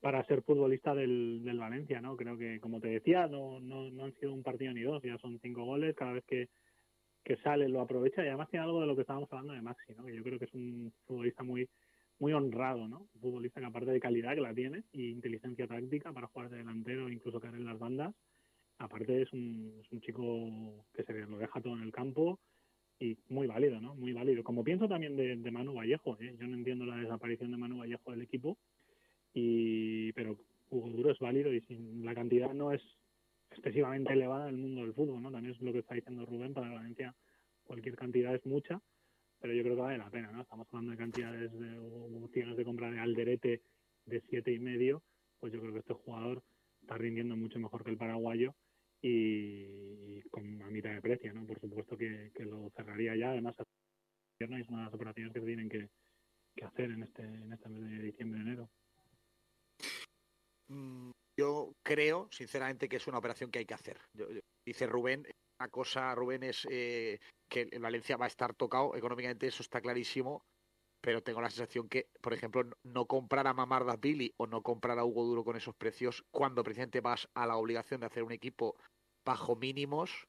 para 0.00 0.24
ser 0.26 0.42
futbolista 0.42 0.94
del, 0.94 1.42
del, 1.44 1.58
Valencia, 1.58 2.00
¿no? 2.00 2.16
Creo 2.16 2.38
que, 2.38 2.60
como 2.60 2.80
te 2.80 2.88
decía, 2.88 3.26
no, 3.26 3.60
no, 3.60 3.90
no 3.90 4.04
han 4.04 4.14
sido 4.14 4.32
un 4.32 4.42
partido 4.42 4.72
ni 4.72 4.82
dos, 4.82 5.02
ya 5.02 5.18
son 5.18 5.40
cinco 5.40 5.64
goles, 5.64 5.96
cada 5.96 6.12
vez 6.12 6.24
que, 6.24 6.48
que 7.24 7.36
sale 7.38 7.68
lo 7.68 7.80
aprovecha 7.80 8.22
y 8.24 8.28
además 8.28 8.48
tiene 8.48 8.64
algo 8.64 8.80
de 8.80 8.86
lo 8.86 8.94
que 8.94 9.02
estábamos 9.02 9.28
hablando 9.32 9.54
de 9.54 9.62
Maxi, 9.62 9.94
¿no? 9.94 10.04
Que 10.04 10.14
yo 10.14 10.22
creo 10.22 10.38
que 10.38 10.44
es 10.44 10.54
un 10.54 10.92
futbolista 11.06 11.42
muy 11.42 11.68
muy 12.20 12.32
honrado, 12.32 12.88
¿no? 12.88 13.08
Un 13.14 13.20
futbolista 13.20 13.60
que 13.60 13.66
aparte 13.66 13.90
de 13.90 14.00
calidad 14.00 14.34
que 14.34 14.40
la 14.40 14.54
tiene 14.54 14.82
y 14.92 15.10
inteligencia 15.10 15.66
táctica 15.66 16.12
para 16.12 16.26
jugar 16.26 16.50
de 16.50 16.58
delantero 16.58 17.08
incluso 17.08 17.40
caer 17.40 17.54
en 17.54 17.64
las 17.64 17.78
bandas, 17.78 18.14
aparte 18.78 19.22
es 19.22 19.32
un, 19.32 19.80
es 19.80 19.92
un 19.92 20.00
chico 20.00 20.84
que 20.92 21.04
se 21.04 21.12
lo 21.12 21.38
deja 21.38 21.60
todo 21.60 21.76
en 21.76 21.82
el 21.82 21.92
campo 21.92 22.40
y 22.98 23.16
muy 23.28 23.46
válido, 23.46 23.80
¿no? 23.80 23.94
Muy 23.94 24.12
válido. 24.12 24.42
Como 24.42 24.64
pienso 24.64 24.88
también 24.88 25.16
de, 25.16 25.36
de 25.36 25.50
Manu 25.50 25.74
Vallejo, 25.74 26.16
¿eh? 26.20 26.34
yo 26.38 26.48
no 26.48 26.56
entiendo 26.56 26.84
la 26.84 26.96
desaparición 26.96 27.52
de 27.52 27.56
Manu 27.56 27.78
Vallejo 27.78 28.10
del 28.10 28.22
equipo, 28.22 28.58
y 29.32 30.12
pero 30.12 30.38
Hugo 30.70 30.90
Duro 30.90 31.10
es 31.10 31.18
válido 31.18 31.52
y 31.52 31.60
sin 31.62 32.04
la 32.04 32.14
cantidad 32.14 32.52
no 32.52 32.72
es 32.72 32.82
excesivamente 33.50 34.12
elevada 34.12 34.48
en 34.48 34.56
el 34.56 34.60
mundo 34.60 34.82
del 34.82 34.94
fútbol, 34.94 35.22
¿no? 35.22 35.30
También 35.30 35.54
es 35.54 35.60
lo 35.60 35.72
que 35.72 35.78
está 35.78 35.94
diciendo 35.94 36.26
Rubén, 36.26 36.54
para 36.54 36.70
Valencia 36.70 37.14
cualquier 37.64 37.96
cantidad 37.96 38.34
es 38.34 38.44
mucha, 38.46 38.80
pero 39.40 39.52
yo 39.52 39.62
creo 39.62 39.76
que 39.76 39.82
vale 39.82 39.98
la 39.98 40.10
pena, 40.10 40.32
¿no? 40.32 40.42
Estamos 40.42 40.66
hablando 40.68 40.92
de 40.92 40.96
cantidades 40.96 41.52
de 41.52 41.78
opciones 41.78 42.56
de 42.56 42.64
compra 42.64 42.90
de 42.90 42.98
Alderete 42.98 43.62
de 44.06 44.20
siete 44.28 44.52
y 44.52 44.58
medio, 44.58 45.02
pues 45.38 45.52
yo 45.52 45.60
creo 45.60 45.72
que 45.72 45.80
este 45.80 45.94
jugador 45.94 46.42
está 46.80 46.96
rindiendo 46.96 47.36
mucho 47.36 47.58
mejor 47.58 47.84
que 47.84 47.90
el 47.90 47.98
paraguayo 47.98 48.54
y, 49.02 50.22
con 50.30 50.62
a 50.62 50.70
mitad 50.70 50.92
de 50.92 51.02
precio, 51.02 51.32
¿no? 51.34 51.46
Por 51.46 51.60
supuesto 51.60 51.96
que, 51.96 52.30
que 52.34 52.44
lo 52.44 52.70
cerraría 52.70 53.14
ya, 53.16 53.30
además 53.30 53.54
es 54.40 54.68
una 54.68 54.78
de 54.78 54.84
las 54.84 54.94
operaciones 54.94 55.32
que 55.32 55.40
se 55.40 55.46
tienen 55.46 55.68
que, 55.68 55.90
que 56.56 56.64
hacer 56.64 56.90
en 56.90 57.02
este, 57.02 57.22
en 57.22 57.52
este 57.52 57.68
mes 57.68 57.82
de 57.82 58.02
diciembre 58.02 58.40
enero. 58.40 58.70
Mm, 60.68 61.10
yo 61.38 61.72
creo, 61.84 62.28
sinceramente, 62.30 62.88
que 62.88 62.96
es 62.96 63.06
una 63.06 63.18
operación 63.18 63.50
que 63.50 63.60
hay 63.60 63.66
que 63.66 63.74
hacer. 63.74 63.98
Dice 64.66 64.86
Rubén, 64.86 65.26
una 65.60 65.68
cosa, 65.68 66.14
Rubén, 66.14 66.42
es 66.42 66.66
eh, 66.70 67.18
que 67.48 67.68
Valencia 67.78 68.16
va 68.16 68.26
a 68.26 68.28
estar 68.28 68.54
tocado 68.54 68.94
económicamente, 68.96 69.46
eso 69.46 69.62
está 69.62 69.80
clarísimo, 69.80 70.42
pero 71.00 71.22
tengo 71.22 71.40
la 71.40 71.50
sensación 71.50 71.88
que, 71.88 72.06
por 72.20 72.34
ejemplo, 72.34 72.64
no 72.84 73.06
comprar 73.06 73.46
a 73.46 73.54
Mamarda 73.54 73.96
Billy 73.96 74.32
o 74.36 74.46
no 74.46 74.62
comprar 74.62 74.98
a 74.98 75.04
Hugo 75.04 75.24
Duro 75.24 75.44
con 75.44 75.56
esos 75.56 75.74
precios, 75.76 76.24
cuando 76.32 76.62
precisamente 76.64 77.00
vas 77.00 77.28
a 77.34 77.46
la 77.46 77.56
obligación 77.56 78.00
de 78.00 78.06
hacer 78.06 78.24
un 78.24 78.32
equipo 78.32 78.76
bajo 79.24 79.56
mínimos, 79.56 80.26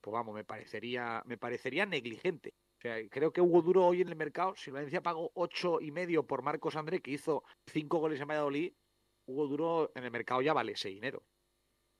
pues 0.00 0.12
vamos, 0.12 0.34
me 0.34 0.44
parecería, 0.44 1.22
me 1.26 1.36
parecería 1.36 1.84
negligente. 1.86 2.54
O 2.78 2.80
sea, 2.80 2.96
creo 3.08 3.32
que 3.32 3.40
Hugo 3.40 3.60
Duro 3.60 3.84
hoy 3.84 4.00
en 4.00 4.08
el 4.08 4.16
mercado, 4.16 4.54
si 4.56 4.70
Valencia 4.70 5.02
pagó 5.02 5.30
ocho 5.34 5.80
y 5.80 5.90
medio 5.90 6.26
por 6.26 6.42
Marcos 6.42 6.76
André, 6.76 7.00
que 7.00 7.10
hizo 7.10 7.42
cinco 7.66 7.98
goles 7.98 8.20
en 8.20 8.28
Valladolid, 8.28 8.72
Hugo 9.28 9.46
Duro 9.46 9.92
en 9.94 10.04
el 10.04 10.10
mercado 10.10 10.42
ya 10.42 10.52
vale 10.52 10.72
ese 10.72 10.88
dinero. 10.88 11.22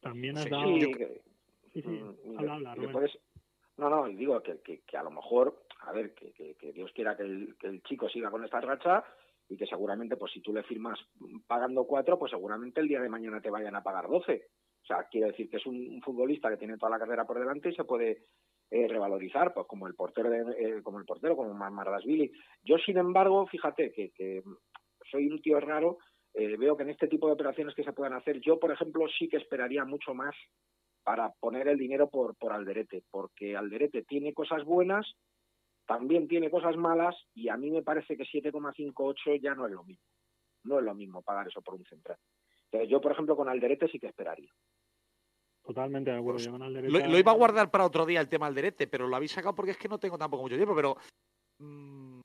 También 0.00 0.36
has 0.36 0.44
sí, 0.44 0.50
dado... 0.50 0.64
sí, 0.74 0.80
yo... 0.80 0.88
sí, 1.72 1.82
sí. 1.82 1.88
mm, 1.88 2.38
Habla, 2.38 2.54
habla, 2.72 2.92
puedes- 2.92 3.18
no, 3.76 3.88
no, 3.88 4.08
digo 4.08 4.42
que, 4.42 4.60
que, 4.60 4.80
que 4.80 4.96
a 4.96 5.04
lo 5.04 5.10
mejor, 5.10 5.64
a 5.82 5.92
ver, 5.92 6.12
que, 6.14 6.32
que, 6.32 6.54
que 6.56 6.72
Dios 6.72 6.90
quiera 6.92 7.16
que 7.16 7.22
el, 7.22 7.56
que 7.58 7.68
el 7.68 7.82
chico 7.84 8.08
siga 8.08 8.28
con 8.30 8.44
esta 8.44 8.60
racha 8.60 9.04
y 9.48 9.56
que 9.56 9.66
seguramente, 9.66 10.16
pues 10.16 10.32
si 10.32 10.40
tú 10.40 10.52
le 10.52 10.64
firmas 10.64 10.98
pagando 11.46 11.84
cuatro, 11.86 12.18
pues 12.18 12.30
seguramente 12.30 12.80
el 12.80 12.88
día 12.88 13.00
de 13.00 13.08
mañana 13.08 13.40
te 13.40 13.50
vayan 13.50 13.76
a 13.76 13.82
pagar 13.82 14.08
doce. 14.08 14.48
O 14.82 14.86
sea, 14.86 15.04
quiero 15.10 15.28
decir 15.28 15.48
que 15.48 15.58
es 15.58 15.66
un, 15.66 15.76
un 15.76 16.02
futbolista 16.02 16.50
que 16.50 16.56
tiene 16.56 16.76
toda 16.76 16.90
la 16.90 16.98
carrera 16.98 17.24
por 17.24 17.38
delante 17.38 17.68
y 17.68 17.74
se 17.74 17.84
puede 17.84 18.24
eh, 18.70 18.88
revalorizar, 18.88 19.54
pues 19.54 19.66
como 19.66 19.86
el 19.86 19.94
portero, 19.94 20.28
de, 20.28 20.40
eh, 20.58 20.82
como 20.82 20.98
el 20.98 21.04
portero, 21.04 21.36
como 21.36 21.54
Mardasvili. 21.54 22.32
Yo, 22.64 22.78
sin 22.78 22.98
embargo, 22.98 23.46
fíjate 23.46 23.92
que, 23.92 24.10
que 24.10 24.42
soy 25.10 25.28
un 25.28 25.40
tío 25.40 25.60
raro, 25.60 25.98
eh, 26.38 26.56
veo 26.56 26.76
que 26.76 26.84
en 26.84 26.90
este 26.90 27.08
tipo 27.08 27.26
de 27.26 27.32
operaciones 27.32 27.74
que 27.74 27.82
se 27.82 27.92
puedan 27.92 28.12
hacer, 28.14 28.40
yo, 28.40 28.58
por 28.60 28.70
ejemplo, 28.70 29.06
sí 29.18 29.28
que 29.28 29.38
esperaría 29.38 29.84
mucho 29.84 30.14
más 30.14 30.34
para 31.02 31.32
poner 31.40 31.66
el 31.68 31.78
dinero 31.78 32.08
por, 32.08 32.36
por 32.36 32.52
Alderete, 32.52 33.02
porque 33.10 33.56
Alderete 33.56 34.02
tiene 34.04 34.32
cosas 34.34 34.64
buenas, 34.64 35.06
también 35.86 36.28
tiene 36.28 36.50
cosas 36.50 36.76
malas, 36.76 37.16
y 37.34 37.48
a 37.48 37.56
mí 37.56 37.70
me 37.70 37.82
parece 37.82 38.16
que 38.16 38.24
7,58 38.24 39.40
ya 39.42 39.54
no 39.54 39.66
es 39.66 39.72
lo 39.72 39.82
mismo. 39.84 40.04
No 40.64 40.78
es 40.78 40.84
lo 40.84 40.94
mismo 40.94 41.22
pagar 41.22 41.48
eso 41.48 41.62
por 41.62 41.74
un 41.74 41.84
central. 41.86 42.18
Entonces, 42.64 42.90
yo, 42.90 43.00
por 43.00 43.12
ejemplo, 43.12 43.34
con 43.36 43.48
Alderete 43.48 43.88
sí 43.88 43.98
que 43.98 44.08
esperaría. 44.08 44.50
Totalmente 45.64 46.10
de 46.10 46.18
acuerdo. 46.18 46.40
Yo 46.40 46.50
con 46.52 46.62
Alderete- 46.62 46.90
Lo, 46.90 46.98
lo 47.12 47.18
iba 47.18 47.32
a 47.32 47.36
guardar 47.36 47.70
para 47.70 47.84
otro 47.86 48.04
día 48.06 48.20
el 48.20 48.28
tema 48.28 48.46
Alderete, 48.46 48.86
pero 48.86 49.08
lo 49.08 49.16
habéis 49.16 49.32
sacado 49.32 49.54
porque 49.54 49.72
es 49.72 49.78
que 49.78 49.88
no 49.88 49.98
tengo 49.98 50.18
tampoco 50.18 50.42
mucho 50.44 50.56
tiempo, 50.56 50.74
pero... 50.74 50.96
mm, 51.58 52.20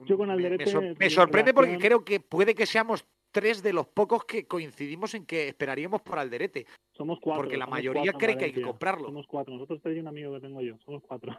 Yo 0.00 0.16
con 0.16 0.30
Alderete, 0.30 0.64
Me, 0.64 0.70
sor- 0.70 0.82
me 0.98 1.04
en 1.06 1.10
sorprende 1.10 1.52
porque 1.54 1.72
creo 1.78 2.04
que 2.04 2.20
puede 2.20 2.54
que 2.54 2.66
seamos 2.66 3.04
tres 3.32 3.62
de 3.62 3.72
los 3.72 3.86
pocos 3.88 4.24
que 4.24 4.46
coincidimos 4.46 5.14
en 5.14 5.26
que 5.26 5.48
esperaríamos 5.48 6.02
por 6.02 6.18
Alderete. 6.18 6.66
Somos 6.92 7.18
cuatro. 7.20 7.42
Porque 7.42 7.56
la 7.56 7.66
mayoría 7.66 8.12
cuatro 8.12 8.18
cree 8.18 8.36
que 8.38 8.44
hay 8.46 8.52
que 8.52 8.62
comprarlo. 8.62 9.06
Somos 9.06 9.26
cuatro. 9.26 9.54
Nosotros 9.54 9.80
tres 9.82 9.96
y 9.96 10.00
un 10.00 10.08
amigo 10.08 10.32
que 10.34 10.40
tengo 10.40 10.60
yo. 10.60 10.78
Somos 10.84 11.02
cuatro. 11.02 11.36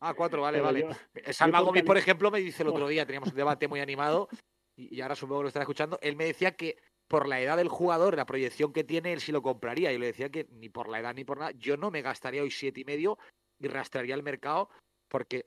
Ah, 0.00 0.14
cuatro, 0.14 0.42
vale, 0.42 0.58
Pero 0.58 0.64
vale. 0.64 0.80
yo- 0.80 0.88
Eh, 1.14 1.32
yo 1.32 1.50
por 1.52 1.64
Gómez, 1.64 1.84
por 1.84 1.96
ejemplo, 1.96 2.30
me 2.30 2.40
dice 2.40 2.62
el 2.64 2.68
otro 2.70 2.88
día, 2.88 3.06
teníamos 3.06 3.30
un 3.30 3.36
debate 3.36 3.68
muy 3.68 3.80
animado, 3.80 4.28
y, 4.76 4.94
y 4.94 5.00
ahora 5.00 5.14
supongo 5.14 5.40
que 5.40 5.44
lo 5.44 5.48
estará 5.48 5.62
escuchando, 5.62 5.98
él 6.02 6.16
me 6.16 6.24
decía 6.26 6.56
que 6.56 6.76
por 7.08 7.28
la 7.28 7.40
edad 7.40 7.56
del 7.56 7.68
jugador, 7.68 8.16
la 8.16 8.26
proyección 8.26 8.72
que 8.72 8.82
tiene, 8.82 9.12
él 9.12 9.20
sí 9.20 9.30
lo 9.30 9.40
compraría. 9.40 9.92
Yo 9.92 9.98
le 10.00 10.06
decía 10.06 10.28
que 10.28 10.46
ni 10.50 10.68
por 10.68 10.88
la 10.88 10.98
edad 10.98 11.14
ni 11.14 11.24
por 11.24 11.38
nada, 11.38 11.52
yo 11.52 11.76
no 11.76 11.92
me 11.92 12.02
gastaría 12.02 12.42
hoy 12.42 12.50
siete 12.50 12.80
y 12.80 12.84
medio 12.84 13.16
y 13.60 13.68
rastrearía 13.68 14.16
el 14.16 14.24
mercado, 14.24 14.68
porque 15.08 15.46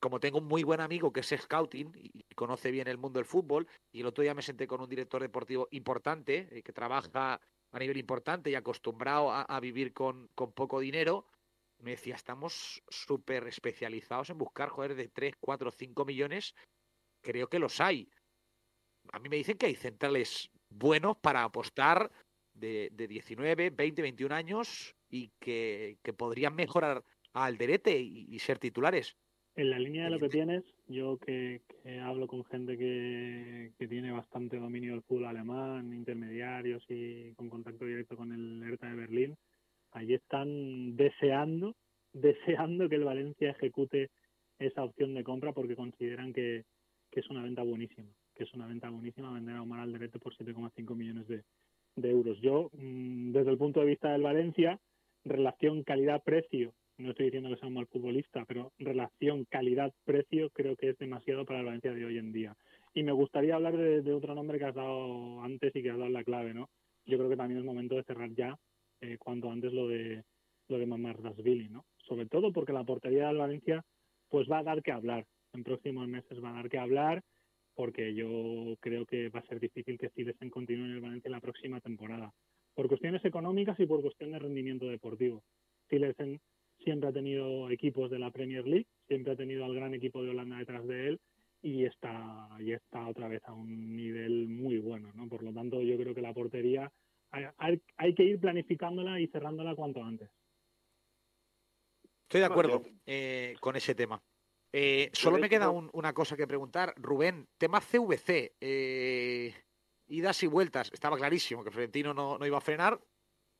como 0.00 0.18
tengo 0.18 0.38
un 0.38 0.46
muy 0.46 0.62
buen 0.62 0.80
amigo 0.80 1.12
que 1.12 1.20
es 1.20 1.34
scouting 1.38 1.92
y 1.94 2.24
conoce 2.34 2.70
bien 2.70 2.88
el 2.88 2.98
mundo 2.98 3.18
del 3.18 3.26
fútbol, 3.26 3.68
y 3.92 4.00
el 4.00 4.06
otro 4.06 4.22
día 4.22 4.34
me 4.34 4.42
senté 4.42 4.66
con 4.66 4.80
un 4.80 4.88
director 4.88 5.20
deportivo 5.22 5.68
importante, 5.70 6.48
eh, 6.50 6.62
que 6.62 6.72
trabaja 6.72 7.40
a 7.72 7.78
nivel 7.78 7.98
importante 7.98 8.50
y 8.50 8.54
acostumbrado 8.54 9.30
a, 9.30 9.42
a 9.42 9.60
vivir 9.60 9.92
con, 9.92 10.28
con 10.34 10.52
poco 10.52 10.80
dinero, 10.80 11.26
me 11.82 11.92
decía, 11.92 12.14
estamos 12.14 12.82
súper 12.88 13.46
especializados 13.46 14.30
en 14.30 14.38
buscar 14.38 14.68
jugadores 14.68 14.96
de 14.96 15.08
3, 15.08 15.34
4, 15.40 15.70
5 15.70 16.04
millones. 16.04 16.54
Creo 17.22 17.48
que 17.48 17.58
los 17.58 17.80
hay. 17.80 18.10
A 19.12 19.18
mí 19.18 19.28
me 19.28 19.36
dicen 19.36 19.56
que 19.56 19.66
hay 19.66 19.74
centrales 19.74 20.50
buenos 20.68 21.16
para 21.16 21.42
apostar 21.42 22.10
de, 22.54 22.90
de 22.92 23.08
19, 23.08 23.70
20, 23.70 24.02
21 24.02 24.34
años 24.34 24.94
y 25.08 25.30
que, 25.40 25.98
que 26.02 26.12
podrían 26.12 26.54
mejorar 26.54 27.04
a 27.32 27.44
Alderete 27.44 27.98
y, 27.98 28.26
y 28.28 28.38
ser 28.40 28.58
titulares. 28.58 29.16
En 29.60 29.68
la 29.68 29.78
línea 29.78 30.04
de 30.04 30.10
lo 30.10 30.18
que 30.18 30.30
tienes, 30.30 30.64
yo 30.88 31.18
que, 31.18 31.60
que 31.82 31.98
hablo 31.98 32.26
con 32.26 32.46
gente 32.46 32.78
que, 32.78 33.72
que 33.78 33.88
tiene 33.88 34.10
bastante 34.10 34.56
dominio 34.56 34.92
del 34.92 35.02
fútbol 35.02 35.26
alemán, 35.26 35.92
intermediarios 35.92 36.82
y 36.88 37.34
con 37.34 37.50
contacto 37.50 37.84
directo 37.84 38.16
con 38.16 38.32
el 38.32 38.62
Hertha 38.62 38.88
de 38.88 38.94
Berlín, 38.94 39.36
allí 39.92 40.14
están 40.14 40.96
deseando, 40.96 41.76
deseando 42.14 42.88
que 42.88 42.94
el 42.94 43.04
Valencia 43.04 43.50
ejecute 43.50 44.08
esa 44.58 44.82
opción 44.82 45.12
de 45.12 45.24
compra 45.24 45.52
porque 45.52 45.76
consideran 45.76 46.32
que, 46.32 46.64
que 47.10 47.20
es 47.20 47.28
una 47.28 47.42
venta 47.42 47.62
buenísima, 47.62 48.08
que 48.34 48.44
es 48.44 48.54
una 48.54 48.66
venta 48.66 48.88
buenísima 48.88 49.30
vender 49.30 49.56
a 49.56 49.62
Omar 49.62 49.80
Alderete 49.80 50.18
por 50.18 50.34
7,5 50.34 50.96
millones 50.96 51.28
de, 51.28 51.44
de 51.96 52.10
euros. 52.10 52.40
Yo, 52.40 52.70
mm, 52.72 53.32
desde 53.32 53.50
el 53.50 53.58
punto 53.58 53.80
de 53.80 53.86
vista 53.88 54.10
del 54.10 54.22
Valencia, 54.22 54.80
relación 55.22 55.82
calidad-precio, 55.82 56.72
no 57.00 57.10
estoy 57.10 57.26
diciendo 57.26 57.50
que 57.50 57.56
sea 57.56 57.68
un 57.68 57.74
mal 57.74 57.86
futbolista, 57.86 58.44
pero 58.46 58.72
relación 58.78 59.44
calidad-precio 59.44 60.50
creo 60.50 60.76
que 60.76 60.90
es 60.90 60.98
demasiado 60.98 61.44
para 61.44 61.60
el 61.60 61.66
Valencia 61.66 61.92
de 61.92 62.04
hoy 62.04 62.18
en 62.18 62.32
día. 62.32 62.56
Y 62.94 63.02
me 63.02 63.12
gustaría 63.12 63.54
hablar 63.54 63.76
de, 63.76 64.02
de 64.02 64.12
otro 64.12 64.34
nombre 64.34 64.58
que 64.58 64.64
has 64.64 64.74
dado 64.74 65.42
antes 65.42 65.74
y 65.74 65.82
que 65.82 65.90
has 65.90 65.98
dado 65.98 66.10
la 66.10 66.24
clave, 66.24 66.54
¿no? 66.54 66.68
Yo 67.06 67.18
creo 67.18 67.30
que 67.30 67.36
también 67.36 67.60
es 67.60 67.66
momento 67.66 67.96
de 67.96 68.04
cerrar 68.04 68.30
ya, 68.34 68.56
eh, 69.00 69.16
cuanto 69.18 69.50
antes, 69.50 69.72
lo 69.72 69.88
de 69.88 70.22
lo 70.70 70.78
de 70.78 70.86
Mamardasvili, 70.86 71.68
¿no? 71.68 71.84
Sobre 72.06 72.26
todo 72.26 72.52
porque 72.52 72.72
la 72.72 72.84
portería 72.84 73.26
del 73.26 73.38
Valencia 73.38 73.84
pues 74.28 74.48
va 74.50 74.58
a 74.58 74.62
dar 74.62 74.82
que 74.82 74.92
hablar. 74.92 75.26
En 75.52 75.64
próximos 75.64 76.06
meses 76.06 76.42
va 76.42 76.50
a 76.50 76.54
dar 76.54 76.70
que 76.70 76.78
hablar 76.78 77.22
porque 77.74 78.14
yo 78.14 78.76
creo 78.80 79.04
que 79.04 79.28
va 79.30 79.40
a 79.40 79.46
ser 79.46 79.58
difícil 79.58 79.98
que 79.98 80.10
Silesen 80.10 80.50
continúe 80.50 80.84
en 80.84 80.92
el 80.92 81.00
Valencia 81.00 81.30
la 81.30 81.40
próxima 81.40 81.80
temporada. 81.80 82.32
Por 82.74 82.88
cuestiones 82.88 83.24
económicas 83.24 83.78
y 83.80 83.86
por 83.86 84.00
cuestión 84.00 84.30
de 84.30 84.38
rendimiento 84.38 84.86
deportivo. 84.86 85.42
Silesen 85.88 86.40
siempre 86.84 87.08
ha 87.08 87.12
tenido 87.12 87.70
equipos 87.70 88.10
de 88.10 88.18
la 88.18 88.30
Premier 88.30 88.66
League, 88.66 88.86
siempre 89.06 89.32
ha 89.32 89.36
tenido 89.36 89.64
al 89.64 89.74
gran 89.74 89.94
equipo 89.94 90.22
de 90.22 90.30
Holanda 90.30 90.58
detrás 90.58 90.86
de 90.86 91.08
él 91.08 91.20
y 91.62 91.84
está, 91.84 92.48
y 92.58 92.72
está 92.72 93.06
otra 93.06 93.28
vez 93.28 93.42
a 93.44 93.52
un 93.52 93.96
nivel 93.96 94.48
muy 94.48 94.78
bueno, 94.78 95.12
¿no? 95.14 95.28
Por 95.28 95.42
lo 95.42 95.52
tanto, 95.52 95.82
yo 95.82 95.96
creo 95.96 96.14
que 96.14 96.22
la 96.22 96.32
portería 96.32 96.90
hay, 97.32 97.80
hay 97.96 98.14
que 98.14 98.24
ir 98.24 98.40
planificándola 98.40 99.20
y 99.20 99.28
cerrándola 99.28 99.74
cuanto 99.74 100.02
antes. 100.02 100.28
Estoy 102.22 102.40
de 102.40 102.46
acuerdo 102.46 102.82
eh, 103.06 103.56
con 103.60 103.76
ese 103.76 103.94
tema. 103.94 104.22
Eh, 104.72 105.10
solo 105.12 105.38
me 105.38 105.48
queda 105.48 105.70
una 105.70 106.12
cosa 106.12 106.36
que 106.36 106.46
preguntar. 106.46 106.94
Rubén, 106.96 107.48
tema 107.58 107.80
CVC, 107.80 108.54
eh, 108.60 109.54
idas 110.06 110.42
y 110.44 110.46
vueltas. 110.46 110.90
Estaba 110.92 111.16
clarísimo 111.16 111.64
que 111.64 111.72
Florentino 111.72 112.14
no, 112.14 112.38
no, 112.38 112.46
iba 112.46 112.58
a 112.58 112.60
frenar. 112.60 113.00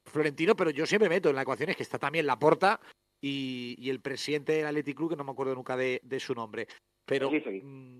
Florentino, 0.04 0.54
pero 0.54 0.70
yo 0.70 0.86
siempre 0.86 1.08
meto 1.08 1.28
en 1.28 1.36
la 1.36 1.42
ecuación 1.42 1.70
es 1.70 1.76
que 1.76 1.82
está 1.82 1.98
también 1.98 2.26
la 2.26 2.38
porta 2.38 2.80
y, 3.20 3.88
el 3.90 4.00
presidente 4.00 4.52
del 4.52 4.66
Athletic 4.66 4.96
Club, 4.96 5.10
que 5.10 5.16
no 5.16 5.24
me 5.24 5.32
acuerdo 5.32 5.54
nunca 5.54 5.76
de, 5.76 6.00
su 6.20 6.34
nombre. 6.34 6.66
Pero, 7.04 7.30
mm, 7.30 7.98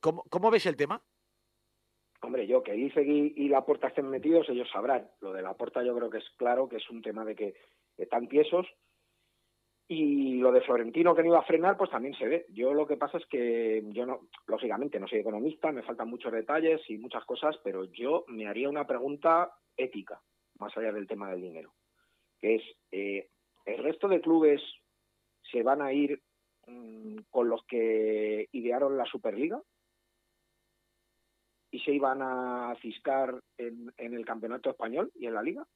¿cómo, 0.00 0.24
¿cómo, 0.28 0.50
ves 0.50 0.66
el 0.66 0.76
tema? 0.76 1.02
Hombre, 2.22 2.46
yo 2.46 2.62
que 2.62 2.76
Isegui 2.76 3.34
y 3.36 3.48
la 3.48 3.64
puerta 3.64 3.88
estén 3.88 4.08
metidos, 4.08 4.48
ellos 4.48 4.68
sabrán. 4.70 5.10
Lo 5.20 5.32
de 5.32 5.42
la 5.42 5.54
puerta 5.54 5.82
yo 5.82 5.96
creo 5.96 6.10
que 6.10 6.18
es 6.18 6.28
claro 6.36 6.68
que 6.68 6.76
es 6.76 6.90
un 6.90 7.02
tema 7.02 7.24
de 7.24 7.34
que 7.34 7.54
están 7.96 8.28
tiesos 8.28 8.66
y 9.90 10.34
lo 10.36 10.52
de 10.52 10.60
Florentino 10.60 11.16
que 11.16 11.22
no 11.22 11.30
iba 11.30 11.40
a 11.40 11.44
frenar, 11.44 11.76
pues 11.76 11.90
también 11.90 12.14
se 12.14 12.28
ve. 12.28 12.46
Yo 12.50 12.72
lo 12.72 12.86
que 12.86 12.96
pasa 12.96 13.18
es 13.18 13.26
que 13.26 13.82
yo 13.88 14.06
no, 14.06 14.28
lógicamente 14.46 15.00
no 15.00 15.08
soy 15.08 15.18
economista, 15.18 15.72
me 15.72 15.82
faltan 15.82 16.08
muchos 16.08 16.30
detalles 16.30 16.80
y 16.88 16.96
muchas 16.96 17.24
cosas, 17.24 17.56
pero 17.64 17.84
yo 17.86 18.24
me 18.28 18.46
haría 18.46 18.68
una 18.68 18.86
pregunta 18.86 19.52
ética, 19.76 20.22
más 20.60 20.76
allá 20.76 20.92
del 20.92 21.08
tema 21.08 21.28
del 21.30 21.40
dinero, 21.40 21.72
que 22.38 22.54
es, 22.54 22.62
eh, 22.92 23.30
¿el 23.64 23.82
resto 23.82 24.08
de 24.08 24.20
clubes 24.20 24.62
se 25.50 25.62
van 25.62 25.82
a 25.82 25.92
ir 25.92 26.20
mm, 26.66 27.18
con 27.30 27.48
los 27.48 27.64
que 27.66 28.48
idearon 28.52 28.96
la 28.96 29.04
Superliga? 29.04 29.60
¿Y 31.72 31.80
se 31.80 31.92
iban 31.92 32.20
a 32.22 32.74
ciscar 32.82 33.40
en, 33.56 33.92
en 33.96 34.14
el 34.14 34.24
campeonato 34.24 34.70
español 34.70 35.12
y 35.14 35.26
en 35.26 35.34
la 35.34 35.42
liga? 35.42 35.66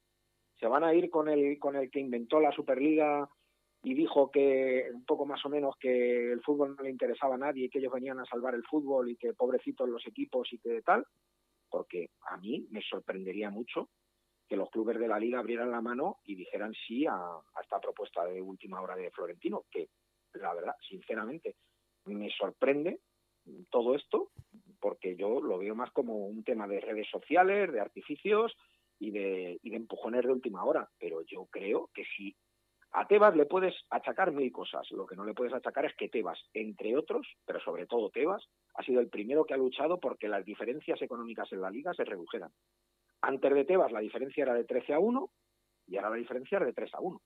¿Se 0.59 0.67
van 0.67 0.85
a 0.85 0.95
ir 0.95 1.11
con 1.11 1.29
el, 1.29 1.59
con 1.59 1.77
el 1.77 1.91
que 1.91 2.01
inventó 2.01 2.41
la 2.41 2.53
Superliga 2.53 3.29
y 3.85 3.95
dijo 3.95 4.31
que 4.31 4.91
un 4.93 5.05
poco 5.05 5.27
más 5.27 5.45
o 5.45 5.49
menos 5.51 5.77
que 5.79 6.33
el 6.33 6.43
fútbol 6.43 6.75
no 6.75 6.83
le 6.83 6.91
interesaba 6.91 7.35
a 7.35 7.39
nadie 7.39 7.67
y 7.67 7.69
que 7.69 7.79
ellos 7.79 7.93
venían 7.93 8.19
a 8.19 8.25
salvar 8.25 8.55
el 8.55 8.65
fútbol 8.65 9.11
y 9.11 9.17
que 9.17 9.35
pobrecitos 9.35 9.89
los 9.89 10.05
equipos 10.07 10.51
y 10.53 10.59
que 10.59 10.81
tal, 10.83 11.05
porque 11.69 12.09
a 12.31 12.39
mí 12.39 12.67
me 12.71 12.81
sorprendería 12.81 13.51
mucho 13.51 13.91
que 14.49 14.57
los 14.57 14.71
clubes 14.71 14.99
de 14.99 15.09
la 15.09 15.19
liga 15.19 15.39
abrieran 15.39 15.71
la 15.71 15.81
mano 15.81 16.19
y 16.25 16.35
dijeran 16.35 16.73
sí 16.87 17.07
a, 17.07 17.19
esta 17.63 17.81
propuesta 17.81 18.25
de 18.25 18.41
última 18.41 18.81
hora 18.81 18.97
de 18.97 19.11
Florentino, 19.11 19.65
que 19.71 19.89
la 20.35 20.55
verdad, 20.55 20.75
sinceramente, 20.89 21.57
me 22.07 22.31
sorprende 22.31 23.01
todo 23.71 23.95
esto 23.95 24.31
porque 24.81 25.17
yo 25.17 25.41
lo 25.41 25.59
veo 25.59 25.75
más 25.75 25.91
como 25.93 26.27
un 26.27 26.45
tema 26.45 26.67
de 26.67 26.81
redes 26.81 27.09
sociales, 27.11 27.73
de 27.73 27.81
artificios 27.81 28.55
y 28.99 29.11
de, 29.11 29.59
y 29.63 29.71
de 29.71 29.77
empujones 29.77 30.23
de 30.25 30.33
última 30.33 30.65
hora, 30.65 30.89
pero 30.99 31.23
yo 31.23 31.47
creo 31.51 31.91
que 31.95 32.05
si 32.05 32.37
a 32.95 33.07
Tebas 33.09 33.35
le 33.35 33.47
puedes 33.47 33.75
achacar 33.91 34.31
mil 34.31 34.53
cosas. 34.53 34.89
Lo 34.93 35.05
que 35.05 35.17
no 35.17 35.25
le 35.25 35.35
puedes 35.35 35.53
achacar 35.53 35.85
es 35.85 35.97
que 35.97 36.09
Tebas, 36.09 36.39
entre 36.53 36.97
otros, 36.97 37.27
pero 37.45 37.59
sobre 37.61 37.87
todo 37.87 38.11
Tebas, 38.11 38.45
ha 38.75 38.85
sido 38.85 39.01
el 39.01 39.09
primero 39.09 39.45
que 39.45 39.55
ha 39.55 39.57
luchado 39.57 39.99
porque 39.99 40.29
las 40.29 40.45
diferencias 40.45 41.03
económicas 41.03 41.53
en 41.53 41.61
la 41.61 41.71
liga 41.71 41.93
se 41.95 42.05
redujeran. 42.05 42.53
Antes 43.27 43.55
de 43.55 43.65
Tebas 43.65 43.93
la 43.93 44.01
diferencia 44.01 44.43
era 44.43 44.55
de 44.55 44.65
13 44.65 44.95
a 44.95 44.99
1 44.99 45.31
y 45.87 45.97
ahora 45.97 46.11
la 46.11 46.17
diferencia 46.17 46.59
es 46.59 46.67
de 46.67 46.73
3 46.73 46.95
a 46.95 47.01
1. 47.01 47.23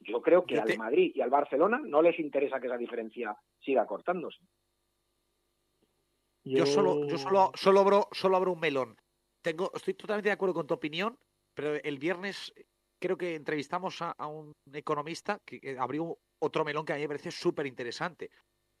Yo 0.00 0.20
creo 0.20 0.44
que 0.44 0.58
al 0.58 0.78
Madrid 0.78 1.12
y 1.14 1.20
al 1.20 1.30
Barcelona 1.30 1.80
no 1.82 2.02
les 2.02 2.18
interesa 2.18 2.60
que 2.60 2.66
esa 2.66 2.76
diferencia 2.76 3.36
siga 3.60 3.86
cortándose. 3.86 4.40
Yo, 6.44 6.66
solo, 6.66 7.06
yo 7.06 7.18
solo, 7.18 7.52
solo 7.54 7.80
abro, 7.80 8.08
solo 8.10 8.36
abro 8.36 8.52
un 8.52 8.60
melón. 8.60 8.96
Tengo, 9.42 9.70
estoy 9.74 9.94
totalmente 9.94 10.28
de 10.28 10.34
acuerdo 10.34 10.54
con 10.54 10.66
tu 10.66 10.74
opinión, 10.74 11.18
pero 11.54 11.74
el 11.74 11.98
viernes 11.98 12.52
creo 13.00 13.16
que 13.16 13.34
entrevistamos 13.34 14.00
a, 14.00 14.26
un 14.26 14.52
economista 14.72 15.40
que, 15.44 15.76
abrió 15.78 16.18
otro 16.40 16.64
melón 16.64 16.84
que 16.84 16.92
a 16.92 16.96
mí 16.96 17.02
me 17.02 17.08
parece 17.08 17.32
súper 17.32 17.66
interesante. 17.66 18.30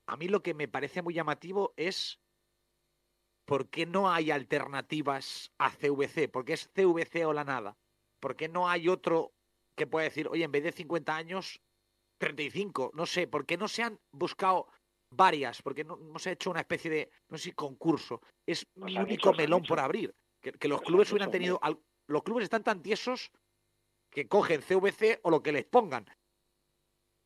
A 0.06 0.16
mí 0.16 0.28
lo 0.28 0.42
que 0.42 0.54
me 0.54 0.68
parece 0.68 1.02
muy 1.02 1.14
llamativo 1.14 1.74
es 1.76 2.20
por 3.44 3.68
qué 3.68 3.86
no 3.86 4.10
hay 4.10 4.30
alternativas 4.30 5.52
a 5.58 5.70
CVC, 5.70 6.28
porque 6.28 6.54
es 6.54 6.68
CVC 6.68 7.26
o 7.26 7.32
la 7.32 7.44
nada. 7.44 7.76
¿Por 8.20 8.36
qué 8.36 8.48
no 8.48 8.68
hay 8.68 8.88
otro 8.88 9.32
que 9.76 9.86
pueda 9.86 10.04
decir, 10.04 10.28
oye, 10.28 10.44
en 10.44 10.52
vez 10.52 10.64
de 10.64 10.72
50 10.72 11.14
años, 11.14 11.60
35? 12.18 12.92
No 12.94 13.06
sé, 13.06 13.26
¿por 13.26 13.44
qué 13.46 13.56
no 13.56 13.68
se 13.68 13.82
han 13.82 13.98
buscado 14.12 14.68
varias? 15.10 15.60
¿Por 15.60 15.74
qué 15.74 15.84
no, 15.84 15.98
se 16.18 16.30
ha 16.30 16.32
hecho 16.32 16.50
una 16.50 16.60
especie 16.60 16.90
de, 16.90 17.10
no 17.28 17.36
sé 17.36 17.44
si 17.44 17.52
concurso? 17.52 18.20
Es 18.46 18.64
mi 18.76 18.96
único 18.96 19.32
melón 19.32 19.62
por 19.62 19.80
abrir. 19.80 20.14
Que, 20.40 20.68
los 20.68 20.82
clubes 20.82 21.10
hubieran 21.12 21.30
tenido... 21.30 21.60
los 22.08 22.22
clubes 22.22 22.44
están 22.44 22.64
tan 22.64 22.82
tiesos 22.82 23.30
que 24.10 24.28
cogen 24.28 24.60
CVC 24.60 25.20
o 25.22 25.30
lo 25.30 25.42
que 25.42 25.52
les 25.52 25.64
pongan. 25.64 26.06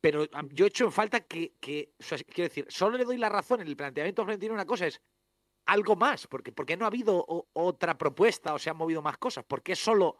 Pero 0.00 0.24
yo 0.52 0.66
he 0.66 0.68
hecho 0.68 0.84
en 0.84 0.92
falta 0.92 1.20
que, 1.20 1.54
quiero 1.58 1.90
decir, 2.36 2.66
solo 2.68 2.96
le 2.96 3.04
doy 3.04 3.16
la 3.16 3.28
razón 3.28 3.60
en 3.60 3.66
el 3.66 3.76
planteamiento 3.76 4.24
frente 4.24 4.50
una 4.50 4.66
cosa 4.66 4.86
es 4.86 5.00
algo 5.66 5.96
más, 5.96 6.26
porque, 6.26 6.52
porque 6.52 6.76
no 6.76 6.84
ha 6.84 6.88
habido 6.88 7.24
otra 7.52 7.98
propuesta 7.98 8.54
o 8.54 8.58
se 8.58 8.70
han 8.70 8.76
movido 8.76 9.02
más 9.02 9.18
cosas, 9.18 9.44
porque 9.46 9.72
es 9.72 9.78
solo 9.78 10.16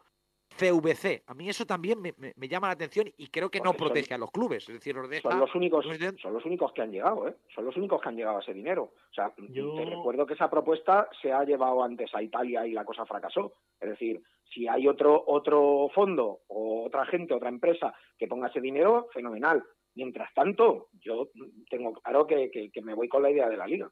CVC. 0.55 1.23
A 1.27 1.33
mí 1.33 1.49
eso 1.49 1.65
también 1.65 2.01
me, 2.01 2.47
llama 2.47 2.67
la 2.67 2.73
atención 2.73 3.07
y 3.17 3.27
creo 3.27 3.49
que 3.49 3.59
no 3.59 3.73
protege 3.73 4.13
a 4.13 4.17
los 4.17 4.31
clubes. 4.31 4.67
Es 4.67 4.75
decir, 4.75 4.95
son 5.21 5.39
los 5.39 5.53
únicos, 5.55 5.85
son 6.21 6.33
los 6.33 6.45
únicos 6.45 6.71
que 6.73 6.81
han 6.81 6.91
llegado, 6.91 7.27
¿eh? 7.27 7.35
Son 7.53 7.65
los 7.65 7.75
únicos 7.77 8.01
que 8.01 8.09
han 8.09 8.15
llegado 8.15 8.37
a 8.37 8.41
ese 8.41 8.53
dinero. 8.53 8.93
O 9.11 9.13
sea, 9.13 9.31
te 9.35 9.85
recuerdo 9.85 10.25
que 10.25 10.33
esa 10.33 10.49
propuesta 10.49 11.09
se 11.21 11.31
ha 11.31 11.43
llevado 11.43 11.83
antes 11.83 12.13
a 12.15 12.21
Italia 12.21 12.65
y 12.65 12.71
la 12.71 12.85
cosa 12.85 13.05
fracasó. 13.05 13.53
Es 13.79 13.89
decir, 13.89 14.21
si 14.53 14.67
hay 14.67 14.87
otro 14.87 15.23
otro 15.27 15.89
fondo 15.93 16.39
o 16.47 16.85
otra 16.85 17.05
gente, 17.05 17.33
otra 17.33 17.49
empresa 17.49 17.93
que 18.17 18.27
ponga 18.27 18.47
ese 18.47 18.61
dinero, 18.61 19.09
fenomenal. 19.13 19.63
Mientras 19.95 20.33
tanto, 20.33 20.89
yo 20.93 21.29
tengo 21.69 21.93
claro 21.93 22.25
que 22.25 22.71
me 22.83 22.93
voy 22.93 23.07
con 23.09 23.23
la 23.23 23.31
idea 23.31 23.49
de 23.49 23.57
la 23.57 23.67
liga. 23.67 23.91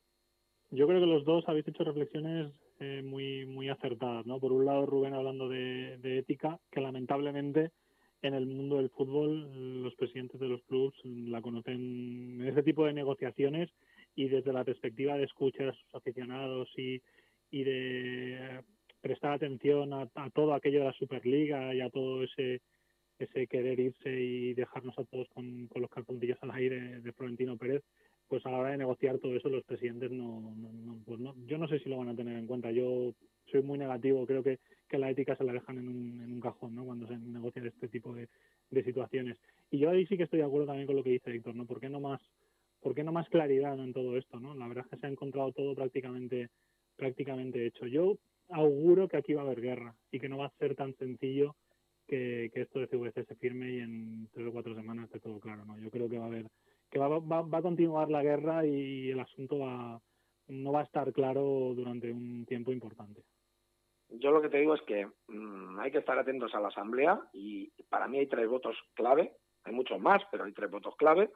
Yo 0.72 0.88
creo 0.88 1.00
que 1.00 1.06
los 1.06 1.26
dos 1.26 1.44
habéis 1.48 1.68
hecho 1.68 1.84
reflexiones 1.84 2.52
eh, 2.80 3.02
muy, 3.04 3.46
muy 3.46 3.70
acertadas, 3.70 4.26
¿no? 4.26 4.40
Por 4.40 4.52
un 4.52 4.66
lado, 4.66 4.86
Rubén 4.86 5.14
hablando 5.14 5.48
de, 5.48 6.18
ética, 6.18 6.60
que 6.72 6.82
lamentablemente 6.82 7.72
en 8.22 8.34
el 8.34 8.48
mundo 8.48 8.78
del 8.78 8.90
fútbol 8.90 9.84
los 9.84 9.96
presidentes 9.96 10.40
de 10.40 10.48
los 10.48 10.64
clubes 10.64 10.94
la 11.04 11.42
conocen 11.42 12.42
en 12.42 12.48
ese 12.48 12.64
tipo 12.64 12.86
de 12.86 12.94
negociaciones 12.94 13.70
y 14.16 14.28
desde 14.28 14.52
la 14.52 14.64
perspectiva 14.64 15.16
de 15.16 15.26
escuchar 15.26 15.70
a 15.70 15.74
sus 15.74 15.96
aficionados 15.96 16.68
y, 16.76 17.02
y 17.52 17.64
de 17.64 18.62
prestar 19.00 19.34
atención 19.34 19.94
a, 19.94 20.10
todo 20.34 20.54
aquello 20.54 20.80
de 20.80 20.86
la 20.86 20.94
Superliga 20.94 21.74
y 21.76 21.82
a 21.82 21.90
todo 21.90 22.24
ese 22.24 22.62
ese 23.18 23.48
querer 23.48 23.80
irse 23.80 24.12
y 24.12 24.54
dejarnos 24.56 24.98
a 25.00 25.06
todos 25.06 25.30
con, 25.30 25.68
con 25.68 25.82
los 25.82 25.90
calzoncillos 25.90 26.38
al 26.42 26.52
aire 26.52 27.00
de 27.00 27.14
Florentino 27.14 27.56
Pérez, 27.56 27.82
pues 28.28 28.46
a 28.46 28.52
la 28.52 28.58
hora 28.58 28.72
de 28.72 28.78
negociar 28.78 29.20
todo 29.20 29.36
eso 29.36 29.50
los 29.50 29.64
presidentes 29.64 30.12
no, 30.12 30.54
no, 30.56 31.00
pues 31.06 31.20
no, 31.20 31.36
yo 31.46 31.58
no 31.58 31.68
sé 31.68 31.80
si 31.80 31.90
lo 31.90 31.98
van 31.98 32.10
a 32.10 32.16
tener 32.16 32.38
en 32.38 32.48
cuenta. 32.48 32.72
Yo 32.72 33.14
soy 33.52 33.62
muy 33.62 33.78
negativo, 33.78 34.26
creo 34.26 34.44
que, 34.44 34.60
que 34.90 34.98
la 34.98 35.10
ética 35.10 35.36
se 35.36 35.44
la 35.44 35.54
dejan 35.54 35.78
en 35.78 35.88
un, 35.88 36.22
en 36.22 36.34
un 36.34 36.40
cajón, 36.40 36.76
¿no? 36.76 36.86
Cuando 36.86 37.08
se 37.08 37.18
negocia 37.18 37.64
este 37.64 37.88
tipo 37.88 38.14
de, 38.14 38.28
de 38.70 38.84
situaciones. 38.84 39.38
Y 39.70 39.80
yo 39.80 39.90
ahí 39.90 40.06
sí 40.08 40.18
que 40.18 40.24
estoy 40.24 40.40
de 40.40 40.46
acuerdo 40.46 40.68
también 40.68 40.88
con 40.88 40.96
lo 40.96 41.04
que 41.04 41.12
dice 41.12 41.32
Héctor, 41.32 41.56
¿no? 41.56 41.66
¿Por 41.66 41.80
qué 41.80 41.90
no 41.90 42.00
más, 42.00 42.22
por 42.82 42.96
qué 42.96 43.04
no 43.04 43.12
más 43.12 43.30
claridad 43.30 43.80
en 43.80 43.94
todo 43.94 44.18
esto, 44.18 44.40
¿no? 44.40 44.56
La 44.56 44.68
verdad 44.68 44.86
es 44.86 44.92
que 44.92 44.98
se 44.98 45.08
ha 45.08 45.10
encontrado 45.10 45.52
todo 45.52 45.76
prácticamente, 45.76 46.50
prácticamente 46.96 47.66
hecho. 47.66 47.86
Yo 47.86 48.18
auguro 48.50 49.08
que 49.08 49.18
aquí 49.18 49.34
va 49.34 49.42
a 49.42 49.46
haber 49.46 49.62
guerra 49.62 49.96
y 50.12 50.20
que 50.20 50.30
no 50.30 50.38
va 50.38 50.48
a 50.48 50.58
ser 50.58 50.76
tan 50.76 50.96
sencillo 50.96 51.56
que, 52.08 52.52
que 52.54 52.62
esto 52.62 52.80
de 52.80 52.88
CVC 52.88 53.26
se 53.26 53.36
firme 53.36 53.72
y 53.72 53.80
en 53.80 54.30
tres 54.32 54.48
o 54.48 54.52
cuatro 54.52 54.76
semanas 54.76 55.06
esté 55.06 55.20
todo 55.20 55.40
claro, 55.40 55.66
¿no? 55.66 55.80
Yo 55.80 55.90
creo 55.90 56.10
que 56.10 56.18
va 56.18 56.26
a 56.26 56.28
haber 56.28 56.46
que 56.96 57.00
va, 57.00 57.20
va, 57.20 57.58
a 57.58 57.62
continuar 57.62 58.10
la 58.10 58.24
guerra 58.24 58.66
y 58.66 59.10
el 59.10 59.20
asunto 59.20 59.60
va, 59.60 60.02
no 60.48 60.72
va 60.72 60.80
a 60.80 60.84
estar 60.84 61.12
claro 61.12 61.74
durante 61.76 62.10
un 62.10 62.46
tiempo 62.46 62.72
importante. 62.72 63.26
Yo 64.08 64.32
lo 64.32 64.42
que 64.42 64.48
te 64.48 64.60
digo 64.60 64.76
es 64.76 64.82
que 64.84 65.06
mm, 65.28 65.78
hay 65.78 65.92
que 65.92 65.98
estar 65.98 66.18
atentos 66.18 66.56
a 66.56 66.62
la 66.62 66.70
Asamblea 66.70 67.20
y 67.34 67.70
para 67.90 68.08
mí 68.08 68.20
hay 68.20 68.28
tres 68.28 68.48
votos 68.48 68.78
clave, 68.94 69.36
hay 69.66 69.74
muchos 69.74 70.00
más, 70.00 70.22
pero 70.32 70.46
hay 70.46 70.54
tres 70.54 70.72
votos 70.72 70.96
clave, 70.96 71.34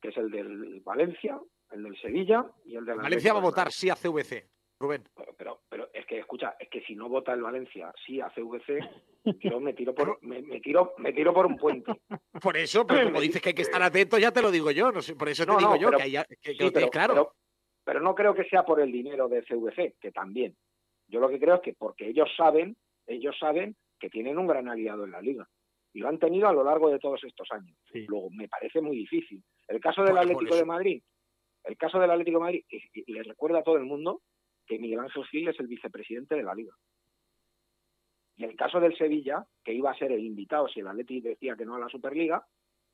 que 0.00 0.08
es 0.08 0.16
el 0.16 0.28
del 0.28 0.80
Valencia, 0.84 1.40
el 1.70 1.84
del 1.84 1.96
Sevilla 2.00 2.44
y 2.64 2.74
el 2.74 2.84
de 2.84 2.96
la 2.96 3.02
Valencia 3.04 3.32
va 3.32 3.38
a 3.38 3.42
votar 3.42 3.70
sí 3.70 3.88
a 3.88 3.94
CVC, 3.94 4.50
Rubén. 4.78 5.04
Pero, 5.38 5.60
pero, 5.68 5.88
es 5.92 6.04
que 6.06 6.18
escucha, 6.18 6.56
es 6.58 6.68
que 6.68 6.82
si 6.82 6.94
no 6.94 7.08
vota 7.08 7.32
el 7.32 7.42
Valencia 7.42 7.92
sí 8.04 8.20
a 8.20 8.28
CVC, 8.28 8.78
yo 9.40 9.60
me 9.60 9.72
tiro 9.72 9.94
por 9.94 10.22
me, 10.22 10.42
tiro 10.60 10.92
me 10.98 11.12
tiro 11.12 11.32
por 11.32 11.46
un 11.46 11.56
puente. 11.56 11.92
Por 12.42 12.56
eso, 12.56 12.86
pero 12.86 13.04
como 13.04 13.20
dices 13.20 13.40
que 13.40 13.50
hay 13.50 13.54
que 13.54 13.62
estar 13.62 13.82
atento, 13.82 14.18
ya 14.18 14.30
te 14.30 14.42
lo 14.42 14.50
digo 14.50 14.70
yo, 14.70 14.92
no 14.92 15.00
sé, 15.00 15.16
por 15.16 15.28
eso 15.28 15.46
te 15.46 15.56
digo 15.56 15.76
yo 15.76 15.90
que, 15.90 16.24
que, 16.42 16.90
claro. 16.90 17.32
pero 17.82 18.00
no 18.00 18.14
creo 18.14 18.34
que 18.34 18.44
sea 18.44 18.64
por 18.64 18.80
el 18.80 18.92
dinero 18.92 19.28
de 19.28 19.42
CVC, 19.42 19.96
que 19.98 20.12
también. 20.12 20.54
Yo 21.08 21.20
lo 21.20 21.28
que 21.28 21.38
creo 21.38 21.56
es 21.56 21.60
que 21.62 21.72
porque 21.72 22.08
ellos 22.08 22.28
saben, 22.36 22.76
ellos 23.06 23.34
saben 23.38 23.76
que 23.98 24.10
tienen 24.10 24.38
un 24.38 24.46
gran 24.46 24.68
aliado 24.68 25.04
en 25.04 25.12
la 25.12 25.20
liga. 25.20 25.48
Y 25.92 26.00
lo 26.00 26.08
han 26.08 26.18
tenido 26.18 26.46
a 26.48 26.52
lo 26.52 26.62
largo 26.62 26.90
de 26.90 26.98
todos 26.98 27.24
estos 27.24 27.48
años. 27.52 27.74
Luego, 28.08 28.28
me 28.30 28.48
parece 28.48 28.82
muy 28.82 28.96
difícil. 28.96 29.42
El 29.66 29.80
caso 29.80 30.02
del 30.02 30.18
Atlético 30.18 30.54
de 30.54 30.64
Madrid, 30.64 31.02
el 31.64 31.76
caso 31.78 31.98
del 31.98 32.10
Atlético 32.10 32.38
de 32.38 32.44
Madrid, 32.44 32.64
y, 32.68 33.12
les 33.12 33.26
recuerda 33.26 33.60
a 33.60 33.62
todo 33.62 33.76
el 33.76 33.84
mundo 33.84 34.20
que 34.66 34.78
Miguel 34.78 35.00
Ángel 35.00 35.24
Gil 35.26 35.48
es 35.48 35.58
el 35.60 35.66
vicepresidente 35.66 36.34
de 36.34 36.42
la 36.42 36.54
liga. 36.54 36.74
Y 38.36 38.44
el 38.44 38.54
caso 38.54 38.80
del 38.80 38.96
Sevilla, 38.96 39.46
que 39.64 39.72
iba 39.72 39.90
a 39.90 39.98
ser 39.98 40.12
el 40.12 40.24
invitado 40.24 40.68
si 40.68 40.80
el 40.80 40.88
Atlético 40.88 41.28
decía 41.28 41.56
que 41.56 41.64
no 41.64 41.74
a 41.74 41.78
la 41.78 41.88
Superliga, 41.88 42.46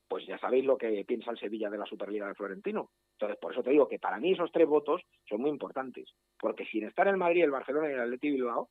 pues 0.09 0.27
ya 0.27 0.39
sabéis 0.39 0.65
lo 0.65 0.77
que 0.77 1.05
piensa 1.05 1.31
el 1.31 1.39
Sevilla 1.39 1.71
de 1.71 1.79
la 1.79 1.87
Superliga 1.87 2.29
de 2.29 2.35
Florentino. 2.35 2.91
Entonces, 3.15 3.39
por 3.41 3.53
eso 3.53 3.63
te 3.63 3.71
digo 3.71 3.89
que 3.89 3.99
para 3.99 4.19
mí 4.19 4.33
esos 4.33 4.53
tres 4.53 4.69
votos 4.69 5.01
son 5.29 5.41
muy 5.41 5.51
importantes, 5.51 6.11
porque 6.39 6.67
sin 6.67 6.85
estar 6.85 7.09
el 7.09 7.17
Madrid, 7.17 7.45
el 7.45 7.51
Barcelona 7.51 7.89
y 7.89 7.95
el 7.95 8.01
Atlético 8.01 8.35
Bilbao, 8.35 8.69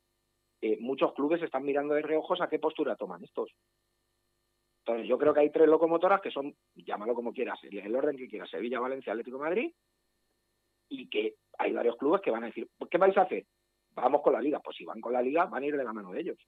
eh, 0.60 0.78
muchos 0.80 1.12
clubes 1.14 1.42
están 1.42 1.64
mirando 1.64 1.94
de 1.94 2.02
reojos 2.02 2.40
a 2.40 2.48
qué 2.48 2.58
postura 2.58 2.96
toman 2.96 3.24
estos. 3.24 3.50
Entonces, 4.84 5.08
yo 5.08 5.18
creo 5.18 5.34
que 5.34 5.40
hay 5.40 5.50
tres 5.50 5.68
locomotoras 5.68 6.20
que 6.20 6.30
son, 6.30 6.54
llámalo 6.74 7.14
como 7.14 7.32
quieras, 7.32 7.58
el 7.64 7.94
orden 7.94 8.16
que 8.16 8.28
quieras, 8.28 8.48
Sevilla, 8.48 8.80
Valencia, 8.80 9.12
Atlético 9.12 9.38
Madrid, 9.38 9.72
y 10.88 11.08
que 11.08 11.34
hay 11.58 11.72
varios 11.72 11.96
clubes 11.96 12.20
que 12.22 12.30
van 12.30 12.44
a 12.44 12.46
decir, 12.46 12.68
¿qué 12.90 12.98
vais 12.98 13.16
a 13.16 13.22
hacer? 13.22 13.46
Vamos 13.94 14.22
con 14.22 14.32
la 14.32 14.40
liga. 14.40 14.60
Pues 14.60 14.76
si 14.76 14.84
van 14.84 15.00
con 15.00 15.12
la 15.12 15.22
liga, 15.22 15.44
van 15.46 15.62
a 15.62 15.66
ir 15.66 15.76
de 15.76 15.84
la 15.84 15.92
mano 15.92 16.12
de 16.12 16.20
ellos. 16.20 16.38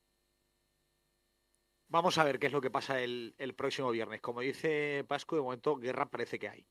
Vamos 1.89 2.19
a 2.19 2.25
ver 2.25 2.39
qué 2.39 2.47
es 2.47 2.53
lo 2.53 2.61
que 2.61 2.71
pasa 2.71 3.01
el, 3.01 3.55
próximo 3.57 3.91
viernes. 3.91 4.21
Como 4.21 4.41
dice 4.41 5.05
Pascu, 5.07 5.37
de 5.37 5.43
momento 5.43 5.77
guerra 5.77 6.07
parece 6.07 6.39
que 6.39 6.49
hay. 6.49 6.67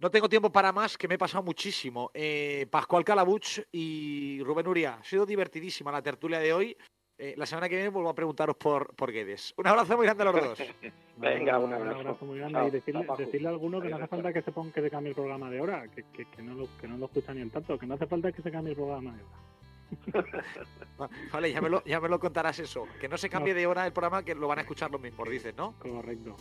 No 0.00 0.10
tengo 0.10 0.28
tiempo 0.28 0.52
para 0.52 0.72
más, 0.72 0.96
que 0.96 1.08
me 1.08 1.14
he 1.14 1.18
pasado 1.18 1.42
muchísimo. 1.42 2.10
Eh, 2.14 2.66
Pascual 2.70 3.04
Calabuch 3.04 3.60
y 3.72 4.40
Rubén 4.44 4.68
Uria, 4.68 4.94
ha 4.94 5.04
sido 5.04 5.26
divertidísima 5.26 5.90
la 5.90 6.02
tertulia 6.02 6.38
de 6.38 6.52
hoy. 6.52 6.76
Eh, 7.20 7.34
la 7.36 7.46
semana 7.46 7.68
que 7.68 7.74
viene 7.74 7.90
vuelvo 7.90 8.10
a 8.10 8.14
preguntaros 8.14 8.56
por, 8.56 8.94
por 8.94 9.10
Guedes. 9.10 9.52
Un 9.56 9.66
abrazo 9.66 9.96
muy 9.96 10.06
grande 10.06 10.22
a 10.22 10.26
los 10.26 10.34
dos. 10.36 10.58
Venga, 11.16 11.58
un 11.58 11.72
abrazo. 11.72 11.98
Un 11.98 12.06
abrazo 12.06 12.24
muy 12.24 12.38
grande. 12.38 12.68
y 12.68 12.70
decirle, 12.70 13.48
a 13.48 13.50
alguno 13.50 13.80
que 13.80 13.88
no 13.88 13.96
hace 13.96 14.06
falta 14.06 14.32
que 14.32 14.42
se 14.42 14.52
ponga 14.52 14.72
que 14.72 14.82
se 14.82 14.90
cambie 14.90 15.10
el 15.10 15.16
programa 15.16 15.50
de 15.50 15.60
hora, 15.60 15.88
que, 15.88 16.04
que, 16.04 16.42
no 16.42 16.54
lo, 16.54 16.68
que 16.80 16.86
no 16.86 16.96
lo 16.96 17.06
escucha 17.06 17.34
ni 17.34 17.40
en 17.40 17.50
tanto, 17.50 17.76
que 17.76 17.86
no 17.86 17.94
hace 17.94 18.06
falta 18.06 18.30
que 18.30 18.40
se 18.40 18.52
cambie 18.52 18.70
el 18.70 18.76
programa 18.76 19.16
de 19.16 19.22
hora. 19.24 19.48
vale, 21.32 21.50
ya 21.50 21.60
me, 21.60 21.68
lo, 21.68 21.82
ya 21.84 21.98
me 21.98 22.08
lo 22.08 22.20
contarás 22.20 22.60
eso. 22.60 22.86
Que 23.00 23.08
no 23.08 23.18
se 23.18 23.28
cambie 23.28 23.52
de 23.52 23.66
hora 23.66 23.84
el 23.84 23.92
programa, 23.92 24.22
que 24.22 24.36
lo 24.36 24.46
van 24.46 24.58
a 24.58 24.62
escuchar 24.62 24.90
los 24.92 25.00
mismos, 25.00 25.28
dices, 25.28 25.56
¿no? 25.56 25.74
Correcto. 25.78 26.36